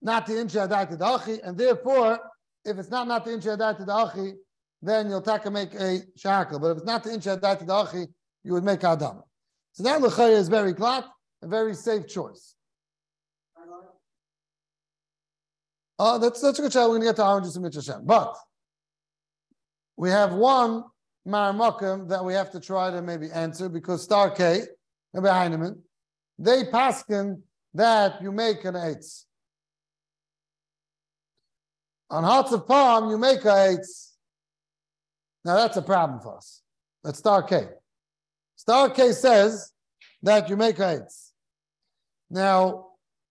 not 0.03 0.27
the 0.27 0.33
insha 0.35 0.69
adai 0.69 0.97
dachi, 0.99 1.41
and 1.45 1.57
therefore, 1.57 2.19
if 2.65 2.79
it's 2.79 2.91
not 2.91 3.07
not 3.07 3.25
the 3.25 3.33
insha 3.33 3.57
adai 3.57 3.87
dachi, 3.87 4.33
then 4.83 5.09
you'll 5.09 5.23
take 5.23 5.51
make 5.51 5.75
a 5.75 6.01
shackle. 6.17 6.59
But 6.59 6.73
if 6.73 6.79
it's 6.79 6.87
not 6.87 7.05
the 7.05 7.11
insha 7.11 7.39
adai 7.39 7.67
dachi, 7.67 8.07
you 8.43 8.53
would 8.53 8.65
make 8.65 8.83
adam. 8.83 9.23
So 9.73 9.85
that 9.85 10.01
lechayah 10.01 10.39
is 10.39 10.49
very 10.49 10.73
glad, 10.73 11.05
a 11.43 11.47
very 11.47 11.75
safe 11.75 12.09
choice. 12.09 12.55
Oh, 15.99 16.19
that's 16.19 16.41
that's 16.41 16.59
a 16.59 16.63
good 16.63 16.73
shot. 16.73 16.89
We're 16.89 16.99
going 16.99 17.03
to 17.03 17.07
get 17.09 17.17
to 17.17 17.27
oranges 17.27 17.57
and 17.57 17.75
Hashem. 17.75 18.07
But 18.07 18.35
we 20.01 20.09
have 20.09 20.33
one 20.33 20.83
maramakim 21.29 22.09
that 22.09 22.25
we 22.25 22.33
have 22.33 22.51
to 22.51 22.59
try 22.59 22.91
to 22.91 23.03
maybe 23.03 23.31
answer 23.31 23.69
because 23.69 24.03
Star 24.03 24.31
K, 24.31 24.63
Rabbi 25.13 25.29
Heinemann, 25.29 25.79
they 26.39 26.65
paskin 26.65 27.43
that 27.75 28.23
you 28.23 28.33
make 28.33 28.65
an 28.65 28.77
eitz. 28.77 29.27
On 32.09 32.25
hearts 32.25 32.51
of 32.53 32.67
palm, 32.67 33.11
you 33.11 33.19
make 33.19 33.45
a 33.45 33.49
eitz. 33.49 34.13
Now 35.45 35.57
that's 35.57 35.77
a 35.77 35.83
problem 35.83 36.21
for 36.21 36.39
us. 36.39 36.63
That's 37.05 37.19
Star 37.19 37.43
K. 37.43 37.69
Star 38.57 38.89
K 38.89 39.13
says 39.13 39.71
that 40.23 40.49
you 40.49 40.57
make 40.57 40.79
a 40.79 40.97
eitz. 40.97 41.33
Now, 42.31 42.87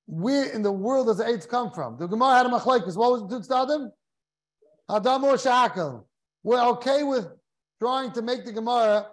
where 0.05 0.45
in 0.51 0.61
the 0.61 0.71
world 0.71 1.07
does 1.07 1.17
the 1.17 1.23
eitz 1.23 1.49
come 1.49 1.71
from? 1.71 1.97
The 1.97 2.05
Gemara 2.05 2.35
had 2.35 2.45
a 2.45 2.49
machlekes. 2.49 2.95
What 2.95 3.11
was 3.13 3.21
the 3.23 3.39
Tutz 3.39 3.49
Adam 3.49 5.23
or 5.23 5.33
Shakal? 5.33 6.03
We're 6.49 6.67
okay 6.69 7.03
with 7.03 7.27
trying 7.79 8.11
to 8.13 8.23
make 8.23 8.43
the 8.43 8.51
Gemara 8.51 9.05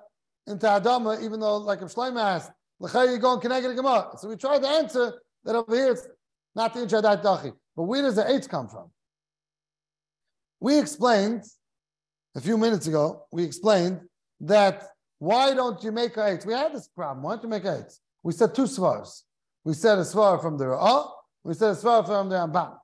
into 0.47 0.65
Adama, 0.65 1.23
even 1.23 1.39
though, 1.39 1.59
like 1.59 1.81
Shlomo 1.81 2.19
asked, 2.19 2.51
L'chayr 2.81 3.13
you 3.13 3.19
go 3.19 3.35
and 3.35 3.43
connect 3.43 3.67
the 3.67 3.75
Gemara. 3.75 4.09
So 4.17 4.29
we 4.29 4.37
tried 4.37 4.63
to 4.63 4.69
answer 4.69 5.13
that 5.45 5.55
over 5.55 5.77
here 5.77 5.91
it's 5.91 6.09
not 6.55 6.73
the 6.73 6.81
Inchadat 6.81 7.23
Dachi. 7.23 7.53
But 7.77 7.83
where 7.83 8.01
does 8.01 8.17
the 8.17 8.23
eitz 8.23 8.49
come 8.49 8.69
from? 8.69 8.91
We 10.61 10.79
explained 10.79 11.43
a 12.35 12.41
few 12.41 12.57
minutes 12.57 12.87
ago, 12.87 13.27
we 13.31 13.45
explained 13.45 14.01
that 14.41 14.85
why 15.19 15.53
don't 15.53 15.85
you 15.85 15.93
make 15.93 16.17
eight? 16.17 16.47
We 16.47 16.55
had 16.55 16.73
this 16.73 16.89
problem. 16.89 17.23
Why 17.23 17.35
don't 17.35 17.43
you 17.43 17.51
make 17.51 17.67
eight? 17.67 17.93
We 18.23 18.33
said 18.33 18.55
two 18.55 18.63
svars. 18.63 19.25
We 19.63 19.75
said 19.75 19.99
a 19.99 20.05
svar 20.13 20.41
from 20.41 20.57
the 20.57 20.65
Ra'ah, 20.65 21.11
we 21.45 21.53
said 21.53 21.73
a 21.73 21.75
svar 21.75 22.07
from 22.07 22.31
the 22.31 22.37
Ramban. 22.37 22.79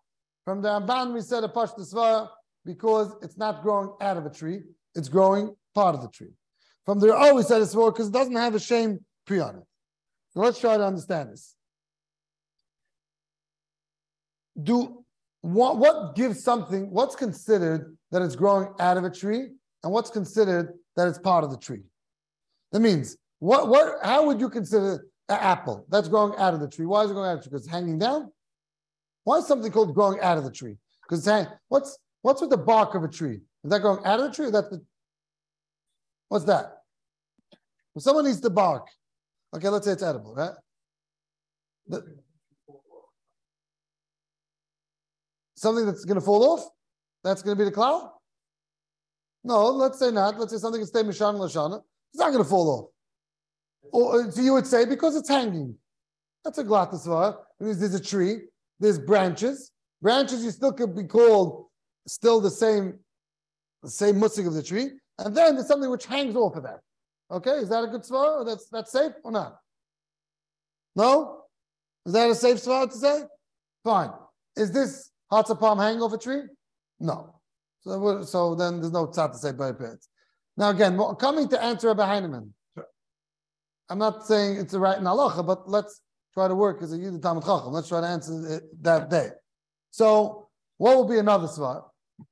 From 0.45 0.61
the 0.61 0.69
Ramban, 0.69 1.15
we 1.15 1.23
said 1.23 1.43
a 1.43 1.49
pashta 1.49 1.91
svar 1.91 2.29
because 2.65 3.15
it's 3.23 3.37
not 3.37 3.63
growing 3.63 3.91
out 4.01 4.17
of 4.17 4.27
a 4.27 4.31
tree, 4.31 4.63
it's 4.95 5.09
growing 5.09 5.55
part 5.75 5.95
of 5.95 6.03
the 6.03 6.09
tree. 6.09 6.33
From 6.85 6.99
the 6.99 7.09
Ra'ah, 7.09 7.35
we 7.35 7.43
said 7.43 7.63
it's 7.63 7.75
svar 7.75 7.93
because 7.93 8.09
it 8.09 8.13
doesn't 8.13 8.37
have 8.37 8.55
a 8.55 8.61
shame 8.61 9.05
pre 9.27 9.41
on 9.41 9.57
it. 9.57 9.63
So 10.31 10.41
let's 10.41 10.59
try 10.59 10.77
to 10.77 10.85
understand 10.85 11.31
this. 11.31 11.55
Do 14.63 15.05
what, 15.43 15.79
what 15.79 16.15
gives 16.15 16.43
something, 16.43 16.91
what's 16.91 17.17
considered 17.17 17.97
that 18.11 18.23
it's 18.23 18.37
growing 18.37 18.69
out 18.79 18.97
of 18.97 19.05
a 19.05 19.11
tree, 19.11 19.49
and 19.83 19.93
what's 19.93 20.11
considered 20.11 20.75
that 20.97 21.09
it's 21.09 21.19
part 21.19 21.45
of 21.45 21.51
the 21.51 21.57
tree? 21.57 21.83
That 22.73 22.81
means, 22.81 23.17
what, 23.39 23.69
what, 23.69 23.97
how 24.03 24.27
would 24.27 24.41
you 24.41 24.49
consider 24.49 25.07
an 25.29 25.39
apple 25.41 25.87
that's 25.89 26.09
growing 26.09 26.39
out 26.39 26.55
of 26.55 26.61
the 26.61 26.69
tree? 26.69 26.87
Why 26.87 27.03
is 27.03 27.11
it 27.11 27.15
growing 27.15 27.31
out 27.31 27.39
of 27.39 27.39
the 27.39 27.45
tree? 27.45 27.51
Because 27.51 27.67
it's 27.67 27.73
hanging 27.73 27.99
down? 27.99 28.31
Why 29.25 29.39
is 29.39 29.47
something 29.47 29.71
called 29.71 29.95
growing 29.95 30.21
out 30.21 30.39
of 30.39 30.45
the 30.45 30.51
tree? 30.51 30.77
Because 31.03 31.27
it's 31.27 31.51
what's 31.69 31.99
what's 32.23 32.41
with 32.41 32.51
the 32.51 32.57
bark 32.57 32.95
of 32.95 33.05
a 33.05 33.09
tree? 33.09 33.41
Is 33.65 33.71
that 33.71 33.81
growing 33.81 34.05
out 34.05 34.21
of 34.21 34.31
the 34.31 34.35
tree? 34.35 34.51
That's 34.51 34.69
the 34.71 34.83
what's 36.29 36.45
that? 36.47 36.79
If 37.95 38.03
someone 38.03 38.25
needs 38.25 38.41
the 38.41 38.51
bark, 38.51 38.87
okay, 39.55 39.69
let's 39.69 39.87
say 39.87 39.93
it's 39.93 40.03
edible, 40.03 40.35
right? 40.35 40.53
The- 41.89 42.23
something 45.63 45.87
that's 45.87 46.05
going 46.05 46.19
to 46.19 46.25
fall 46.25 46.43
off. 46.45 46.69
That's 47.23 47.43
going 47.43 47.57
to 47.57 47.59
be 47.59 47.69
the 47.69 47.75
cloud. 47.75 48.11
No, 49.45 49.69
let's 49.71 49.99
say 49.99 50.11
not. 50.11 50.39
Let's 50.39 50.53
say 50.53 50.59
something 50.59 50.81
can 50.81 50.89
stay 50.89 51.03
Mishana 51.03 51.39
Lashana. 51.39 51.81
It's 52.13 52.19
not 52.19 52.31
going 52.31 52.43
to 52.43 52.49
fall 52.49 52.69
off. 52.69 52.91
Or 53.93 54.23
uh, 54.23 54.31
so 54.31 54.41
you 54.41 54.53
would 54.55 54.67
say 54.67 54.85
because 54.85 55.17
it's 55.17 55.29
hanging. 55.29 55.77
That's 56.45 56.59
a 56.59 56.65
glatasvara. 56.65 57.37
There's, 57.61 57.79
there's 57.79 57.95
a 57.95 58.03
tree, 58.03 58.43
there's 58.81 58.99
branches. 58.99 59.71
Branches 60.01 60.45
you 60.45 60.51
still 60.51 60.73
could 60.73 60.97
be 60.97 61.05
called 61.05 61.67
still 62.07 62.41
the 62.41 62.51
same, 62.51 62.99
the 63.83 63.91
same 63.91 64.19
musik 64.19 64.47
of 64.47 64.55
the 64.55 64.63
tree. 64.63 64.91
And 65.19 65.37
then 65.37 65.55
there's 65.55 65.69
something 65.69 65.91
which 65.91 66.07
hangs 66.07 66.37
off 66.37 66.57
of 66.57 66.65
that. 66.65 66.81
Okay, 67.31 67.53
is 67.53 67.69
that 67.69 67.85
a 67.85 67.87
good 67.87 68.03
svara? 68.03 68.45
That's 68.45 68.69
that's 68.69 68.93
safe 68.93 69.13
or 69.25 69.33
not? 69.33 69.57
No? 70.95 71.45
Is 72.05 72.13
that 72.13 72.31
a 72.31 72.35
safe 72.35 72.59
svara 72.59 72.91
to 72.91 72.97
say? 72.97 73.23
Fine. 73.85 74.11
Is 74.57 74.71
this 74.71 75.11
Hatza 75.31 75.59
palm 75.59 75.79
hanging 75.79 76.03
off 76.03 76.13
a 76.13 76.19
tree? 76.19 76.43
No. 77.01 77.37
So, 77.81 78.23
so 78.23 78.55
then 78.55 78.81
there's 78.81 78.93
no 78.93 79.07
tzad 79.07 79.33
to 79.33 79.39
say 79.39 79.53
by 79.53 79.73
parents. 79.73 80.09
Now 80.57 80.71
again, 80.71 80.99
coming 81.19 81.49
to 81.49 81.63
answer 81.63 81.89
Rabbi 81.89 82.07
Heinemann. 82.07 82.53
I'm 83.89 83.99
not 83.99 84.27
saying 84.27 84.59
it's 84.59 84.73
the 84.73 84.81
right 84.81 84.97
in 84.97 85.05
halacha, 85.05 85.45
but 85.47 85.69
let's 85.69 86.01
try 86.35 86.49
to 86.49 86.55
work 86.55 86.83
as 86.83 86.93
a 86.93 86.97
Yid 86.97 87.21
Talmud 87.23 87.45
Chacham. 87.45 87.73
Let's 87.73 87.89
try 87.89 88.01
to 88.01 88.07
answer 88.07 88.57
it 88.57 88.83
that 88.83 89.11
day. 89.11 89.31
So, 89.91 90.49
what 90.79 90.97
will 90.97 91.09
be 91.09 91.19
another 91.19 91.47
svar? 91.47 91.85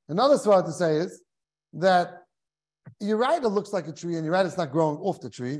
Another 0.09 0.35
svar 0.35 0.65
to 0.65 0.71
say 0.71 0.97
is 0.97 1.21
that 1.73 2.23
you're 2.99 3.17
right, 3.17 3.41
it 3.43 3.47
looks 3.47 3.73
like 3.73 3.87
a 3.87 3.91
tree, 3.91 4.15
and 4.15 4.23
you're 4.23 4.33
right, 4.33 4.45
it's 4.45 4.57
not 4.57 4.71
growing 4.71 4.97
off 4.97 5.21
the 5.21 5.29
tree. 5.29 5.59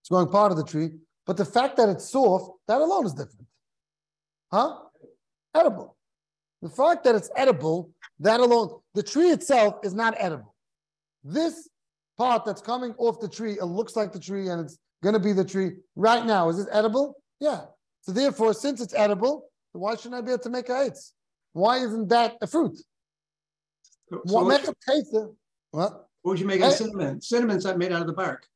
It's 0.00 0.08
growing 0.08 0.28
part 0.28 0.50
of 0.52 0.58
the 0.58 0.64
tree, 0.64 0.90
but 1.26 1.36
the 1.36 1.44
fact 1.44 1.76
that 1.76 1.88
it's 1.88 2.08
soft, 2.08 2.50
that 2.68 2.80
alone 2.80 3.06
is 3.06 3.12
different. 3.12 3.46
Huh? 4.50 4.76
Edible. 5.54 5.96
The 6.62 6.68
fact 6.68 7.04
that 7.04 7.14
it's 7.14 7.30
edible, 7.36 7.90
that 8.20 8.40
alone, 8.40 8.80
the 8.94 9.02
tree 9.02 9.30
itself 9.30 9.76
is 9.82 9.94
not 9.94 10.14
edible. 10.18 10.54
This 11.24 11.68
part 12.18 12.44
that's 12.44 12.60
coming 12.60 12.94
off 12.98 13.20
the 13.20 13.28
tree, 13.28 13.58
it 13.58 13.64
looks 13.64 13.96
like 13.96 14.12
the 14.12 14.20
tree 14.20 14.48
and 14.48 14.60
it's 14.60 14.78
going 15.02 15.14
to 15.14 15.18
be 15.18 15.32
the 15.32 15.44
tree 15.44 15.76
right 15.96 16.24
now. 16.26 16.48
Is 16.48 16.58
this 16.58 16.68
edible? 16.70 17.16
Yeah. 17.40 17.62
So 18.02 18.12
therefore, 18.12 18.52
since 18.54 18.80
it's 18.80 18.94
edible, 18.94 19.48
why 19.72 19.96
shouldn't 19.96 20.14
I 20.14 20.20
be 20.20 20.32
able 20.32 20.42
to 20.42 20.50
make 20.50 20.68
a 20.68 20.72
eitz? 20.72 21.12
Why 21.52 21.78
isn't 21.78 22.08
that 22.08 22.36
a 22.40 22.46
fruit? 22.46 22.78
So 24.10 24.20
What 24.24 24.48
make 24.48 24.68
a 24.68 24.74
taste? 24.90 25.12
What? 25.12 25.92
what 26.22 26.30
would 26.32 26.40
you 26.40 26.46
make 26.46 26.60
out 26.60 26.72
of 26.72 26.78
Hey. 26.78 26.84
cinnamon? 26.84 27.20
Cinnamon's 27.22 27.64
not 27.64 27.78
made 27.78 27.92
out 27.92 28.00
of 28.00 28.06
the 28.08 28.12
bark. 28.12 28.46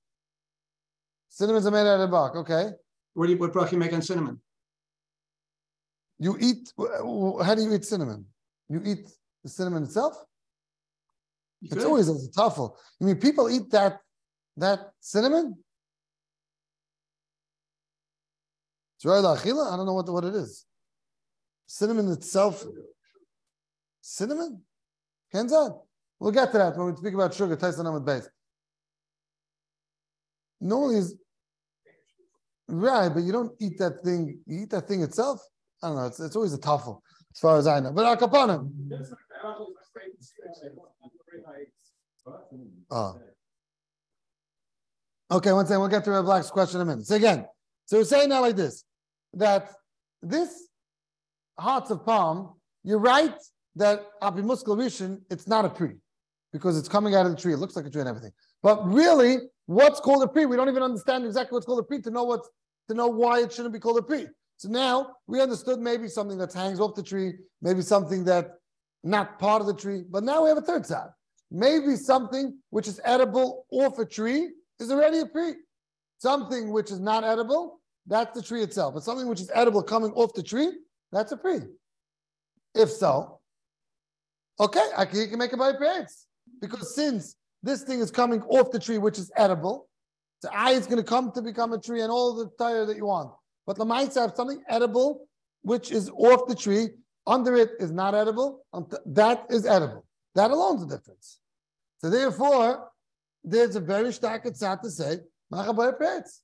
Cinnamons 1.29 1.67
are 1.67 1.71
made 1.71 1.87
out 1.87 1.95
of 1.95 2.01
the 2.01 2.09
bark. 2.09 2.35
Okay. 2.37 2.71
What 3.15 3.27
do 3.27 3.33
you, 3.33 3.39
what 3.39 3.53
broth 3.53 3.73
you 3.73 3.79
make 3.79 3.93
on 3.93 4.03
cinnamon? 4.03 4.41
You 6.19 6.37
eat. 6.41 6.73
How 6.79 7.55
do 7.55 7.63
you 7.63 7.73
eat 7.75 7.85
cinnamon? 7.85 8.27
You 8.69 8.81
eat 8.85 9.09
the 9.43 9.49
cinnamon 9.49 9.85
itself. 9.85 10.15
You 11.61 11.67
It's 11.67 11.75
could. 11.77 11.87
always 11.87 12.09
as 12.09 12.27
a 12.27 12.31
tuffle. 12.31 12.77
I 13.01 13.05
mean, 13.05 13.17
people 13.17 13.49
eat 13.51 13.71
that 13.71 14.01
that 14.57 14.93
cinnamon. 15.01 15.57
It's 18.97 19.05
right 19.05 19.23
achila. 19.23 19.73
I 19.73 19.77
don't 19.77 19.87
know 19.87 19.95
what 19.95 20.09
what 20.09 20.25
it 20.25 20.35
is. 20.35 20.65
Cinnamon 21.67 22.11
itself. 22.13 22.65
Cinnamon. 24.01 24.63
Kenzad. 25.35 25.79
We'll 26.21 26.33
get 26.33 26.53
to 26.53 26.59
that 26.59 26.77
when 26.77 26.93
we 26.93 26.97
speak 26.97 27.15
about 27.15 27.35
sugar. 27.35 27.57
Tyson 27.57 27.93
with 27.93 28.07
base. 28.07 28.29
Normally, 30.61 30.97
is 30.97 31.17
right, 32.69 33.09
but 33.09 33.25
you 33.25 33.33
don't 33.33 33.53
eat 33.61 33.79
that 33.79 34.03
thing. 34.05 34.39
You 34.47 34.63
eat 34.63 34.71
that 34.71 34.87
thing 34.87 35.03
itself. 35.03 35.41
I 35.83 35.89
don't 35.89 35.97
know. 35.97 36.07
It's, 36.07 36.21
it's 36.21 36.37
always 36.37 36.55
a 36.55 36.59
tuffle, 36.59 37.01
as 37.35 37.41
far 37.41 37.59
as 37.59 37.67
I 37.67 37.81
know. 37.81 37.93
But 37.93 38.19
akapanim. 38.19 38.71
Oh. 42.91 43.19
Okay, 45.31 45.53
one 45.53 45.67
second. 45.67 45.81
We'll 45.81 45.89
get 45.89 46.05
to 46.05 46.11
Reb 46.13 46.25
Black's 46.25 46.51
question 46.51 46.81
in 46.81 46.87
a 46.87 46.91
minute. 46.91 47.07
So 47.07 47.17
again, 47.17 47.45
so 47.87 47.99
we're 47.99 48.05
saying 48.05 48.29
now 48.29 48.41
like 48.41 48.57
this, 48.57 48.85
that 49.35 49.73
this 50.23 50.69
hearts 51.59 51.91
of 51.91 52.07
palm, 52.07 52.55
you're 52.85 52.99
right 52.99 53.35
that 53.77 54.21
apimuskal 54.21 54.77
rishon, 54.77 55.21
it's 55.31 55.47
not 55.47 55.65
a 55.65 55.69
pre, 55.69 55.97
because 56.53 56.79
it's 56.79 56.89
coming 56.89 57.15
out 57.15 57.27
of 57.27 57.33
the 57.33 57.41
tree. 57.41 57.53
It 57.53 57.59
looks 57.59 57.77
like 57.77 57.87
a 57.87 57.91
tree 57.91 58.01
and 58.01 58.09
everything. 58.09 58.33
But 58.63 58.87
really, 58.87 59.39
what's 59.67 60.01
called 60.01 60.23
a 60.23 60.29
pre? 60.29 60.47
We 60.47 60.57
don't 60.57 60.69
even 60.69 60.83
understand 60.83 61.25
exactly 61.25 61.57
what's 61.57 61.67
called 61.67 61.81
a 61.81 61.85
pre 61.85 62.01
to 62.03 62.11
know 62.11 62.25
what's 62.25 62.49
to 62.89 62.95
know 62.95 63.09
why 63.09 63.41
it 63.41 63.53
shouldn't 63.53 63.75
be 63.75 63.81
called 63.81 63.99
a 63.99 64.03
pre. 64.03 64.27
So 64.57 64.69
now 64.69 65.17
we 65.27 65.41
understood 65.41 65.81
maybe 65.81 66.09
something 66.09 66.39
that 66.39 66.53
hangs 66.53 66.81
off 66.81 66.95
the 66.95 67.03
tree, 67.03 67.35
maybe 67.61 67.83
something 67.83 68.25
that 68.25 68.53
not 69.03 69.39
part 69.39 69.61
of 69.61 69.67
the 69.67 69.75
tree. 69.75 70.05
But 70.09 70.25
now 70.25 70.43
we 70.43 70.49
have 70.49 70.59
a 70.59 70.63
third 70.63 70.87
side. 70.87 71.09
Maybe 71.51 71.97
something 71.97 72.59
which 72.71 72.89
is 72.89 73.01
edible 73.05 73.67
off 73.71 73.99
a 73.99 74.07
tree 74.07 74.51
is 74.81 74.91
already 74.91 75.19
a 75.19 75.27
pre. 75.27 75.55
Something 76.19 76.73
which 76.73 76.91
is 76.91 77.01
not 77.01 77.25
edible, 77.25 77.81
that's 78.07 78.35
the 78.35 78.43
tree 78.43 78.63
itself. 78.63 78.95
But 78.95 79.03
something 79.03 79.29
which 79.29 79.41
is 79.41 79.51
edible 79.55 79.83
coming 79.83 80.13
off 80.13 80.33
the 80.35 80.43
tree, 80.43 80.73
that's 81.13 81.33
a 81.33 81.37
pre. 81.37 81.59
If 82.75 82.91
so, 82.91 83.41
okay, 84.61 84.89
I 84.97 85.05
can, 85.05 85.21
you 85.21 85.29
can 85.29 85.39
make 85.39 85.53
it 85.53 85.59
by 85.59 85.73
parents. 85.73 86.27
Because 86.61 86.95
since 86.95 87.37
this 87.63 87.83
thing 87.83 88.01
is 88.01 88.11
coming 88.11 88.43
off 88.43 88.71
the 88.71 88.79
tree, 88.79 88.99
which 88.99 89.19
is 89.19 89.31
edible, 89.37 89.89
the 90.43 90.55
eye 90.55 90.73
is 90.73 90.87
going 90.87 90.99
to 90.99 91.09
come 91.09 91.33
to 91.33 91.43
become 91.43 91.73
a 91.73 91.81
tree 91.81 92.03
and 92.03 92.11
all 92.11 92.35
the 92.35 92.51
tire 92.59 92.85
that 92.87 92.97
you 92.97 93.07
want. 93.07 93.31
But 93.67 93.77
the 93.77 93.85
mice 93.85 94.15
have 94.17 94.35
something 94.37 94.63
edible, 94.69 95.27
which 95.63 95.91
is 95.91 96.11
off 96.11 96.47
the 96.47 96.55
tree. 96.55 96.89
Under 97.27 97.57
it 97.57 97.71
is 97.81 97.91
not 97.91 98.15
edible. 98.15 98.67
Um, 98.75 98.87
that 99.07 99.47
is 99.49 99.65
edible. 99.65 100.05
That 100.35 100.51
alone 100.51 100.77
is 100.77 100.87
the 100.87 100.97
difference. 100.99 101.39
So 101.99 102.11
therefore, 102.11 102.91
there's 103.43 103.77
a 103.77 103.81
very 103.81 104.13
stark 104.13 104.45
tzad 104.45 104.83
to 104.83 104.91
say, 104.91 105.19
Machabai 105.53 105.99
Petz. 105.99 106.41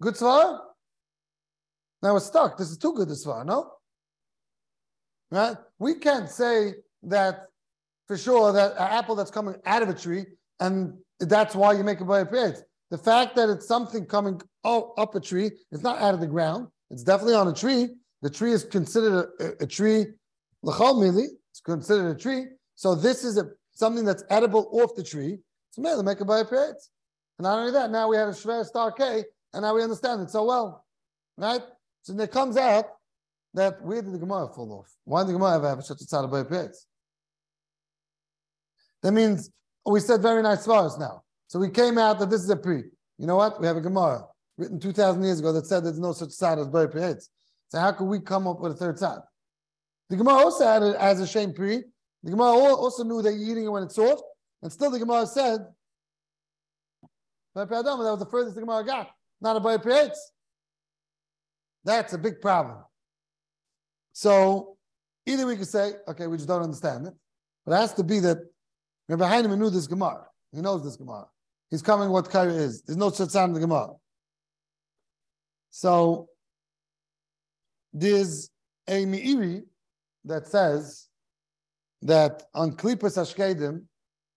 Good 0.00 0.14
svar? 0.14 0.60
Now 2.02 2.14
we're 2.14 2.20
stuck. 2.20 2.56
This 2.56 2.70
is 2.70 2.78
too 2.78 2.94
good 2.94 3.08
a 3.08 3.12
svar, 3.12 3.44
no? 3.44 3.72
Right? 5.30 5.56
We 5.78 5.94
can't 5.94 6.28
say 6.28 6.74
that 7.04 7.46
for 8.06 8.16
sure 8.16 8.52
that 8.52 8.72
an 8.72 8.78
apple 8.78 9.14
that's 9.14 9.30
coming 9.30 9.54
out 9.64 9.82
of 9.82 9.88
a 9.88 9.94
tree 9.94 10.26
and 10.58 10.94
that's 11.20 11.54
why 11.54 11.72
you 11.72 11.84
make 11.84 12.00
a 12.00 12.04
by 12.04 12.24
Petz. 12.24 12.60
The 12.90 12.98
fact 12.98 13.36
that 13.36 13.48
it's 13.48 13.66
something 13.66 14.04
coming 14.04 14.40
o- 14.64 14.92
up 14.98 15.14
a 15.14 15.20
tree, 15.20 15.50
it's 15.70 15.82
not 15.82 16.00
out 16.00 16.14
of 16.14 16.20
the 16.20 16.26
ground. 16.26 16.66
It's 16.90 17.04
definitely 17.04 17.36
on 17.36 17.48
a 17.48 17.54
tree. 17.54 17.88
The 18.22 18.30
tree 18.30 18.52
is 18.52 18.64
considered 18.64 19.28
a, 19.38 19.62
a, 19.62 19.66
tree. 19.66 20.06
It's 20.64 21.60
considered 21.64 22.16
a 22.16 22.18
tree. 22.18 22.46
So 22.74 22.94
this 22.94 23.24
is 23.24 23.38
a 23.38 23.50
something 23.72 24.04
that's 24.04 24.24
edible 24.28 24.68
off 24.72 24.94
the 24.96 25.04
tree. 25.04 25.38
So 25.70 25.82
man, 25.82 26.04
make 26.04 26.20
a 26.20 26.24
by 26.24 26.42
Petz. 26.42 26.88
And 27.38 27.44
not 27.44 27.58
only 27.58 27.72
that, 27.72 27.90
now 27.90 28.08
we 28.08 28.16
have 28.16 28.28
a 28.28 28.32
Shver 28.32 28.64
Star 28.64 28.92
K, 28.92 29.24
and 29.54 29.62
now 29.62 29.74
we 29.74 29.82
understand 29.82 30.20
it 30.22 30.30
so 30.30 30.44
well. 30.44 30.84
Right? 31.38 31.62
So 32.02 32.18
it 32.18 32.32
comes 32.32 32.56
out 32.56 32.86
that 33.54 33.82
where 33.82 34.02
did 34.02 34.12
the 34.12 34.18
Gemara 34.18 34.48
fall 34.48 34.72
off? 34.72 34.90
Why 35.04 35.22
did 35.22 35.28
the 35.28 35.32
Gemara 35.34 35.56
ever 35.56 35.68
have 35.68 35.84
such 35.84 36.00
a 36.00 36.04
tzad 36.04 36.30
Petz? 36.48 36.86
That 39.02 39.12
means 39.12 39.50
oh, 39.84 39.92
we 39.92 40.00
said 40.00 40.22
very 40.22 40.42
nice 40.42 40.66
svaras 40.66 40.98
now. 40.98 41.22
So 41.48 41.58
we 41.58 41.70
came 41.70 41.98
out 41.98 42.18
that 42.20 42.30
this 42.30 42.42
is 42.42 42.50
a 42.50 42.56
pre. 42.56 42.84
You 43.18 43.26
know 43.26 43.36
what? 43.36 43.60
We 43.60 43.66
have 43.66 43.76
a 43.76 43.80
Gemara 43.80 44.24
written 44.56 44.78
2,000 44.78 45.22
years 45.22 45.40
ago 45.40 45.52
that 45.52 45.66
said 45.66 45.84
there's 45.84 45.98
no 45.98 46.12
such 46.12 46.30
tzad 46.30 46.60
as 46.60 46.68
Bar 46.68 46.88
Petz. 46.88 47.28
So 47.68 47.78
how 47.78 47.92
could 47.92 48.04
we 48.04 48.20
come 48.20 48.46
up 48.46 48.60
with 48.60 48.72
a 48.72 48.76
third 48.76 48.96
tzad? 48.96 49.22
The 50.10 50.16
Gemara 50.16 50.34
also 50.34 50.66
had 50.66 50.82
it 50.82 50.96
as 50.96 51.20
a 51.20 51.26
shame 51.26 51.52
pre. 51.52 51.82
The 52.22 52.30
Gemara 52.30 52.48
also 52.48 53.04
knew 53.04 53.22
that 53.22 53.32
you're 53.32 53.52
eating 53.52 53.64
it 53.64 53.68
when 53.68 53.84
it's 53.84 53.94
soft, 53.94 54.22
and 54.62 54.70
still 54.70 54.90
the 54.90 54.98
Gemara 54.98 55.26
said, 55.26 55.60
that 57.54 57.68
was 57.68 58.18
the 58.18 58.26
furthest 58.26 58.54
the 58.54 58.60
Gemara 58.60 58.84
got, 58.84 59.10
not 59.40 59.56
a 59.56 59.60
Bar 59.60 59.78
Petz. 59.78 60.16
That's 61.84 62.12
a 62.12 62.18
big 62.18 62.40
problem. 62.40 62.78
So 64.20 64.76
either 65.24 65.46
we 65.46 65.56
could 65.56 65.66
say, 65.66 65.92
okay, 66.06 66.26
we 66.26 66.36
just 66.36 66.46
don't 66.46 66.60
understand 66.60 67.06
it, 67.06 67.14
but 67.64 67.72
it 67.72 67.76
has 67.76 67.94
to 67.94 68.04
be 68.04 68.20
that 68.20 68.36
Rabbi 69.08 69.26
Heinemann 69.26 69.58
knew 69.58 69.70
this 69.70 69.86
Gemara. 69.86 70.26
He 70.52 70.60
knows 70.60 70.84
this 70.84 70.96
Gemara. 70.96 71.24
He's 71.70 71.80
coming 71.80 72.10
what 72.10 72.26
Kaira 72.26 72.54
is. 72.54 72.82
There's 72.82 72.98
no 72.98 73.08
such 73.08 73.34
in 73.34 73.54
the 73.54 73.60
Gemara. 73.60 73.94
So 75.70 76.28
there's 77.94 78.50
a 78.86 79.06
Meiri 79.06 79.62
that 80.26 80.46
says 80.46 81.08
that 82.02 82.42
on 82.54 82.72
Klippas 82.72 83.16
Ashkedim, 83.16 83.84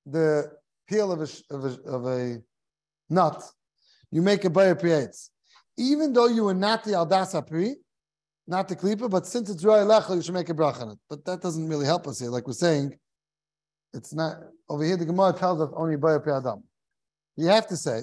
the 0.05 0.49
peel 0.87 1.11
of 1.11 1.19
a, 1.19 1.53
of 1.53 1.65
a, 1.65 1.81
of 1.91 2.05
a 2.05 2.41
nut, 3.09 3.43
you 4.11 4.21
make 4.21 4.45
a 4.45 4.49
Bayer 4.49 4.75
Prietz. 4.75 5.27
Even 5.77 6.13
though 6.13 6.27
you 6.27 6.45
were 6.45 6.53
not 6.53 6.85
the 6.85 6.91
Aldasa 6.91 7.45
Pri, 7.45 7.75
not 8.47 8.67
the 8.67 8.75
Klippa, 8.75 9.09
but 9.09 9.25
since 9.25 9.49
it's 9.49 9.63
Roy 9.63 9.79
Lecha, 9.79 10.15
you 10.15 10.21
should 10.21 10.33
make 10.33 10.49
a 10.49 10.53
brach 10.53 10.79
on 10.79 10.91
it. 10.91 10.97
But 11.09 11.23
that 11.25 11.41
doesn't 11.41 11.67
really 11.67 11.85
help 11.85 12.07
us 12.07 12.19
here. 12.19 12.29
Like 12.29 12.47
we're 12.47 12.53
saying, 12.53 12.97
it's 13.93 14.13
not 14.13 14.37
over 14.69 14.83
here. 14.83 14.97
The 14.97 15.05
Gemara 15.05 15.33
tells 15.33 15.61
us 15.61 15.69
only 15.75 15.97
Pri 15.97 16.15
Adam. 16.15 16.63
You 17.37 17.47
have 17.47 17.67
to 17.67 17.77
say 17.77 18.01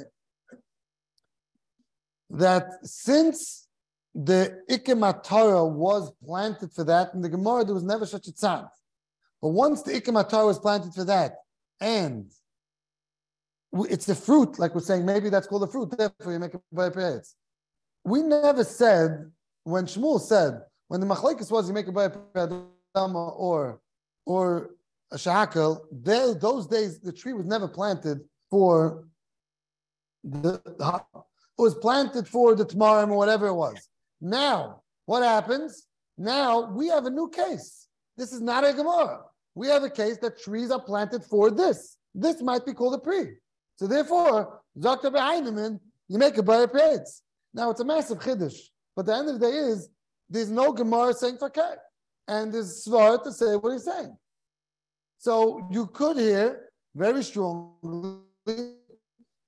that 2.30 2.64
since 2.82 3.68
the 4.14 4.62
Ikemat 4.70 5.24
Torah 5.24 5.64
was 5.64 6.12
planted 6.24 6.72
for 6.72 6.84
that 6.84 7.14
in 7.14 7.20
the 7.20 7.28
Gemara, 7.28 7.64
there 7.64 7.74
was 7.74 7.84
never 7.84 8.06
such 8.06 8.28
a 8.28 8.32
tzad. 8.32 8.68
But 9.40 9.48
once 9.48 9.82
the 9.82 9.92
Ikam 9.92 10.22
Atar 10.22 10.46
was 10.46 10.58
planted 10.58 10.92
for 10.92 11.04
that, 11.04 11.36
and 11.80 12.30
it's 13.72 14.06
the 14.06 14.14
fruit, 14.14 14.58
like 14.58 14.74
we're 14.74 14.80
saying, 14.80 15.06
maybe 15.06 15.30
that's 15.30 15.46
called 15.46 15.62
a 15.62 15.66
fruit, 15.66 15.96
therefore 15.96 16.32
you 16.32 16.38
make 16.38 16.54
it 16.54 16.60
by 16.72 16.90
periods. 16.90 17.36
We 18.04 18.22
never 18.22 18.64
said, 18.64 19.30
when 19.64 19.86
Shmuel 19.86 20.20
said, 20.20 20.62
when 20.88 21.00
the 21.00 21.06
machlekes 21.06 21.50
was 21.50 21.68
you 21.68 21.74
make 21.74 21.86
a 21.86 21.92
by 21.92 22.08
Adama 22.08 23.38
or 23.38 23.80
or 24.26 24.70
a 25.12 25.16
shahakal, 25.16 25.80
there 25.90 26.34
those 26.34 26.66
days 26.66 27.00
the 27.00 27.12
tree 27.12 27.32
was 27.32 27.46
never 27.46 27.68
planted 27.68 28.20
for 28.50 29.04
the, 30.24 30.60
it 30.64 31.62
was 31.62 31.74
planted 31.76 32.26
for 32.26 32.54
the 32.54 32.64
tamarim 32.64 33.10
or 33.10 33.16
whatever 33.16 33.46
it 33.46 33.54
was. 33.54 33.88
Now, 34.20 34.82
what 35.06 35.22
happens? 35.22 35.86
Now 36.18 36.70
we 36.70 36.88
have 36.88 37.06
a 37.06 37.10
new 37.10 37.28
case. 37.28 37.88
This 38.16 38.32
is 38.32 38.40
not 38.40 38.64
a 38.64 38.72
Gemara. 38.72 39.22
We 39.54 39.68
have 39.68 39.82
a 39.82 39.90
case 39.90 40.18
that 40.18 40.40
trees 40.40 40.70
are 40.70 40.80
planted 40.80 41.24
for 41.24 41.50
this. 41.50 41.96
This 42.14 42.42
might 42.42 42.66
be 42.66 42.74
called 42.74 42.94
a 42.94 42.98
pre. 42.98 43.36
So 43.76 43.86
therefore, 43.86 44.60
Dr. 44.78 45.10
Heinemann, 45.10 45.80
you 46.08 46.18
make 46.18 46.36
a 46.36 46.42
buyer 46.42 46.66
praise. 46.66 47.22
Now 47.54 47.70
it's 47.70 47.80
a 47.80 47.84
massive 47.84 48.18
chiddush, 48.18 48.58
but 48.96 49.06
the 49.06 49.14
end 49.14 49.28
of 49.28 49.40
the 49.40 49.46
day 49.50 49.56
is 49.56 49.88
there's 50.28 50.50
no 50.50 50.72
Gemara 50.72 51.12
saying 51.14 51.38
fakir, 51.38 51.78
and 52.28 52.52
there's 52.52 52.84
svar 52.86 53.22
to 53.24 53.32
say 53.32 53.56
what 53.56 53.72
he's 53.72 53.84
saying. 53.84 54.16
So 55.18 55.66
you 55.70 55.86
could 55.86 56.16
hear 56.16 56.70
very 56.94 57.22
strongly 57.22 58.20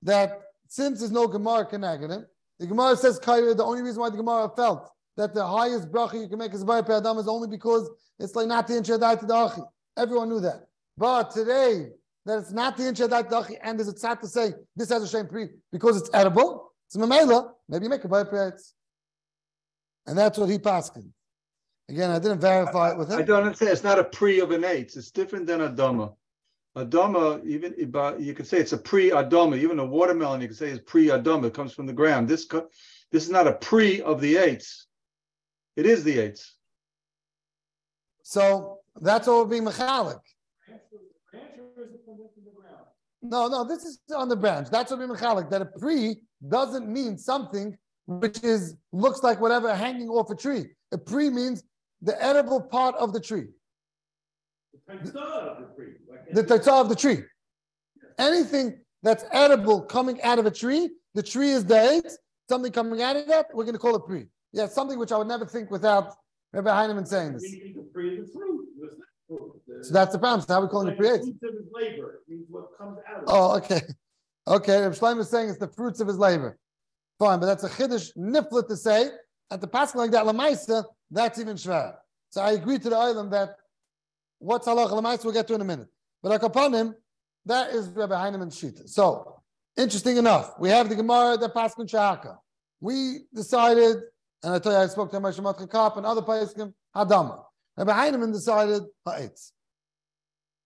that 0.01 0.41
since 0.67 0.99
there's 0.99 1.11
no 1.11 1.27
Gemara 1.27 1.65
connecting 1.65 2.11
him, 2.11 2.25
the 2.59 2.67
Gemara 2.67 2.95
says 2.95 3.19
Kaira, 3.19 3.55
the 3.55 3.63
only 3.63 3.81
reason 3.81 4.01
why 4.01 4.09
the 4.09 4.17
Gemara 4.17 4.49
felt 4.55 4.89
that 5.17 5.33
the 5.33 5.45
highest 5.45 5.91
bracha 5.91 6.19
you 6.19 6.27
can 6.27 6.39
make 6.39 6.53
is 6.53 6.63
Bayer 6.63 6.83
Adam 6.91 7.17
is 7.17 7.27
only 7.27 7.47
because 7.47 7.89
it's 8.19 8.35
like 8.35 8.47
not 8.47 8.67
the 8.67 8.73
Inchadai 8.73 9.19
to 9.19 9.25
the 9.25 9.65
Everyone 9.97 10.29
knew 10.29 10.39
that. 10.39 10.65
But 10.97 11.31
today, 11.31 11.89
that 12.25 12.39
it's 12.39 12.51
not 12.51 12.77
the 12.77 12.83
Inchadai 12.83 13.29
to 13.29 13.65
and 13.65 13.77
there's 13.77 13.89
a 13.89 13.93
tzad 13.93 14.21
to 14.21 14.27
say 14.27 14.53
this 14.75 14.89
has 14.89 15.03
a 15.03 15.07
shame 15.07 15.27
pre 15.27 15.49
because 15.71 15.97
it's 15.97 16.09
edible, 16.13 16.71
it's 16.87 16.97
Mamela, 16.97 17.51
maybe 17.67 17.85
you 17.85 17.89
make 17.89 18.03
a 18.03 18.07
Bayer 18.07 18.25
Peretz. 18.25 18.73
And 20.05 20.17
that's 20.17 20.37
what 20.37 20.49
he 20.49 20.59
passed. 20.59 20.97
Again, 21.89 22.11
I 22.11 22.19
didn't 22.19 22.39
verify 22.39 22.91
it 22.91 22.97
with 22.97 23.11
him. 23.11 23.19
I 23.19 23.23
don't 23.23 23.43
understand. 23.43 23.71
It's 23.71 23.83
not 23.83 23.99
a 23.99 24.03
pre 24.03 24.39
of 24.39 24.51
an 24.51 24.63
eight. 24.63 24.95
It's 24.95 25.11
different 25.11 25.47
than 25.47 25.61
a 25.61 25.69
doma. 25.69 26.15
A 26.75 26.85
doma, 26.85 27.45
even 27.45 27.75
about- 27.83 28.15
uh, 28.15 28.17
you 28.17 28.33
could 28.33 28.47
say 28.47 28.57
it's 28.57 28.73
a 28.73 28.77
pre-adoma. 28.77 29.57
Even 29.57 29.77
a 29.79 29.85
watermelon, 29.85 30.41
you 30.41 30.47
could 30.47 30.57
say 30.57 30.71
is 30.71 30.79
pre-adoma. 30.79 31.45
It 31.45 31.53
comes 31.53 31.71
from 31.71 31.85
the 31.85 31.93
ground. 31.93 32.27
This 32.27 32.47
this 33.11 33.23
is 33.23 33.29
not 33.29 33.47
a 33.47 33.53
pre 33.53 34.01
of 34.01 34.19
the 34.19 34.37
eights. 34.37 34.87
It 35.75 35.85
is 35.85 36.03
the 36.03 36.17
eights. 36.17 36.55
So 38.23 38.79
that's 38.99 39.27
what 39.27 39.37
we're 39.37 39.45
being 39.45 39.65
mechalik. 39.65 40.19
Branch 40.65 40.81
or 40.91 40.99
branch 41.31 41.51
or 41.77 41.83
is 41.83 41.91
it 41.93 42.01
from 42.05 42.17
the 42.17 42.29
from 42.33 42.43
the 42.45 42.51
ground? 42.59 42.85
No, 43.21 43.47
no, 43.47 43.63
this 43.63 43.83
is 43.85 43.99
on 44.15 44.29
the 44.29 44.35
branch. 44.35 44.69
That's 44.71 44.89
what 44.89 44.97
being 44.97 45.11
mechalik. 45.11 45.51
That 45.51 45.61
a 45.61 45.65
pre 45.65 46.21
doesn't 46.47 46.87
mean 46.91 47.19
something 47.19 47.77
which 48.05 48.43
is 48.43 48.75
looks 48.91 49.23
like 49.23 49.39
whatever 49.39 49.73
hanging 49.75 50.09
off 50.09 50.29
a 50.29 50.35
tree. 50.35 50.65
A 50.91 50.97
pre 50.97 51.29
means 51.29 51.63
the 52.01 52.21
edible 52.23 52.61
part 52.61 52.95
of 52.95 53.13
the 53.13 53.19
tree, 53.19 53.47
The 54.73 54.93
Tanzah 54.93 55.15
of 55.15 55.57
the 55.59 55.75
tree. 55.75 55.93
the 56.33 56.43
tatzah 56.43 56.81
of 56.81 56.89
the 56.89 56.95
tree. 56.95 57.23
Anything 58.19 58.79
that's 59.01 59.25
edible 59.31 59.81
coming 59.81 60.21
out 60.21 60.37
of 60.39 60.45
a 60.45 60.51
tree, 60.51 60.89
the 61.13 61.23
tree 61.23 61.51
is 61.51 61.65
the 61.65 61.79
eight. 61.91 62.11
Something 62.49 62.71
coming 62.71 63.01
out 63.01 63.15
of 63.15 63.25
that, 63.27 63.47
we're 63.53 63.63
going 63.63 63.73
to 63.73 63.79
call 63.79 63.95
it 63.95 64.05
pre. 64.05 64.27
Yeah, 64.51 64.67
something 64.67 64.99
which 64.99 65.11
I 65.11 65.17
would 65.17 65.27
never 65.27 65.45
think 65.45 65.71
without 65.71 66.13
Rabbi 66.51 66.69
Heinemann 66.69 67.05
saying 67.05 67.33
this. 67.33 67.41
The 67.43 67.49
tree 67.93 68.17
is 68.19 68.27
the 68.27 68.33
fruit. 68.33 68.67
It's 68.81 68.95
not 68.99 69.85
So 69.85 69.93
that's 69.93 70.11
the 70.13 70.19
problem. 70.19 70.41
So 70.45 70.53
how 70.53 70.59
are 70.59 70.63
we 70.63 70.69
calling 70.69 70.89
it 70.89 70.91
the 70.91 70.97
pre 70.97 71.07
eight? 71.09 71.21
fruits 71.21 71.43
of 71.43 71.53
his 71.53 71.67
labor. 71.73 72.21
It 72.27 72.31
means 72.31 72.45
what 72.49 72.77
comes 72.77 72.99
out 73.09 73.17
of 73.17 73.23
it. 73.23 73.29
Oh, 73.29 73.55
okay. 73.57 73.81
Okay, 74.45 74.81
Reb 74.81 74.91
Shlomo 74.91 75.21
is 75.21 75.29
saying 75.29 75.49
it's 75.49 75.57
the 75.57 75.69
fruits 75.69 76.01
of 76.01 76.07
his 76.07 76.17
labor. 76.17 76.57
Fine, 77.23 77.39
but 77.39 77.45
that's 77.45 77.63
a 77.63 77.69
chiddush 77.69 78.15
nifla 78.17 78.67
to 78.67 78.75
say. 78.75 79.09
At 79.49 79.61
the 79.61 79.67
passing 79.67 79.99
like 79.99 80.11
that, 80.11 80.25
lamaisa, 80.25 80.83
that's 81.09 81.39
even 81.39 81.55
shver. 81.55 81.95
So 82.31 82.41
I 82.41 82.51
agree 82.51 82.79
to 82.79 82.89
the 82.89 82.97
island 82.97 83.31
that 83.31 83.55
what's 84.39 84.67
halach 84.67 84.89
lamaisa 84.89 85.23
we'll 85.23 85.33
get 85.33 85.47
to 85.47 85.53
in 85.53 85.61
a 85.61 85.65
minute. 85.65 85.87
But 86.21 86.41
him, 86.73 86.95
that 87.45 87.69
is 87.71 87.87
Rabbi 87.89 88.13
Heinemann's 88.13 88.57
sheet. 88.57 88.89
So 88.89 89.41
interesting 89.77 90.17
enough, 90.17 90.53
we 90.59 90.69
have 90.69 90.89
the 90.89 90.95
Gemara 90.95 91.37
that 91.37 91.53
Paskin 91.53 91.89
Shahaka. 91.89 92.37
We 92.81 93.19
decided, 93.33 93.97
and 94.43 94.53
I 94.53 94.59
tell 94.59 94.73
you, 94.73 94.79
I 94.79 94.87
spoke 94.87 95.11
to 95.11 95.19
Moshe 95.19 95.39
Matcha 95.39 95.69
Kap 95.71 95.95
and 95.97 96.05
other 96.05 96.21
Paskin 96.21 96.73
Hadama. 96.95 97.43
Rabbi 97.77 97.91
Heinemann 97.91 98.33
decided 98.33 98.83
ha'etz. 99.05 99.53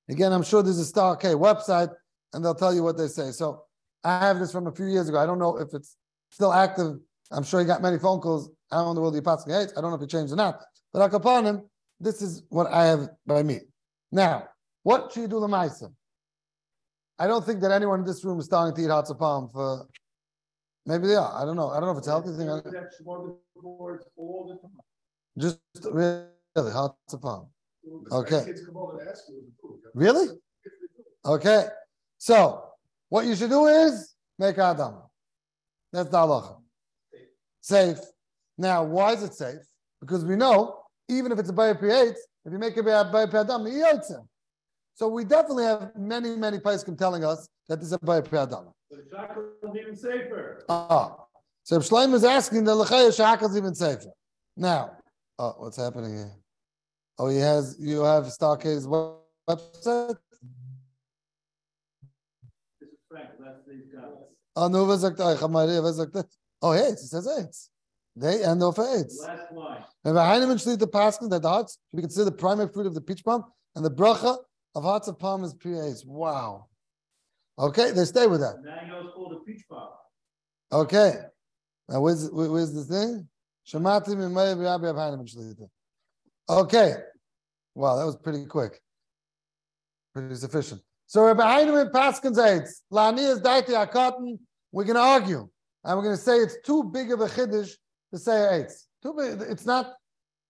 Again, 0.10 0.34
I'm 0.34 0.43
sure 0.43 0.64
there's 0.64 0.80
a 0.80 0.86
Star 0.86 1.16
K 1.18 1.34
website 1.34 1.93
and 2.34 2.43
they'll 2.43 2.55
tell 2.55 2.74
you 2.74 2.84
what 2.84 2.97
they 2.97 3.08
say. 3.08 3.32
So 3.32 3.64
I 4.03 4.26
have 4.26 4.39
this 4.39 4.51
from 4.51 4.68
a 4.68 4.72
few 4.72 4.88
years 4.88 5.10
ago. 5.10 5.20
I 5.20 5.26
don't 5.26 5.39
know 5.39 5.58
if 5.58 5.74
it's 5.74 5.97
still 6.30 6.53
active. 6.53 6.97
I'm 7.32 7.43
sure 7.43 7.59
he 7.59 7.65
got 7.65 7.82
many 7.82 7.97
phone 7.99 8.19
calls. 8.19 8.49
How 8.71 8.89
in 8.89 8.95
the 8.95 9.01
world 9.01 9.13
the 9.13 9.19
Apostle 9.19 9.53
hates? 9.53 9.73
I 9.78 9.82
don't 9.82 9.91
know 9.91 9.97
if 9.97 10.03
it 10.03 10.09
changed 10.09 10.34
or 10.34 10.36
not. 10.36 10.61
But 10.93 11.11
him, 11.45 11.63
this 11.99 12.21
is 12.21 12.43
what 12.49 12.67
I 12.67 12.86
have 12.86 13.09
by 13.25 13.43
me. 13.43 13.59
Now, 14.11 14.47
what 14.84 15.11
should 15.11 15.21
you 15.21 15.28
do 15.28 15.36
Lamaisa? 15.36 15.91
I 17.19 17.28
don't 17.28 17.45
think 17.45 17.61
that 17.61 17.71
anyone 17.71 17.99
in 17.99 18.05
this 18.05 18.23
room 18.23 18.39
is 18.39 18.45
starting 18.45 18.75
to 18.75 18.82
eat 18.82 18.89
hot 18.89 19.09
palm 19.17 19.49
for 19.51 19.88
maybe 20.86 21.07
they 21.07 21.15
are. 21.15 21.41
I 21.41 21.45
don't 21.45 21.55
know. 21.55 21.69
I 21.69 21.80
don't 21.80 21.88
know 21.88 21.91
if 21.91 21.97
it's 21.99 22.07
a 22.07 22.11
healthy 22.11 22.32
thing. 22.38 22.49
I- 22.49 22.61
That 22.61 22.91
smorgasbords 23.01 24.03
the 24.15 24.57
time. 24.61 24.71
Just 25.38 25.59
really 25.91 26.71
hot 26.71 26.95
palm. 27.21 27.47
Okay. 28.11 28.45
Kids 28.45 28.65
come 28.65 28.78
over 28.78 29.03
to 29.03 29.09
ask 29.09 29.23
you 29.30 29.41
the 29.45 29.51
food. 29.61 29.80
Really? 29.93 30.28
Okay. 31.25 31.65
So 32.17 32.63
what 33.09 33.25
you 33.25 33.36
should 33.36 33.49
do 33.49 33.65
is 33.67 34.15
make 34.38 34.57
Adam. 34.57 34.95
That's 35.98 36.10
the 36.12 36.18
halacha. 36.18 36.58
Safe. 37.60 37.98
Now, 38.56 38.84
why 38.84 39.14
is 39.14 39.24
it 39.24 39.34
safe? 39.34 39.66
Because 40.00 40.24
we 40.24 40.36
know, 40.36 40.84
even 41.10 41.32
if 41.32 41.39
it's 41.39 41.50
a 41.50 41.54
Bayer 41.54 41.74
P8, 41.74 42.14
if 42.45 42.54
you 42.54 42.60
make 42.60 42.78
it 42.78 42.82
a 42.82 42.84
Bayer 42.84 43.28
Adam, 43.36 44.30
So 44.93 45.08
we 45.08 45.26
definitely 45.26 45.64
have 45.64 45.89
many, 45.98 46.36
many 46.36 46.60
Paiskim 46.60 46.95
telling 47.00 47.26
us 47.26 47.48
that 47.68 47.80
this 47.80 47.88
is 47.88 47.93
a 47.93 47.98
Bayer 47.98 48.24
Adam. 48.32 48.68
The 48.91 49.06
chocolate 49.12 49.48
is 49.64 49.76
even 49.76 49.95
safer. 49.95 50.64
Ah. 50.70 51.16
So 51.64 51.78
if 51.78 51.89
Shleim 51.89 52.14
is 52.14 52.24
asking, 52.24 52.66
the 52.66 52.76
Lechaya 52.76 53.10
Shahakal 53.10 53.50
is 53.50 53.58
even 53.58 53.74
safer. 53.74 54.14
Now, 54.56 54.91
oh, 55.39 55.56
what's 55.58 55.78
happening 55.78 56.16
here? 56.16 56.32
Oh, 57.18 57.28
he 57.28 57.38
has, 57.38 57.76
you 57.80 58.04
have 58.04 58.32
Star 58.32 58.56
K's 58.56 58.86
website? 58.86 60.18
This 62.80 62.91
is 62.91 63.00
Frank, 63.10 63.30
that's 63.39 63.66
these 63.68 63.88
guys. 63.91 64.16
Ah, 64.60 64.70
oh, 64.74 64.95
sagt 64.95 65.20
euch, 65.20 65.47
Maria, 65.47 65.82
was 65.84 65.97
sagt 65.97 66.14
das? 66.14 66.26
Oh, 66.64 66.70
eitz, 66.70 67.03
it 67.03 67.10
says 67.10 67.28
eitz. 67.28 67.70
They 68.16 68.43
end 68.43 68.64
off 68.64 68.78
eitz. 68.78 69.14
Last 69.22 69.51
line. 69.51 69.84
Rabbi 70.03 70.26
Heinemann 70.26 70.58
shlit 70.58 70.80
the 70.80 70.88
paskin 70.88 71.30
that 71.30 71.43
the 71.43 71.49
hearts 71.49 71.78
should 71.91 71.97
be 71.97 72.01
considered 72.01 72.26
the 72.26 72.38
primary 72.38 72.68
fruit 72.68 72.88
of 72.88 72.95
the 72.95 73.01
peach 73.01 73.24
palm, 73.24 73.43
and 73.76 73.86
the 73.86 73.91
bracha 73.91 74.36
of 74.74 74.84
hearts 74.84 75.08
of 75.08 75.20
palm 75.20 75.43
is 75.43 75.53
pre-eitz. 75.53 76.08
Wow. 76.08 76.66
Okay, 77.60 77.91
they 77.91 78.05
stay 78.05 78.26
with 78.26 78.39
that. 78.39 78.55
Now 78.64 78.82
you 78.82 78.88
know 78.88 79.01
it's 79.01 79.14
called 79.14 79.34
a 79.34 79.39
peach 79.45 79.64
palm. 79.70 79.89
Okay. 80.72 81.14
Now, 81.88 82.01
where's, 82.01 82.28
where's 82.32 82.74
the 82.74 82.84
thing? 82.84 83.28
Shemati 83.68 84.10
mimay 84.10 84.60
Rabbi 84.60 84.88
Heinemann 84.88 85.28
shlita. 85.28 85.70
Okay. 86.49 86.95
Wow, 87.76 87.95
that 87.97 88.05
was 88.08 88.16
pretty 88.16 88.45
quick. 88.47 88.82
Pretty 90.16 90.34
sufficient. 90.34 90.82
So 91.05 91.24
Rabbi 91.24 91.43
Heinemann 91.43 91.91
Paskins 91.91 92.38
eitz. 92.38 92.82
Lanias 92.91 93.39
daiti 93.39 93.70
akaten. 93.70 94.39
We're 94.72 94.84
going 94.84 94.95
to 94.95 95.01
argue. 95.01 95.49
And 95.84 95.97
we're 95.97 96.03
going 96.03 96.15
to 96.15 96.22
say 96.22 96.38
it's 96.38 96.57
too 96.65 96.84
big 96.84 97.11
of 97.11 97.22
a 97.22 97.28
chiddush 97.28 97.72
to 98.11 98.20
say 98.20 98.32
eitz. 98.32 98.86
Too 99.01 99.13
big. 99.18 99.41
It's 99.49 99.65
not, 99.65 99.93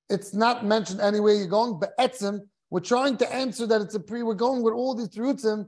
it's 0.10 0.34
not 0.34 0.66
mentioned 0.66 1.02
anywhere 1.02 1.34
you're 1.34 1.48
going, 1.48 1.80
but 1.80 1.98
etzim, 1.98 2.42
we're 2.70 2.80
trying 2.80 3.18
to 3.18 3.34
answer 3.34 3.68
that 3.68 3.82
it's 3.82 3.96
a 3.96 4.00
pre, 4.00 4.24
we're 4.24 4.34
going 4.34 4.64
with 4.64 4.74
all 4.74 4.96
these 4.96 5.10
truthim. 5.10 5.68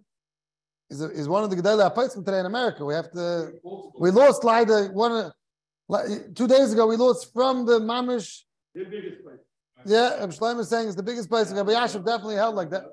Is, 0.89 1.01
is 1.01 1.29
one 1.29 1.43
of 1.43 1.51
the 1.51 1.55
Gedele 1.55 1.93
Apaiskim 1.93 2.25
today 2.25 2.39
in 2.39 2.47
America. 2.47 2.83
We 2.83 2.95
have 2.95 3.11
to, 3.11 3.51
we 3.99 4.09
lost 4.09 4.43
Lida 4.43 4.89
one, 4.91 5.31
like, 5.87 6.33
two 6.33 6.47
days 6.47 6.73
ago, 6.73 6.87
we 6.87 6.95
lost 6.95 7.31
from 7.31 7.65
the 7.67 7.79
Mamish. 7.79 8.39
The 8.73 8.85
biggest 8.85 9.23
place. 9.23 9.37
Yeah, 9.85 10.19
Rabbi 10.19 10.33
Shlomo 10.33 10.59
is 10.61 10.69
saying 10.69 10.87
it's 10.87 10.95
the 10.95 11.03
biggest 11.03 11.29
place. 11.29 11.51
Rabbi 11.51 11.71
Yashiv 11.71 12.05
definitely 12.05 12.35
held 12.35 12.55
like 12.55 12.71
that. 12.71 12.85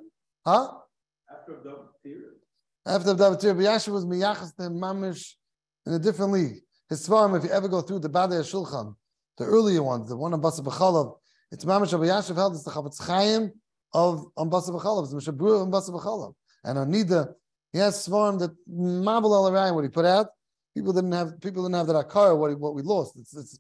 Huh? 0.44 0.72
After 1.30 1.56
the 1.64 1.78
period. 2.02 2.34
After 2.86 3.14
David 3.14 3.42
Rabbi 3.42 3.62
Yashiv 3.62 3.92
was 3.92 4.04
Miyachas 4.04 4.54
to 4.56 4.64
Mamish 4.64 5.32
in 5.86 5.94
a 5.94 5.98
different 5.98 6.32
league. 6.32 6.56
His 6.88 7.06
svarim, 7.06 7.36
if 7.36 7.44
you 7.44 7.50
ever 7.50 7.68
go 7.68 7.80
through 7.80 8.00
the 8.00 8.10
Badei 8.10 8.40
Shulchan, 8.42 8.94
the 9.38 9.44
earlier 9.44 9.82
ones, 9.82 10.08
the 10.08 10.16
one 10.16 10.32
on 10.34 10.42
Basa 10.42 10.60
B'chalav, 10.60 11.16
it's 11.50 11.64
Mamish 11.64 11.92
Rabbi 11.92 12.06
Yashiv 12.06 12.34
held, 12.34 12.54
it's 12.54 12.64
the 12.64 12.70
Chavetz 12.70 13.00
Chaim 13.06 13.52
of 13.92 14.26
on 14.36 14.50
Basa 14.50 14.70
B'chalav, 14.70 15.04
it's 15.04 15.14
Mishabur 15.14 15.62
on 15.62 15.70
Basa 15.70 15.90
B'chalav. 15.90 16.34
And 16.64 16.78
on 16.78 16.92
Nida, 16.92 17.32
he 17.72 17.78
has 17.78 18.06
svarim 18.06 18.38
that 18.40 18.50
Mabel 18.66 19.34
al 19.34 19.50
Arayin, 19.50 19.74
what 19.74 19.84
he 19.84 19.90
put 19.90 20.04
out, 20.04 20.28
people 20.74 20.92
didn't 20.92 21.12
have, 21.12 21.40
people 21.40 21.62
didn't 21.62 21.76
have 21.76 21.86
that 21.86 22.08
Akara, 22.08 22.36
what, 22.36 22.58
what 22.58 22.74
we 22.74 22.82
lost. 22.82 23.16
It's, 23.18 23.34
it's, 23.36 23.58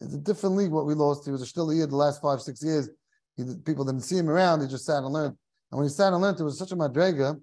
it's 0.00 0.14
a 0.14 0.18
different 0.18 0.56
league 0.56 0.70
what 0.70 0.86
we 0.86 0.94
lost. 0.94 1.24
He 1.24 1.30
was 1.30 1.46
still 1.48 1.68
here 1.70 1.86
the 1.86 1.96
last 1.96 2.22
five, 2.22 2.40
six 2.40 2.62
years. 2.62 2.88
He, 3.36 3.44
people 3.64 3.84
didn't 3.84 4.02
see 4.02 4.16
him 4.16 4.30
around. 4.30 4.60
He 4.60 4.68
just 4.68 4.86
sat 4.86 4.98
and 4.98 5.12
learned. 5.12 5.36
And 5.70 5.78
when 5.78 5.86
he 5.86 5.92
sat 5.92 6.12
and 6.12 6.22
learned, 6.22 6.40
it 6.40 6.44
was 6.44 6.58
such 6.58 6.72
a 6.72 6.76
madrega 6.76 7.40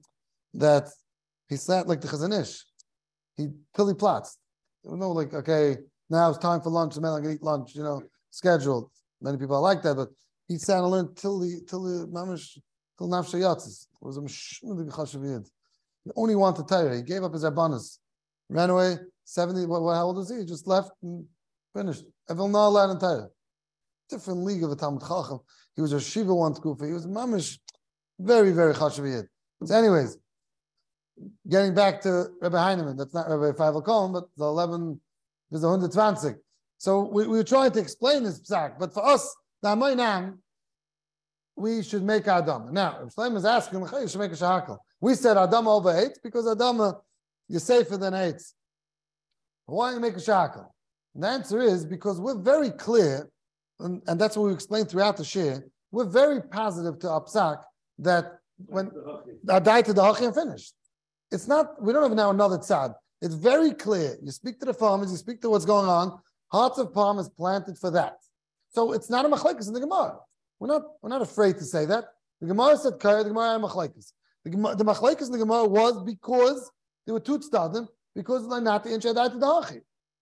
that 0.55 0.89
he 1.49 1.57
sat 1.57 1.87
like 1.87 2.01
the 2.01 2.07
chazanish. 2.07 2.61
He 3.37 3.49
till 3.73 3.87
he 3.87 3.93
plots. 3.93 4.37
Was 4.83 4.99
no 4.99 5.11
like, 5.11 5.33
okay, 5.33 5.77
now 6.09 6.29
it's 6.29 6.37
time 6.37 6.61
for 6.61 6.69
lunch. 6.69 6.95
The 6.95 7.01
man 7.01 7.13
I'm 7.13 7.21
gonna 7.21 7.35
eat 7.35 7.43
lunch. 7.43 7.75
You 7.75 7.83
know, 7.83 8.03
scheduled. 8.29 8.91
Many 9.21 9.37
people 9.37 9.55
are 9.55 9.61
like 9.61 9.81
that, 9.83 9.95
but 9.95 10.09
he 10.47 10.57
and 10.67 10.87
learned 10.87 11.17
till 11.17 11.39
the 11.39 11.61
till 11.67 11.83
the 11.83 12.07
mamish 12.07 12.57
till 12.97 13.09
nafshe 13.09 13.39
yatzis. 13.39 13.87
Was 14.01 14.17
a 14.17 14.21
mishmud 14.21 14.89
chashaviyid. 14.91 15.49
He 16.03 16.11
only 16.15 16.35
wanted 16.35 16.67
Torah. 16.67 16.95
He 16.95 17.01
gave 17.01 17.23
up 17.23 17.33
his 17.33 17.43
abanas, 17.43 17.97
ran 18.49 18.69
away. 18.69 18.97
Seventy. 19.23 19.65
What, 19.65 19.81
what? 19.81 19.95
How 19.95 20.05
old 20.05 20.17
was 20.17 20.29
he? 20.29 20.39
He 20.39 20.45
just 20.45 20.67
left 20.67 20.91
and 21.01 21.25
finished. 21.75 22.03
Evil 22.29 22.47
not 22.47 22.67
allowed 22.67 22.91
in 22.91 22.99
Torah. 22.99 23.27
Different 24.09 24.43
league 24.43 24.63
of 24.63 24.71
a 24.71 24.75
Talmud 24.75 25.01
Chacham. 25.01 25.39
He 25.75 25.81
was 25.81 25.93
a 25.93 25.99
Shiva 25.99 26.33
one 26.33 26.53
kufa. 26.53 26.85
He 26.85 26.93
was 26.93 27.07
mamish, 27.07 27.57
very 28.19 28.51
very 28.51 28.73
chashaviyid. 28.75 29.25
So, 29.63 29.73
anyways, 29.73 30.17
getting 31.47 31.73
back 31.73 32.01
to 32.01 32.27
Rabbi 32.41 32.57
Heinemann. 32.57 32.97
That's 32.97 33.13
not 33.13 33.29
Rabbi 33.29 33.57
Feivel 33.57 33.83
Cohen, 33.83 34.13
but 34.13 34.25
the 34.37 34.45
eleven. 34.45 34.99
There's 35.49 35.63
a 35.63 35.69
hundred 35.69 35.91
twenty. 35.91 36.35
So 36.77 37.01
we, 37.01 37.27
we 37.27 37.37
were 37.37 37.43
trying 37.43 37.71
to 37.71 37.79
explain 37.79 38.23
this 38.23 38.41
psak, 38.41 38.77
but 38.79 38.93
for 38.93 39.05
us, 39.05 39.33
the 39.61 39.69
Amoinam, 39.69 40.37
we 41.55 41.81
should 41.81 42.03
make 42.03 42.27
Adam. 42.27 42.73
Now, 42.73 42.99
if 43.05 43.15
Shlomo 43.15 43.37
is 43.37 43.45
asking, 43.45 43.79
you 43.79 44.07
should 44.07 44.19
make 44.19 44.31
a 44.31 44.35
shahakal. 44.35 44.77
We 44.99 45.15
said 45.15 45.37
Adam 45.37 45.67
over 45.67 45.95
eight 45.97 46.17
because 46.23 46.47
Adam 46.47 46.93
you're 47.47 47.59
safer 47.59 47.95
than 47.95 48.13
eight. 48.13 48.41
Why 49.67 49.91
don't 49.91 49.95
you 49.95 50.01
make 50.01 50.17
a 50.17 50.19
shahakal? 50.19 50.67
And 51.13 51.23
the 51.23 51.27
answer 51.27 51.61
is 51.61 51.85
because 51.85 52.19
we're 52.19 52.41
very 52.41 52.71
clear, 52.71 53.29
and, 53.79 54.01
and 54.07 54.19
that's 54.19 54.35
what 54.35 54.47
we 54.47 54.53
explained 54.53 54.89
throughout 54.89 55.15
the 55.15 55.23
shir. 55.23 55.63
We're 55.91 56.05
very 56.05 56.41
positive 56.41 56.99
to 56.99 57.07
Apsak 57.07 57.63
that 57.99 58.39
when 58.65 58.91
I 59.49 59.59
died 59.59 59.85
to 59.85 59.93
the 59.93 60.01
Hachi 60.01 60.25
and 60.25 60.35
finished. 60.35 60.73
It's 61.31 61.47
not, 61.47 61.81
we 61.81 61.93
don't 61.93 62.03
have 62.03 62.13
now 62.13 62.29
another 62.29 62.57
tzad. 62.57 62.93
It's 63.21 63.35
very 63.35 63.71
clear. 63.71 64.17
You 64.21 64.31
speak 64.31 64.59
to 64.59 64.65
the 64.65 64.73
farmers, 64.73 65.11
you 65.11 65.17
speak 65.17 65.41
to 65.41 65.49
what's 65.49 65.65
going 65.65 65.87
on. 65.87 66.19
Hearts 66.51 66.77
of 66.77 66.93
palm 66.93 67.19
is 67.19 67.29
planted 67.29 67.77
for 67.77 67.91
that. 67.91 68.17
So 68.69 68.93
it's 68.93 69.09
not 69.09 69.25
a 69.25 69.29
machlekes 69.29 69.67
in 69.67 69.73
the 69.73 69.79
Gemara. 69.79 70.17
We're 70.59 70.67
not, 70.67 70.83
we're 71.01 71.09
not 71.09 71.21
afraid 71.21 71.57
to 71.57 71.63
say 71.63 71.85
that. 71.85 72.05
The 72.41 72.47
Gemara 72.47 72.77
said 72.77 72.99
kaya, 72.99 73.23
the 73.23 73.29
Gemara 73.29 73.53
had 73.53 73.61
machlekes. 73.61 74.11
The, 74.43 74.51
the 74.51 74.85
machlekes 74.85 75.25
in 75.25 75.31
the 75.31 75.39
Gemara 75.39 75.65
was 75.65 76.03
because 76.03 76.69
there 77.05 77.13
were 77.13 77.19
two 77.19 77.39
tzadim, 77.39 77.87
because 78.15 78.47
they're 78.47 78.61
not 78.61 78.83
the 78.83 78.93
inch 78.93 79.03
adai 79.03 79.31
to 79.31 79.37
the. 79.37 79.81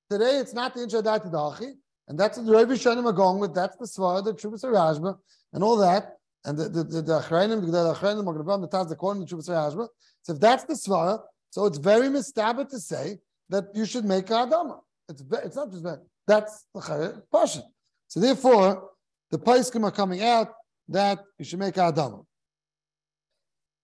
Today 0.09 0.37
it's 0.37 0.53
not 0.53 0.73
the 0.73 0.83
inch 0.83 0.93
adai 0.93 1.21
to 1.23 1.29
the 1.29 1.75
and 2.07 2.19
that's 2.19 2.37
what 2.37 2.45
the 2.45 2.55
Rebbe 2.55 2.73
Shanim 2.73 3.05
are 3.05 3.13
going 3.13 3.39
with. 3.39 3.53
That's 3.53 3.77
the 3.77 3.85
svara, 3.85 4.23
the 4.23 4.33
Chubas 4.33 4.63
Rashba, 4.63 5.17
and 5.53 5.63
all 5.63 5.77
that. 5.77 6.17
And 6.45 6.57
the 6.57 6.67
the 6.67 6.83
the 6.83 7.19
Achrayim, 7.21 7.61
the 7.61 7.95
Achrayim, 7.95 8.61
the 8.61 8.67
Taz, 8.67 8.89
the 8.89 8.95
Kohen, 8.95 9.21
the 9.21 9.25
Chubas 9.25 9.49
Rashba. 9.49 9.87
So 10.23 10.33
if 10.33 10.39
that's 10.39 10.63
the 10.63 10.73
svara, 10.73 11.19
so 11.49 11.65
it's 11.65 11.77
very 11.77 12.07
mistabit 12.07 12.69
to 12.69 12.79
say 12.79 13.19
that 13.49 13.65
you 13.73 13.85
should 13.85 14.05
make 14.05 14.29
a 14.29 14.33
adama. 14.33 14.79
It's 15.07 15.23
it's 15.43 15.55
not 15.55 15.69
just 15.71 15.83
that. 15.83 15.99
That's 16.25 16.65
the 16.73 17.21
passion. 17.31 17.63
So 18.07 18.19
therefore, 18.19 18.89
the 19.31 19.37
paiskim 19.37 19.83
are 19.83 19.91
coming 19.91 20.23
out 20.23 20.49
that 20.89 21.19
you 21.37 21.45
should 21.45 21.59
make 21.59 21.77
a 21.77 21.91
adama. 21.91 22.25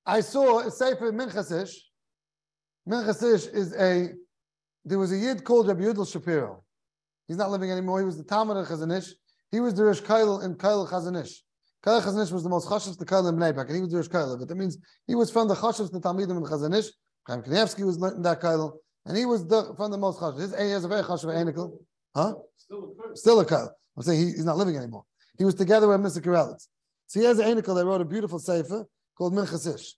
I 0.05 0.21
saw 0.21 0.59
a 0.59 0.71
sefer 0.71 1.11
Minchasish. 1.11 1.73
Minchasish 2.87 3.53
is 3.53 3.73
a 3.75 4.13
there 4.85 4.97
was 4.97 5.11
a 5.11 5.17
yid 5.17 5.43
called 5.43 5.67
Rabbi 5.67 5.81
Yudel 5.81 6.11
Shapiro. 6.11 6.63
He's 7.27 7.37
not 7.37 7.51
living 7.51 7.69
anymore. 7.69 7.99
He 7.99 8.05
was 8.05 8.17
the 8.17 8.23
Talmud 8.23 8.57
of 8.57 8.67
Chazanish. 8.67 9.11
He 9.51 9.59
was 9.59 9.75
the 9.75 9.85
Rish 9.85 10.01
Kail 10.01 10.39
in 10.41 10.55
Kail 10.55 10.87
Chazanish. 10.87 11.41
Kail 11.83 12.01
Chazanish 12.01 12.31
was 12.31 12.43
the 12.43 12.49
most 12.49 12.67
chashiv 12.67 12.97
the 12.97 13.05
Kail 13.05 13.27
in 13.27 13.35
Bnei 13.35 13.53
Brak, 13.53 13.67
and 13.67 13.75
he 13.75 13.81
was 13.81 13.91
the 13.91 13.97
Rish 13.97 14.09
Kail. 14.09 14.37
But 14.37 14.47
that 14.49 14.55
means 14.55 14.77
he 15.07 15.15
was 15.15 15.31
from 15.31 15.47
the 15.47 15.55
chashiv 15.55 15.91
the 15.91 15.99
Talmidim 15.99 16.37
in 16.37 16.43
Chazanish. 16.43 16.89
Chaim 17.25 17.41
Kanievsky 17.41 17.85
was 17.85 17.95
in 18.13 18.21
that 18.21 18.41
Kail, 18.41 18.79
and 19.05 19.17
he 19.17 19.25
was 19.25 19.47
the, 19.47 19.73
from 19.77 19.91
the 19.91 19.97
most 19.97 20.19
chashiv. 20.19 20.39
His 20.39 20.53
A 20.53 20.61
is 20.61 20.83
a 20.83 20.87
very 20.87 21.03
chashiv 21.03 21.25
anical. 21.25 21.77
Huh? 22.15 22.33
Still 23.13 23.39
a 23.39 23.45
Kail. 23.45 23.71
I'm 23.95 24.03
saying 24.03 24.19
he, 24.19 24.25
he's 24.25 24.45
not 24.45 24.57
living 24.57 24.75
anymore. 24.75 25.05
He 25.37 25.45
was 25.45 25.55
together 25.55 25.87
with 25.87 26.01
Mr. 26.01 26.21
Karelitz. 26.21 26.67
So 27.07 27.19
he 27.21 27.25
has 27.25 27.39
an 27.39 27.45
anical 27.45 27.75
that 27.75 27.85
wrote 27.85 28.01
a 28.01 28.05
beautiful 28.05 28.39
sefer 28.39 28.85
called 29.17 29.33
Minchasish. 29.33 29.93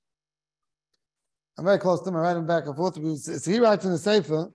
I'm 1.57 1.65
very 1.65 1.79
close 1.79 2.01
to 2.01 2.09
him. 2.09 2.15
I 2.15 2.19
write 2.19 2.37
him 2.37 2.45
back 2.45 2.65
and 2.67 2.75
forth. 2.75 2.95
So 2.95 3.51
he 3.51 3.59
writes 3.59 3.85
in 3.85 3.91
the 3.91 3.97
sefer, 3.97 4.49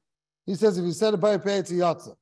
he 0.46 0.54
says 0.54 0.78
if 0.78 0.84
you 0.84 0.92
said 0.92 1.12
a 1.12 1.16
bay 1.16 1.38
pay 1.38 1.58
it's 1.58 1.70
a 1.70 1.74
yatza. 1.74 2.14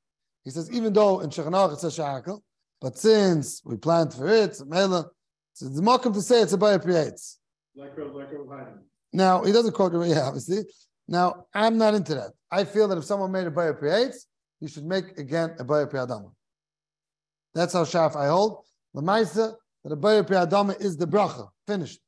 He 0.45 0.51
says 0.51 0.71
even 0.73 0.93
though 0.93 1.21
in 1.21 1.31
Shechanach 1.31 1.75
it 1.75 1.79
says 1.79 1.97
shakel, 1.97 2.41
but 2.81 2.97
since 2.99 3.63
we 3.65 3.77
planned 3.77 4.13
for 4.13 4.29
it, 4.29 4.51
it's 4.51 4.65
mela, 4.65 5.07
so 5.53 5.69
the 5.69 5.81
mokum 5.83 6.13
to 6.15 6.23
say 6.23 6.41
it's 6.43 6.53
a 6.53 6.59
bay 6.59 6.79
creates. 6.79 7.39
Like, 7.77 7.97
a- 7.99 8.03
like. 8.05 8.67
Now 9.13 9.45
he 9.45 9.53
doesn't 9.53 9.73
quote 9.73 9.95
it, 9.95 10.07
yeah, 10.09 10.23
obviously. 10.23 10.65
Now 11.09 11.47
I'm 11.55 11.79
not 11.79 11.95
into 11.95 12.15
that. 12.15 12.33
I 12.51 12.65
feel 12.65 12.89
that 12.89 12.99
if 12.99 13.05
someone 13.05 13.33
made 13.33 13.47
a 13.47 13.51
bay 13.51 13.71
creates, 13.79 14.27
you 14.61 14.69
should 14.69 14.85
make 14.85 15.19
again 15.19 15.55
a 15.59 15.65
bay 15.65 15.85
adama. 15.85 16.33
That's 17.55 17.73
how 17.73 17.85
shaf 17.85 18.17
I 18.17 18.29
hold. 18.29 18.65
The 18.95 19.03
ma'isa 19.03 19.55
that 19.85 19.93
a 19.93 19.97
bay 19.97 20.23
adama 20.23 20.81
is 20.81 20.97
the 20.97 21.07
bracha. 21.07 21.49
Finished. 21.67 22.01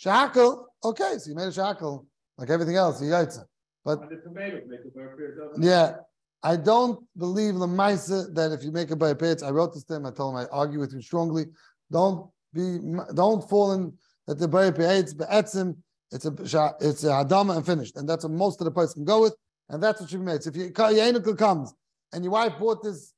Shakel, 0.00 0.64
okay, 0.84 1.14
so 1.18 1.30
you 1.30 1.36
made 1.36 1.48
a 1.48 1.50
shakel 1.50 2.06
like 2.36 2.50
everything 2.50 2.76
else, 2.76 3.02
you 3.02 3.08
yaitza. 3.08 3.44
But 3.84 4.02
And 4.02 4.10
the 4.10 4.16
tomatoes 4.22 4.62
make 4.68 4.80
a 4.86 4.90
burger, 4.90 5.34
doesn't 5.36 5.62
yeah, 5.62 5.96
I 6.42 6.56
don't 6.56 7.04
believe 7.16 7.54
the 7.54 7.66
Lamaisa 7.66 8.32
that 8.34 8.52
if 8.52 8.62
you 8.62 8.70
make 8.70 8.90
a 8.90 8.96
by 8.96 9.14
pets, 9.14 9.42
I 9.42 9.50
wrote 9.50 9.74
this 9.74 9.84
to 9.84 9.96
him, 9.96 10.06
I 10.06 10.10
told 10.10 10.34
him 10.34 10.40
I 10.40 10.46
argue 10.56 10.78
with 10.78 10.92
him 10.92 11.02
strongly. 11.02 11.46
Don't 11.90 12.30
be 12.54 12.78
don't 13.14 13.48
fall 13.48 13.72
in 13.72 13.92
that 14.26 14.38
the 14.38 14.46
by 14.46 14.70
pets 14.70 15.14
be'etzim, 15.14 15.76
it's 16.12 16.26
a 16.26 16.34
it's 16.80 17.04
a 17.04 17.08
hadama 17.08 17.56
and 17.56 17.66
finished. 17.66 17.96
And 17.96 18.08
that's 18.08 18.24
what 18.24 18.32
most 18.32 18.60
of 18.60 18.66
the 18.66 18.70
person 18.70 19.00
can 19.00 19.04
go 19.04 19.22
with, 19.22 19.36
and 19.68 19.82
that's 19.82 20.00
what 20.00 20.10
should 20.10 20.20
be 20.20 20.26
made. 20.26 20.42
So 20.42 20.50
if 20.50 20.56
you 20.56 20.64
your 20.64 20.72
Yanukel 20.72 21.36
comes 21.36 21.74
and 22.12 22.22
your 22.22 22.32
wife 22.32 22.52
bought 22.58 22.82
this 22.82 23.12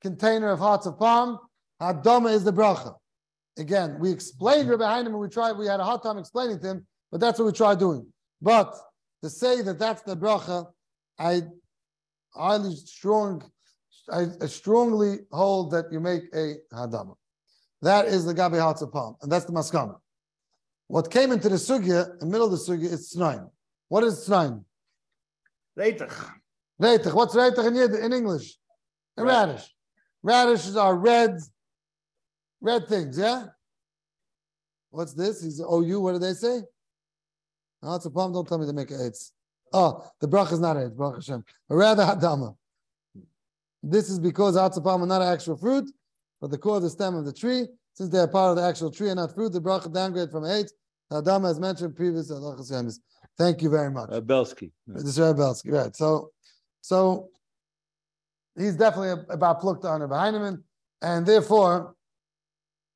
container 0.00 0.50
of 0.50 0.58
hearts 0.58 0.86
of 0.86 0.98
palm, 0.98 1.38
hadama 1.80 2.32
is 2.32 2.44
the 2.44 2.52
bracha. 2.52 2.94
Again, 3.58 3.98
we 4.00 4.10
explained 4.10 4.70
Rabbi 4.70 4.84
Heinemann, 4.84 5.18
we 5.20 5.28
tried, 5.28 5.52
we 5.52 5.66
had 5.66 5.80
a 5.80 5.84
hard 5.84 6.02
time 6.02 6.16
explaining 6.16 6.58
to 6.60 6.66
him, 6.66 6.86
but 7.10 7.20
that's 7.20 7.38
what 7.38 7.44
we 7.44 7.52
tried 7.52 7.78
doing. 7.78 8.06
But 8.40 8.74
to 9.22 9.28
say 9.28 9.60
that 9.62 9.78
that's 9.78 10.02
the 10.02 10.16
bracha, 10.16 10.66
I 11.18 11.42
highly 12.34 12.74
strong, 12.76 13.42
I, 14.10 14.26
I 14.40 14.46
strongly 14.46 15.18
hold 15.30 15.70
that 15.72 15.86
you 15.90 16.00
make 16.00 16.24
a 16.34 16.54
hadama. 16.72 17.14
That 17.82 18.06
is 18.06 18.24
the 18.24 18.34
gabi 18.34 18.58
palm, 18.92 19.16
and 19.22 19.30
that's 19.30 19.44
the 19.44 19.52
maskana. 19.52 19.96
What 20.86 21.10
came 21.10 21.32
into 21.32 21.48
the 21.48 21.56
sugya, 21.56 22.12
in 22.12 22.18
the 22.20 22.26
middle 22.26 22.46
of 22.46 22.52
the 22.52 22.58
sugya, 22.58 22.92
is 22.92 23.14
tznaim. 23.14 23.48
What 23.88 24.04
is 24.04 24.28
tznaim? 24.28 24.64
Reitach. 25.78 26.30
Reitach. 26.80 27.12
What's 27.14 27.34
reitach 27.34 27.66
in, 27.66 27.74
Yid- 27.74 27.94
in 27.94 28.12
English? 28.12 28.56
A 29.16 29.24
radish. 29.24 29.68
Radishes 30.22 30.76
are 30.76 30.96
red, 30.96 31.38
red 32.60 32.86
things, 32.88 33.18
yeah? 33.18 33.46
What's 34.90 35.14
this? 35.14 35.42
He's 35.42 35.60
OU, 35.60 36.00
what 36.00 36.12
do 36.12 36.18
they 36.18 36.34
say? 36.34 36.60
A 37.82 38.10
palm, 38.10 38.32
don't 38.32 38.46
tell 38.46 38.58
me 38.58 38.66
to 38.66 38.72
make 38.72 38.90
it 38.90 39.00
eights. 39.00 39.32
Oh, 39.72 40.04
the 40.20 40.28
bracha 40.28 40.52
is 40.52 40.60
not 40.60 40.76
eight, 40.76 40.96
bracha 40.96 41.16
Hashem. 41.16 41.44
But 41.68 41.74
rather 41.76 42.04
hadama. 42.04 42.56
This 43.82 44.10
is 44.10 44.18
because 44.18 44.56
hearts 44.56 44.76
of 44.76 44.84
palm 44.84 45.02
are 45.02 45.06
not 45.06 45.22
an 45.22 45.32
actual 45.32 45.56
fruit, 45.56 45.90
but 46.40 46.50
the 46.50 46.58
core 46.58 46.76
of 46.76 46.82
the 46.82 46.90
stem 46.90 47.16
of 47.16 47.24
the 47.24 47.32
tree. 47.32 47.66
Since 47.94 48.10
they 48.10 48.18
are 48.18 48.28
part 48.28 48.50
of 48.50 48.56
the 48.56 48.62
actual 48.62 48.90
tree 48.90 49.08
and 49.08 49.16
not 49.16 49.34
fruit, 49.34 49.52
the 49.52 49.60
bracha 49.60 49.92
downgrade 49.92 50.30
from 50.30 50.46
eight. 50.46 50.70
Hadama, 51.12 51.50
as 51.50 51.60
mentioned 51.60 51.94
previously. 51.94 52.38
Thank 53.38 53.62
you 53.62 53.70
very 53.70 53.90
much. 53.90 54.10
Uh, 54.10 54.20
Belsky. 54.20 54.72
This 54.86 55.04
is 55.04 55.18
Belsky, 55.18 55.70
right? 55.70 55.94
So, 55.94 56.30
so 56.80 57.28
he's 58.56 58.76
definitely 58.76 59.24
about 59.28 59.60
plukta 59.60 59.86
on 59.86 60.00
Rabbi 60.00 60.18
Heinemann, 60.18 60.62
and 61.02 61.26
therefore, 61.26 61.94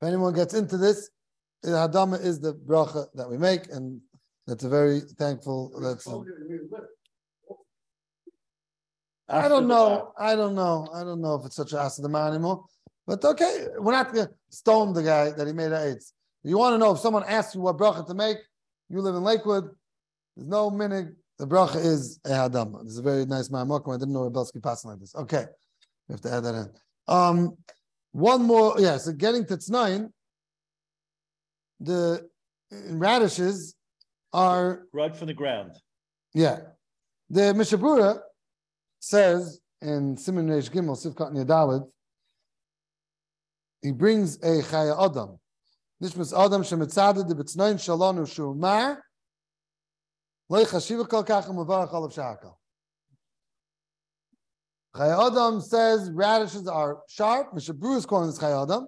if 0.01 0.07
anyone 0.07 0.33
gets 0.33 0.53
into 0.53 0.77
this, 0.77 1.09
the 1.63 1.69
hadama 1.69 2.23
is 2.23 2.39
the 2.39 2.53
bracha 2.53 3.07
that 3.15 3.29
we 3.29 3.37
make, 3.37 3.71
and 3.71 3.99
that's 4.47 4.63
a 4.63 4.69
very 4.69 5.01
thankful. 5.01 5.77
That's. 5.81 6.07
I 9.29 9.49
don't 9.49 9.67
know. 9.67 10.13
I 10.17 10.35
don't 10.35 10.55
know. 10.55 10.87
I 10.93 11.03
don't 11.03 11.19
know 11.19 11.35
if 11.35 11.45
it's 11.45 11.57
such 11.57 11.73
a 11.73 11.75
asadama 11.75 12.29
anymore. 12.29 12.63
But 13.05 13.23
okay, 13.23 13.67
we're 13.77 13.91
not 13.91 14.13
going 14.13 14.27
to 14.27 14.33
stone 14.49 14.93
the 14.93 15.03
guy 15.03 15.31
that 15.31 15.47
he 15.47 15.53
made 15.53 15.71
eitz. 15.71 16.11
You 16.43 16.57
want 16.57 16.73
to 16.73 16.77
know 16.77 16.93
if 16.93 16.99
someone 16.99 17.23
asks 17.27 17.55
you 17.55 17.61
what 17.61 17.77
bracha 17.77 18.07
to 18.07 18.13
make, 18.13 18.37
you 18.89 19.01
live 19.01 19.15
in 19.15 19.23
Lakewood, 19.23 19.69
there's 20.35 20.47
no 20.47 20.71
minig. 20.71 21.13
The 21.39 21.47
bracha 21.47 21.83
is 21.83 22.19
a 22.25 22.29
hadama. 22.29 22.83
This 22.83 22.93
is 22.93 22.99
a 22.99 23.03
very 23.03 23.25
nice 23.25 23.49
ma'amokum. 23.49 23.93
I 23.93 23.97
didn't 23.97 24.13
know 24.13 24.23
Reb 24.23 24.33
Belsky 24.33 24.59
passing 24.59 24.91
like 24.91 24.99
this. 24.99 25.13
Okay, 25.15 25.45
we 26.07 26.13
have 26.13 26.21
to 26.21 26.33
add 26.33 26.43
that 26.45 26.55
in. 26.55 26.69
Um, 27.07 27.57
one 28.11 28.43
more, 28.43 28.75
yeah. 28.79 28.97
So 28.97 29.11
getting 29.11 29.45
to 29.45 29.57
Tznain, 29.57 30.09
the 31.79 32.27
radishes 32.71 33.75
are 34.37 34.83
Right 34.93 35.15
from 35.15 35.27
the 35.27 35.33
ground. 35.33 35.71
yeah. 36.33 36.59
The 37.29 37.41
Mishabura 37.59 38.19
says 38.99 39.59
in 39.81 40.15
Simon 40.15 40.47
Reish 40.47 40.69
Gimel 40.71 40.95
Sivkat 40.95 41.33
Yadalid, 41.33 41.85
he 43.81 43.91
brings 43.91 44.37
a 44.37 44.61
Chaya 44.69 44.95
Adam. 45.05 45.37
nishmas 46.01 46.31
adam 46.33 46.61
shemitzaded 46.61 47.29
b'tznoin 47.29 47.75
shalonu 47.85 48.23
shumar, 48.33 48.97
lo 50.49 50.63
yichashiva 50.63 51.09
kol 51.09 51.23
kach 51.23 51.47
u'mavarach 51.49 51.93
olav 51.93 52.13
shakal. 52.13 52.53
Chai 54.95 55.27
Adam 55.27 55.61
says 55.61 56.09
radishes 56.11 56.67
are 56.67 56.99
sharp. 57.07 57.53
Mishabru 57.53 57.97
is 57.97 58.05
calling 58.05 58.27
this 58.29 58.39
Chai 58.39 58.51
Adam. 58.63 58.87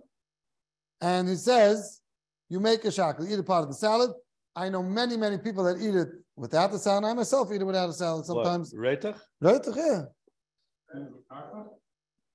And 1.01 1.29
he 1.29 1.35
says, 1.35 2.01
you 2.49 2.59
make 2.59 2.83
a 2.85 2.91
shackle, 2.91 3.27
eat 3.31 3.37
a 3.37 3.43
part 3.43 3.63
of 3.63 3.69
the 3.69 3.75
salad. 3.75 4.11
I 4.55 4.69
know 4.69 4.83
many, 4.83 5.15
many 5.17 5.37
people 5.37 5.63
that 5.63 5.77
eat 5.81 5.95
it 5.95 6.09
without 6.35 6.71
the 6.71 6.79
salad. 6.79 7.05
I 7.05 7.13
myself 7.13 7.51
eat 7.53 7.61
it 7.61 7.65
without 7.65 7.89
a 7.89 7.93
salad 7.93 8.25
sometimes. 8.25 8.73
Reitach? 8.73 9.19
Right? 9.41 9.61
Yeah. 9.75 10.01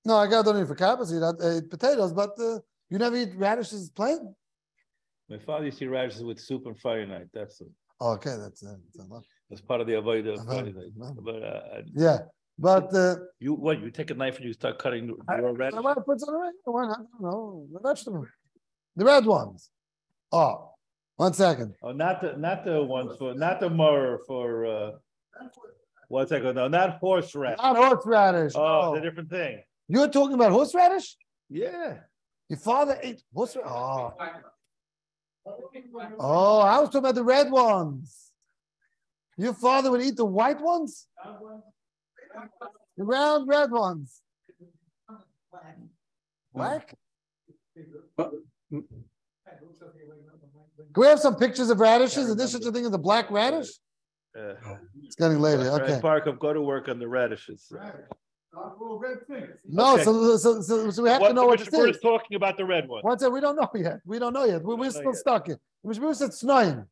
No, 0.05 0.17
I 0.17 0.27
got 0.27 0.45
don't 0.45 0.61
eat 0.63 0.67
for 0.69 0.75
carpets, 0.75 1.13
uh, 1.13 1.33
eat 1.59 1.71
potatoes, 1.71 2.13
but 2.13 2.31
uh, 2.39 2.59
you 2.91 2.99
never 2.99 3.17
eat 3.17 3.31
radishes 3.37 3.91
plain? 3.91 4.35
My 5.29 5.39
father 5.39 5.65
used 5.67 5.79
to 5.79 5.85
eat 5.85 5.89
radishes 5.89 6.23
with 6.23 6.39
soup 6.39 6.67
on 6.67 6.75
Friday 6.75 7.07
night. 7.07 7.29
That's 7.33 7.61
it. 7.61 7.69
Oh, 8.01 8.13
okay, 8.13 8.37
that's, 8.39 8.63
uh, 8.63 8.75
that's 8.95 9.09
a 9.09 9.13
lot. 9.13 9.25
That's 9.49 9.63
part 9.63 9.81
of 9.81 9.87
the 9.87 9.95
avodah 9.95 10.39
of 10.39 10.47
Friday 10.47 10.73
night. 10.73 10.93
no. 10.97 11.17
But 11.21 11.43
uh, 11.43 11.83
Yeah, 11.95 12.19
but 12.59 12.95
uh, 12.95 13.17
you 13.41 13.55
what? 13.55 13.81
You 13.81 13.91
take 13.91 14.11
a 14.11 14.15
knife 14.15 14.37
and 14.37 14.45
you 14.45 14.53
start 14.53 14.79
cutting 14.79 15.07
the 15.07 15.15
I, 15.29 15.37
I 15.37 15.39
radish. 15.41 15.81
want 15.81 15.97
to 15.99 16.03
put 16.03 16.21
some 16.21 16.35
not? 16.35 16.53
I 16.67 16.71
don't 16.95 17.21
know. 17.21 17.67
The 17.73 17.81
vegetable. 17.81 18.27
The 18.97 19.05
red 19.05 19.25
ones. 19.27 19.71
Oh, 20.33 20.74
one 21.17 21.33
second. 21.33 21.75
Oh, 21.83 21.93
not 21.93 22.21
the 22.21 22.37
not 22.37 22.65
the 22.65 22.83
ones 22.83 23.17
for 23.19 23.35
not 23.35 23.61
the 23.61 23.71
more 23.71 24.21
for 24.27 24.67
uh. 24.67 24.91
One 26.09 26.29
second, 26.29 26.55
no, 26.55 26.69
not 26.69 26.99
horseradish. 26.99 27.59
Not 27.59 27.77
horseradish. 27.77 28.53
Oh, 28.55 28.61
no. 28.61 28.95
it's 28.95 29.05
a 29.05 29.09
different 29.09 29.31
thing. 29.31 29.63
You're 29.89 30.09
talking 30.09 30.35
about 30.35 30.53
horseradish? 30.53 31.17
Yeah. 31.49 31.99
Your 32.49 32.59
father 32.59 32.99
ate 33.03 33.23
horseradish? 33.35 33.71
Oh. 33.73 34.13
oh, 36.21 36.61
I 36.61 36.79
was 36.79 36.89
talking 36.89 36.99
about 36.99 37.15
the 37.15 37.25
red 37.25 37.51
ones. 37.51 38.31
Your 39.37 39.55
father 39.55 39.91
would 39.91 40.03
eat 40.03 40.17
the 40.17 40.25
white 40.25 40.61
ones? 40.61 41.07
The 42.97 43.05
round 43.05 43.49
red 43.49 43.71
ones. 43.71 44.21
Black? 46.55 46.95
Can 50.77 51.01
we 51.01 51.07
have 51.07 51.21
some 51.21 51.37
pictures 51.37 51.71
of 51.71 51.81
radishes? 51.81 52.29
Is 52.29 52.37
this 52.37 52.53
such 52.53 52.65
a 52.65 52.73
thing 52.73 52.85
as 52.87 52.93
a 52.93 52.99
black 52.99 53.31
radish? 53.31 53.69
Uh, 54.37 54.55
It's 55.05 55.15
getting 55.15 55.39
later. 55.41 55.71
Okay. 55.71 56.01
Park 56.01 56.25
go 56.41 56.53
to 56.53 56.61
work 56.61 56.89
on 56.89 56.99
the 56.99 57.07
radishes. 57.09 57.73
No, 59.67 59.95
Okay. 59.95 60.05
so, 60.05 60.37
so, 60.37 60.63
so, 60.63 60.91
so 60.91 61.03
we 61.03 61.09
have 61.09 61.23
to 61.23 61.33
know 61.33 61.43
the 61.43 61.47
what 61.47 61.59
this 61.59 61.71
Mishnah 61.71 61.89
is. 61.91 61.97
is 61.97 62.03
talking 62.03 62.37
about 62.37 62.57
the 62.57 62.65
red 62.65 62.89
one. 62.89 63.03
One 63.03 63.19
second, 63.19 63.35
we 63.35 63.41
don't 63.41 63.57
know 63.57 63.69
yet. 63.75 63.99
We 64.05 64.19
don't 64.19 64.33
know 64.33 64.45
yet. 64.45 64.63
We, 64.63 64.75
we're 64.75 64.91
still 64.91 65.05
yet. 65.07 65.17
stuck 65.17 65.47
here. 65.47 65.59
The 65.83 65.93
Mishmur 65.95 66.15
said 66.15 66.31
Snoim. 66.31 66.87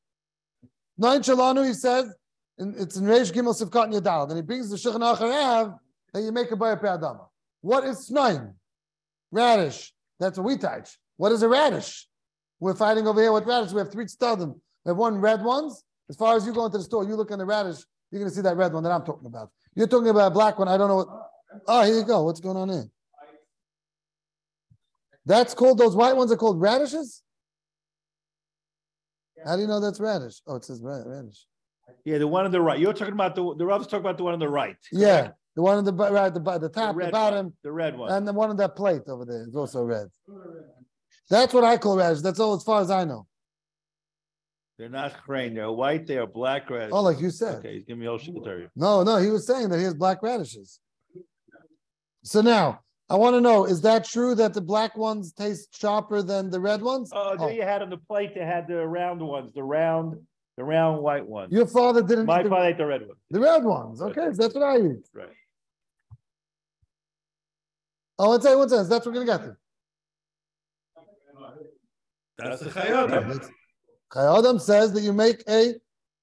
Nine 0.99 1.20
Shalanu, 1.20 1.66
he 1.66 1.72
says, 1.72 2.12
and 2.59 2.76
it's 2.76 2.97
in 2.97 3.05
Reish 3.05 3.33
Gimel 3.33 3.55
Sivkat 3.61 3.85
and 3.85 3.95
Yadal. 3.95 4.28
Then 4.28 4.37
he 4.37 4.43
brings 4.43 4.70
the 4.70 4.76
Shulchan 4.76 5.01
Achav 5.01 5.78
that 6.12 6.22
you 6.22 6.33
make 6.33 6.51
a 6.51 6.57
Bayar 6.57 6.80
Pe'adama. 6.80 7.26
What 7.61 7.85
is 7.85 8.11
Snoim? 8.11 8.55
Radish. 9.30 9.93
That's 10.20 10.39
what 10.39 10.47
we 10.47 10.59
touch. 10.59 10.99
What 11.16 11.33
is 11.33 11.43
a 11.43 11.49
radish? 11.49 12.07
We're 12.62 12.76
fighting 12.76 13.08
over 13.08 13.20
here 13.20 13.32
with 13.32 13.44
radish. 13.44 13.72
We 13.72 13.80
have 13.80 13.90
three 13.90 14.04
studim. 14.04 14.54
We 14.84 14.90
have 14.90 14.96
one 14.96 15.16
red 15.18 15.42
ones. 15.42 15.82
As 16.08 16.14
far 16.14 16.36
as 16.36 16.46
you 16.46 16.52
go 16.52 16.64
into 16.64 16.78
the 16.78 16.84
store, 16.84 17.04
you 17.04 17.16
look 17.16 17.32
in 17.32 17.40
the 17.40 17.44
radish, 17.44 17.78
you're 18.12 18.20
going 18.20 18.30
to 18.30 18.34
see 18.36 18.42
that 18.42 18.56
red 18.56 18.72
one 18.72 18.84
that 18.84 18.92
I'm 18.92 19.04
talking 19.04 19.26
about. 19.26 19.50
You're 19.74 19.88
talking 19.88 20.10
about 20.10 20.28
a 20.28 20.30
black 20.30 20.60
one. 20.60 20.68
I 20.68 20.76
don't 20.76 20.86
know 20.86 20.96
what. 20.98 21.08
Oh, 21.66 21.82
here 21.82 21.96
you 21.96 22.04
go. 22.04 22.22
What's 22.22 22.38
going 22.38 22.56
on 22.56 22.68
here? 22.68 22.84
That's 25.26 25.54
called, 25.54 25.76
those 25.78 25.96
white 25.96 26.14
ones 26.14 26.30
are 26.30 26.36
called 26.36 26.60
radishes? 26.60 27.24
How 29.44 29.56
do 29.56 29.62
you 29.62 29.66
know 29.66 29.80
that's 29.80 29.98
radish? 29.98 30.40
Oh, 30.46 30.54
it 30.54 30.64
says 30.64 30.80
radish. 30.84 31.44
Yeah, 32.04 32.18
the 32.18 32.28
one 32.28 32.44
on 32.44 32.52
the 32.52 32.60
right. 32.60 32.78
You're 32.78 32.92
talking 32.92 33.14
about 33.14 33.34
the 33.34 33.56
the 33.56 33.66
Rav's 33.66 33.88
talking 33.88 34.06
about 34.06 34.18
the 34.18 34.22
one 34.22 34.34
on 34.34 34.38
the 34.38 34.48
right. 34.48 34.76
Yeah, 34.92 35.30
the 35.56 35.62
one 35.62 35.78
on 35.78 35.84
the, 35.84 35.92
right, 35.92 36.32
the, 36.32 36.38
the 36.38 36.68
top, 36.68 36.94
the 36.94 36.98
red 36.98 37.10
bottom, 37.10 37.54
The 37.64 37.72
red 37.72 37.98
one. 37.98 38.12
and 38.12 38.26
the 38.26 38.32
one 38.32 38.50
on 38.50 38.56
that 38.58 38.76
plate 38.76 39.02
over 39.08 39.24
there 39.24 39.42
is 39.48 39.56
also 39.56 39.82
red. 39.82 40.06
That's 41.30 41.54
what 41.54 41.64
I 41.64 41.78
call 41.78 41.96
radish. 41.96 42.22
That's 42.22 42.40
all 42.40 42.54
as 42.54 42.62
far 42.62 42.80
as 42.80 42.90
I 42.90 43.04
know. 43.04 43.26
They're 44.78 44.88
not 44.88 45.22
grain. 45.24 45.54
They're 45.54 45.70
white. 45.70 46.06
They 46.06 46.18
are 46.18 46.26
black 46.26 46.68
radish. 46.68 46.90
Oh, 46.92 47.02
like 47.02 47.20
you 47.20 47.30
said. 47.30 47.56
Okay, 47.58 47.74
he's 47.74 47.84
giving 47.84 48.00
me 48.00 48.06
all 48.08 48.18
shikatari. 48.18 48.68
No, 48.74 49.02
no, 49.02 49.18
he 49.18 49.30
was 49.30 49.46
saying 49.46 49.68
that 49.68 49.78
he 49.78 49.84
has 49.84 49.94
black 49.94 50.22
radishes. 50.22 50.80
So 52.24 52.40
now, 52.40 52.80
I 53.08 53.16
want 53.16 53.34
to 53.34 53.40
know, 53.40 53.64
is 53.64 53.82
that 53.82 54.04
true 54.04 54.34
that 54.36 54.54
the 54.54 54.60
black 54.60 54.96
ones 54.96 55.32
taste 55.32 55.78
sharper 55.78 56.22
than 56.22 56.50
the 56.50 56.60
red 56.60 56.82
ones? 56.82 57.10
Oh, 57.14 57.36
there 57.36 57.52
you 57.52 57.62
oh. 57.62 57.66
had 57.66 57.82
on 57.82 57.90
the 57.90 57.96
plate. 57.96 58.34
They 58.34 58.44
had 58.44 58.66
the 58.66 58.86
round 58.86 59.20
ones, 59.20 59.52
the 59.52 59.62
round, 59.62 60.16
the 60.56 60.64
round 60.64 61.02
white 61.02 61.26
ones. 61.26 61.52
Your 61.52 61.66
father 61.66 62.02
didn't 62.02 62.26
My 62.26 62.42
the, 62.42 62.48
father 62.48 62.68
ate 62.68 62.78
the 62.78 62.86
red 62.86 63.02
ones. 63.02 63.20
the 63.30 63.40
red 63.40 63.64
ones. 63.64 64.00
Okay, 64.00 64.28
so 64.32 64.42
that's 64.42 64.54
what 64.54 64.64
I 64.64 64.78
eat. 64.78 65.06
Right. 65.12 65.28
Oh, 68.18 68.30
one 68.30 68.40
second, 68.40 68.58
one 68.58 68.68
second. 68.68 68.88
That's 68.88 69.04
what 69.04 69.14
we're 69.14 69.24
going 69.24 69.38
to 69.38 69.44
get 69.44 69.50
to. 69.50 69.56
That's 72.39 72.61
the 72.61 72.70
Okay, 72.70 72.89
chayot. 72.89 73.11
that's- 73.11 73.51
Chai 74.12 74.39
Adam 74.39 74.59
says 74.59 74.93
that 74.93 75.01
you 75.03 75.12
make 75.12 75.43
a 75.49 75.74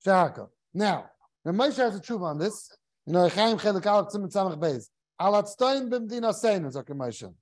shaka. 0.04 0.48
Now, 0.74 1.10
now 1.44 1.52
Moshe 1.52 1.78
has 1.78 1.96
a 1.96 2.00
truth 2.00 2.22
on 2.22 2.38
this. 2.38 2.70
You 3.06 3.14
know, 3.14 3.28
Chaim 3.28 3.58
Chelik 3.58 3.86
Aleph 3.86 4.10
Tzimit 4.14 4.32
Samach 4.32 4.60
Beis. 4.60 4.90
Alat 5.20 5.48
Stein 5.48 5.90
b'mdina 5.90 6.32
Seinu, 6.32 6.72
Zoker 6.72 6.96
Moshe. 6.96 7.34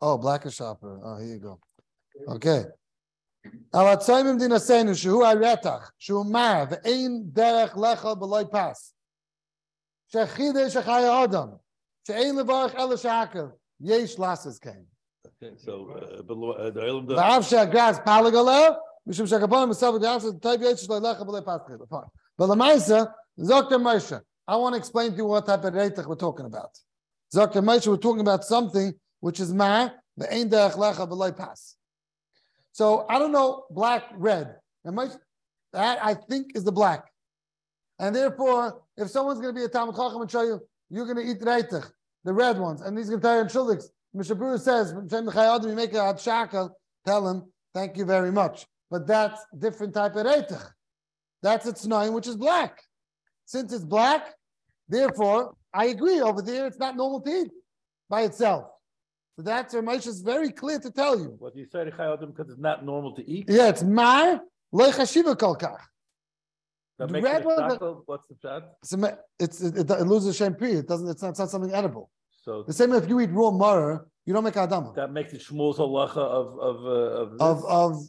Oh, 0.00 0.18
black 0.18 0.44
is 0.46 0.54
sharper. 0.54 1.00
Oh, 1.04 1.18
here 1.18 1.34
you 1.34 1.38
go. 1.38 1.60
Okay. 2.28 2.64
Alat 3.72 4.02
Stein 4.02 4.24
b'mdina 4.26 4.58
Seinu, 4.58 4.90
shehu 4.90 5.22
aretach, 5.22 5.90
shehu 6.00 6.28
mar, 6.28 6.66
ve'ein 6.66 7.30
derech 7.30 7.70
lecha 7.70 8.18
b'loi 8.18 8.50
pas. 8.50 8.92
Shechide 10.12 10.66
shechai 10.70 11.24
Adam, 11.24 11.58
she'ein 12.06 12.34
levarach 12.34 12.74
el 12.76 12.96
shaka. 12.96 13.52
Yesh 13.78 14.18
lasses 14.18 14.58
came. 14.58 14.86
Okay, 15.42 15.54
so 15.56 16.22
the 16.28 17.14
Rav 17.16 17.42
Shagras 17.44 18.04
Palagala, 18.04 18.76
Mishum 19.08 19.26
Shakabon, 19.26 19.70
Misav 19.70 20.00
Gas, 20.00 20.24
Tabiach 20.24 20.86
Shlalecha 20.86 21.26
Bele 21.26 21.42
Paschil. 21.42 22.08
But 22.38 22.46
the 22.46 22.54
Maisa, 22.54 23.12
Dr. 23.44 23.78
Moshe, 23.78 24.20
I 24.46 24.56
want 24.56 24.74
to 24.74 24.78
explain 24.78 25.12
to 25.12 25.16
you 25.16 25.24
what 25.24 25.46
type 25.46 25.64
of 25.64 25.74
reitach 25.74 26.06
we're 26.06 26.14
talking 26.14 26.46
about. 26.46 26.78
Dr. 27.32 27.60
Moshe, 27.60 27.88
we're 27.88 27.96
talking 27.96 28.20
about 28.20 28.44
something 28.44 28.94
which 29.18 29.40
is 29.40 29.52
ma, 29.52 29.88
the 30.16 30.32
Ein 30.32 30.48
Derech 30.48 30.74
Lecha 30.74 31.08
Bele 31.08 31.32
Pas. 31.32 31.74
So 32.70 33.04
I 33.08 33.18
don't 33.18 33.32
know 33.32 33.64
black, 33.70 34.04
red. 34.14 34.54
And 34.84 34.96
Moshe, 34.96 35.18
that 35.72 35.98
I 36.04 36.14
think 36.14 36.54
is 36.54 36.62
the 36.62 36.72
black. 36.72 37.06
And 37.98 38.14
therefore, 38.14 38.80
if 38.96 39.08
someone's 39.08 39.40
going 39.40 39.54
to 39.54 39.58
be 39.60 39.64
a 39.64 39.68
Talmud 39.68 39.96
Chacham 39.96 40.20
and 40.22 40.30
show 40.30 40.42
you, 40.42 40.60
you're 40.88 41.06
going 41.06 41.16
to 41.16 41.32
eat 41.32 41.40
reitach, 41.40 41.90
the 42.24 42.32
red 42.32 42.58
ones, 42.58 42.80
and 42.80 42.96
he's 42.96 43.08
going 43.08 43.20
to 43.20 43.26
tell 43.26 43.34
you 43.34 43.42
in 43.42 43.48
Shulix, 43.48 43.88
Mishnah 44.14 44.36
Berurah 44.36 44.60
says, 44.60 44.94
"Shem 45.10 45.26
l'chai 45.26 45.56
adam, 45.56 45.70
you 45.70 45.76
make 45.76 45.92
a 45.94 45.96
hadshaka, 45.98 46.70
tell 47.06 47.26
him, 47.26 47.44
thank 47.74 47.96
you 47.96 48.04
very 48.04 48.30
much. 48.30 48.66
But 48.90 49.06
that's 49.06 49.40
different 49.58 49.94
type 49.94 50.16
of 50.16 50.26
reitach. 50.26 50.68
That's 51.42 51.66
its 51.66 51.86
nine, 51.86 52.12
which 52.12 52.26
is 52.26 52.36
black. 52.36 52.82
Since 53.46 53.72
it's 53.72 53.84
black, 53.84 54.34
therefore, 54.88 55.54
I 55.72 55.86
agree 55.86 56.20
over 56.20 56.42
there, 56.42 56.66
it's 56.66 56.78
not 56.78 56.96
normal 56.96 57.20
to 57.22 57.30
eat 57.30 57.50
by 58.08 58.22
itself. 58.22 58.66
So 59.36 59.42
that's 59.42 59.74
Moshe 59.74 60.06
is 60.06 60.20
very 60.20 60.50
clear 60.50 60.78
to 60.78 60.90
tell 60.90 61.18
you. 61.18 61.34
what 61.38 61.56
you 61.56 61.66
say 61.72 61.84
to 61.84 61.90
chayotim 61.90 62.36
because 62.36 62.50
it's 62.50 62.60
not 62.60 62.84
normal 62.84 63.14
to 63.14 63.28
eat. 63.28 63.46
Yeah, 63.48 63.68
it's 63.70 63.82
mar, 63.82 64.42
loy 64.70 64.90
chashiva 64.90 65.38
kol 65.38 65.56
kach. 65.56 65.78
That 66.98 67.10
makes 67.10 67.24
red 67.24 67.40
it 67.40 67.44
a 67.44 67.48
one, 67.48 67.56
but- 67.56 67.68
taco. 67.70 68.02
What's 68.04 68.24
the 68.28 68.36
shot? 68.42 68.62
It's, 68.82 68.92
it's, 69.38 69.62
it, 69.62 69.78
it, 69.78 69.90
it 69.90 70.06
loses 70.06 70.36
shampoo. 70.36 70.66
It 70.66 70.86
doesn't, 70.86 71.08
it's 71.08 71.22
not, 71.22 71.30
it's 71.30 71.38
not 71.38 71.48
something 71.50 71.72
edible. 71.72 72.10
So 72.42 72.64
The 72.64 72.72
same 72.72 72.92
if 72.92 73.08
you 73.08 73.20
eat 73.20 73.30
raw 73.30 73.50
murder, 73.52 74.06
you 74.26 74.34
don't 74.34 74.44
make 74.44 74.54
adama. 74.54 74.94
that 74.96 75.12
makes 75.12 75.32
it 75.32 75.40
Shmuel's 75.40 75.78
halacha 75.78 76.16
of 76.16 76.58
of 76.58 76.76
uh, 76.84 76.90
of, 77.22 77.30
this. 77.30 77.40
Of, 77.40 77.64
of, 77.64 78.02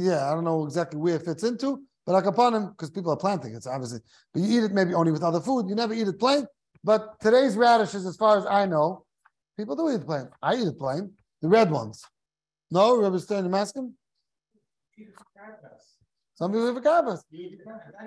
yeah, 0.00 0.30
I 0.30 0.34
don't 0.34 0.44
know 0.44 0.64
exactly 0.64 0.98
where 1.00 1.16
it 1.16 1.24
fits 1.24 1.42
into, 1.42 1.82
but 2.04 2.12
like 2.12 2.26
upon 2.26 2.54
him, 2.54 2.68
because 2.70 2.90
people 2.90 3.10
are 3.12 3.16
planting 3.16 3.54
it, 3.54 3.64
so 3.64 3.70
obviously, 3.72 4.00
but 4.32 4.42
you 4.42 4.58
eat 4.58 4.64
it 4.64 4.72
maybe 4.72 4.94
only 4.94 5.10
with 5.12 5.24
other 5.24 5.40
food. 5.40 5.68
You 5.68 5.74
never 5.74 5.94
eat 5.94 6.06
it 6.06 6.18
plain. 6.18 6.46
But 6.84 7.18
today's 7.20 7.56
radishes, 7.56 8.06
as 8.06 8.16
far 8.16 8.38
as 8.38 8.46
I 8.46 8.66
know, 8.66 9.04
people 9.56 9.74
do 9.74 9.92
eat 9.92 10.06
plain. 10.06 10.28
I 10.40 10.54
eat 10.54 10.68
it 10.68 10.78
plain, 10.78 11.12
the 11.42 11.48
red 11.48 11.68
ones. 11.70 12.04
No, 12.70 13.00
Rabbi 13.00 13.18
Stern, 13.18 13.46
you 13.46 13.56
ask 13.56 13.74
him? 13.74 13.94
Some 16.34 16.52
people 16.52 16.70
eat 16.70 16.84
carbas. 16.84 17.20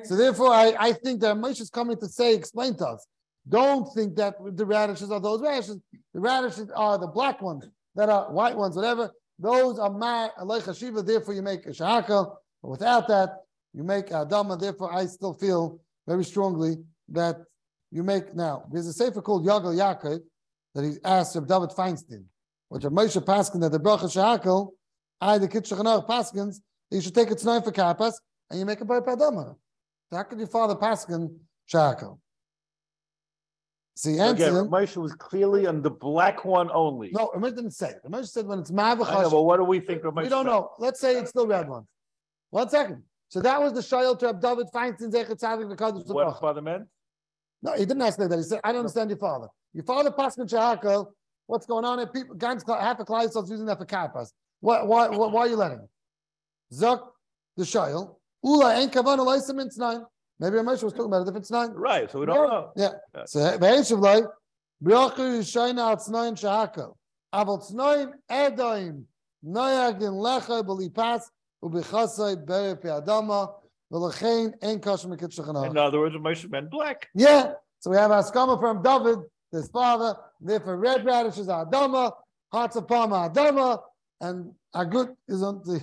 So 0.05 0.15
therefore, 0.15 0.51
I, 0.53 0.73
I 0.79 0.93
think 0.93 1.19
that 1.21 1.35
Moshe 1.35 1.59
is 1.61 1.69
coming 1.69 1.97
to 1.97 2.07
say, 2.07 2.33
explain 2.33 2.75
to 2.77 2.85
us. 2.87 3.05
Don't 3.47 3.91
think 3.93 4.15
that 4.17 4.35
the 4.55 4.65
radishes 4.65 5.11
are 5.11 5.19
those 5.19 5.41
radishes. 5.41 5.77
The 6.13 6.19
radishes 6.19 6.69
are 6.71 6.97
the 6.97 7.07
black 7.07 7.41
ones 7.41 7.67
that 7.95 8.09
are 8.09 8.31
white 8.31 8.55
ones, 8.55 8.75
whatever. 8.75 9.11
Those 9.39 9.79
are 9.79 9.89
ma 9.89 10.29
alecha 10.39 10.77
shiva. 10.77 11.01
Therefore, 11.01 11.33
you 11.33 11.41
make 11.41 11.65
a 11.65 11.69
shahaka. 11.69 12.35
Without 12.61 13.07
that, 13.07 13.29
you 13.73 13.83
make 13.83 14.07
adama. 14.07 14.59
Therefore, 14.59 14.93
I 14.93 15.05
still 15.05 15.33
feel 15.33 15.79
very 16.07 16.23
strongly 16.23 16.75
that 17.09 17.37
you 17.91 18.03
make 18.03 18.35
now. 18.35 18.65
There's 18.71 18.87
a 18.87 18.93
sefer 18.93 19.21
called 19.21 19.45
Yagal 19.45 19.75
Yaakov 19.75 20.19
that 20.75 20.83
he 20.83 20.97
asked 21.03 21.35
Reb 21.35 21.47
David 21.47 21.69
Feinstein, 21.69 22.25
which 22.67 22.83
are 22.83 22.91
Moshe 22.91 23.23
Paskin 23.23 23.61
that 23.61 23.71
the 23.71 23.79
bracha 23.79 24.03
shahakel, 24.03 24.71
I 25.21 25.37
the 25.37 25.47
Kitshachanach 25.47 26.07
Paskins 26.07 26.61
You 26.91 27.01
should 27.01 27.15
take 27.15 27.31
its 27.31 27.43
nine 27.43 27.61
for 27.61 27.71
kapas 27.71 28.13
and 28.49 28.59
you 28.59 28.65
make 28.65 28.81
a 28.81 28.85
bar 28.85 29.01
padama. 29.01 29.55
How 30.11 30.23
could 30.23 30.39
your 30.39 30.47
father 30.47 30.75
paskin 30.75 31.35
shako? 34.01 34.15
See, 34.15 34.19
Again, 34.19 34.55
answer. 34.55 34.65
Moshe 34.65 34.97
was 34.97 35.13
clearly 35.13 35.67
on 35.67 35.81
the 35.81 35.89
black 35.89 36.45
one 36.45 36.69
only. 36.71 37.11
No, 37.11 37.31
Ramesh 37.35 37.55
didn't 37.55 37.71
say. 37.71 37.89
it. 37.89 38.01
Ramesh 38.05 38.27
said 38.27 38.45
when 38.47 38.59
it's 38.59 38.71
mavachash. 38.71 39.31
but 39.31 39.43
what 39.43 39.57
do 39.57 39.63
we 39.63 39.79
think 39.79 40.03
of 40.03 40.13
Moshe? 40.13 40.23
We 40.23 40.29
don't 40.29 40.45
know. 40.45 40.71
Let's 40.79 40.99
say 40.99 41.15
it's 41.17 41.31
the 41.31 41.45
red 41.45 41.67
one. 41.67 41.85
One 42.51 42.69
second. 42.69 43.03
So 43.29 43.41
that 43.41 43.61
was 43.61 43.73
the 43.73 43.81
shayel 43.81 44.17
to 44.19 44.33
David 44.33 44.67
Feinstein 44.73 45.11
Zechat 45.11 45.39
Tzadik 45.39 45.75
V'Kadosh 45.75 46.07
What 46.07 46.39
father 46.39 46.61
meant? 46.61 46.87
No, 47.61 47.73
he 47.73 47.79
didn't 47.85 48.01
ask 48.01 48.17
like 48.17 48.29
that. 48.29 48.37
He 48.37 48.43
said, 48.43 48.61
"I 48.63 48.71
don't 48.71 48.79
understand 48.79 49.09
your 49.09 49.19
father. 49.19 49.47
Your 49.73 49.83
father 49.83 50.09
paskin 50.09 50.49
shako. 50.49 51.13
What's 51.45 51.65
going 51.65 51.85
on? 51.85 51.99
here? 51.99 52.07
people, 52.07 52.35
guys, 52.35 52.63
half 52.67 52.99
a 52.99 53.05
class 53.05 53.35
is 53.35 53.49
using 53.49 53.65
that 53.65 53.77
for 53.77 53.85
kapas. 53.85 54.31
Why, 54.61 54.83
why, 54.83 55.09
why, 55.09 55.27
why 55.27 55.41
are 55.41 55.47
you 55.47 55.55
letting 55.55 55.79
him? 55.79 55.89
Zok 56.73 57.07
the 57.57 57.63
shayel. 57.63 58.15
Ula 58.43 58.75
ain't 58.75 58.91
kavan 58.91 59.17
elaysim 59.17 59.61
in 59.61 59.69
nine. 59.77 60.05
Maybe 60.39 60.55
Ramesh 60.57 60.83
was 60.83 60.93
talking 60.93 61.07
about 61.07 61.27
it 61.27 61.31
if 61.31 61.35
it's 61.35 61.51
nine. 61.51 61.71
Right, 61.71 62.09
so 62.09 62.19
we 62.19 62.25
don't 62.25 62.35
Yeah. 62.35 62.47
know. 62.49 62.71
Yeah. 62.75 62.89
Yeah. 63.15 63.25
So 63.25 63.57
Be'eshav 63.57 63.99
like 64.01 64.23
Bracha 64.83 65.17
Yishayna 65.17 65.79
al 65.79 65.97
Tznoim 65.97 66.33
Shahako. 66.39 66.95
Aval 67.33 67.59
Tznoim 67.71 68.13
Edoim 68.31 69.03
Noyagin 69.45 70.13
Lecha 70.25 70.63
B'lipas 70.63 71.23
U'Bichasai 71.63 72.45
Bere 72.45 72.75
Pi'adama 72.77 73.53
V'lechein 73.91 74.53
Ein 74.63 74.79
Kosh 74.79 75.03
Mekit 75.05 75.23
In 75.23 75.29
Shechanah. 75.45 75.77
other 75.87 75.99
words, 75.99 76.15
Moshe 76.15 76.49
meant 76.49 76.69
black. 76.71 77.09
Yeah. 77.13 77.53
So 77.79 77.91
we 77.91 77.97
have 77.97 78.11
Askama 78.11 78.59
from 78.59 78.81
David, 78.81 79.19
his 79.51 79.67
father. 79.69 80.15
Therefore, 80.41 80.77
red 80.77 81.05
radishes 81.05 81.49
are 81.49 81.65
Adama, 81.65 82.13
hearts 82.51 82.75
of 82.77 82.87
palm 82.87 83.11
are 83.13 83.29
Adama, 83.29 83.81
and 84.21 84.53
Agut 84.75 85.15
is 85.27 85.41
on 85.43 85.61
the. 85.65 85.79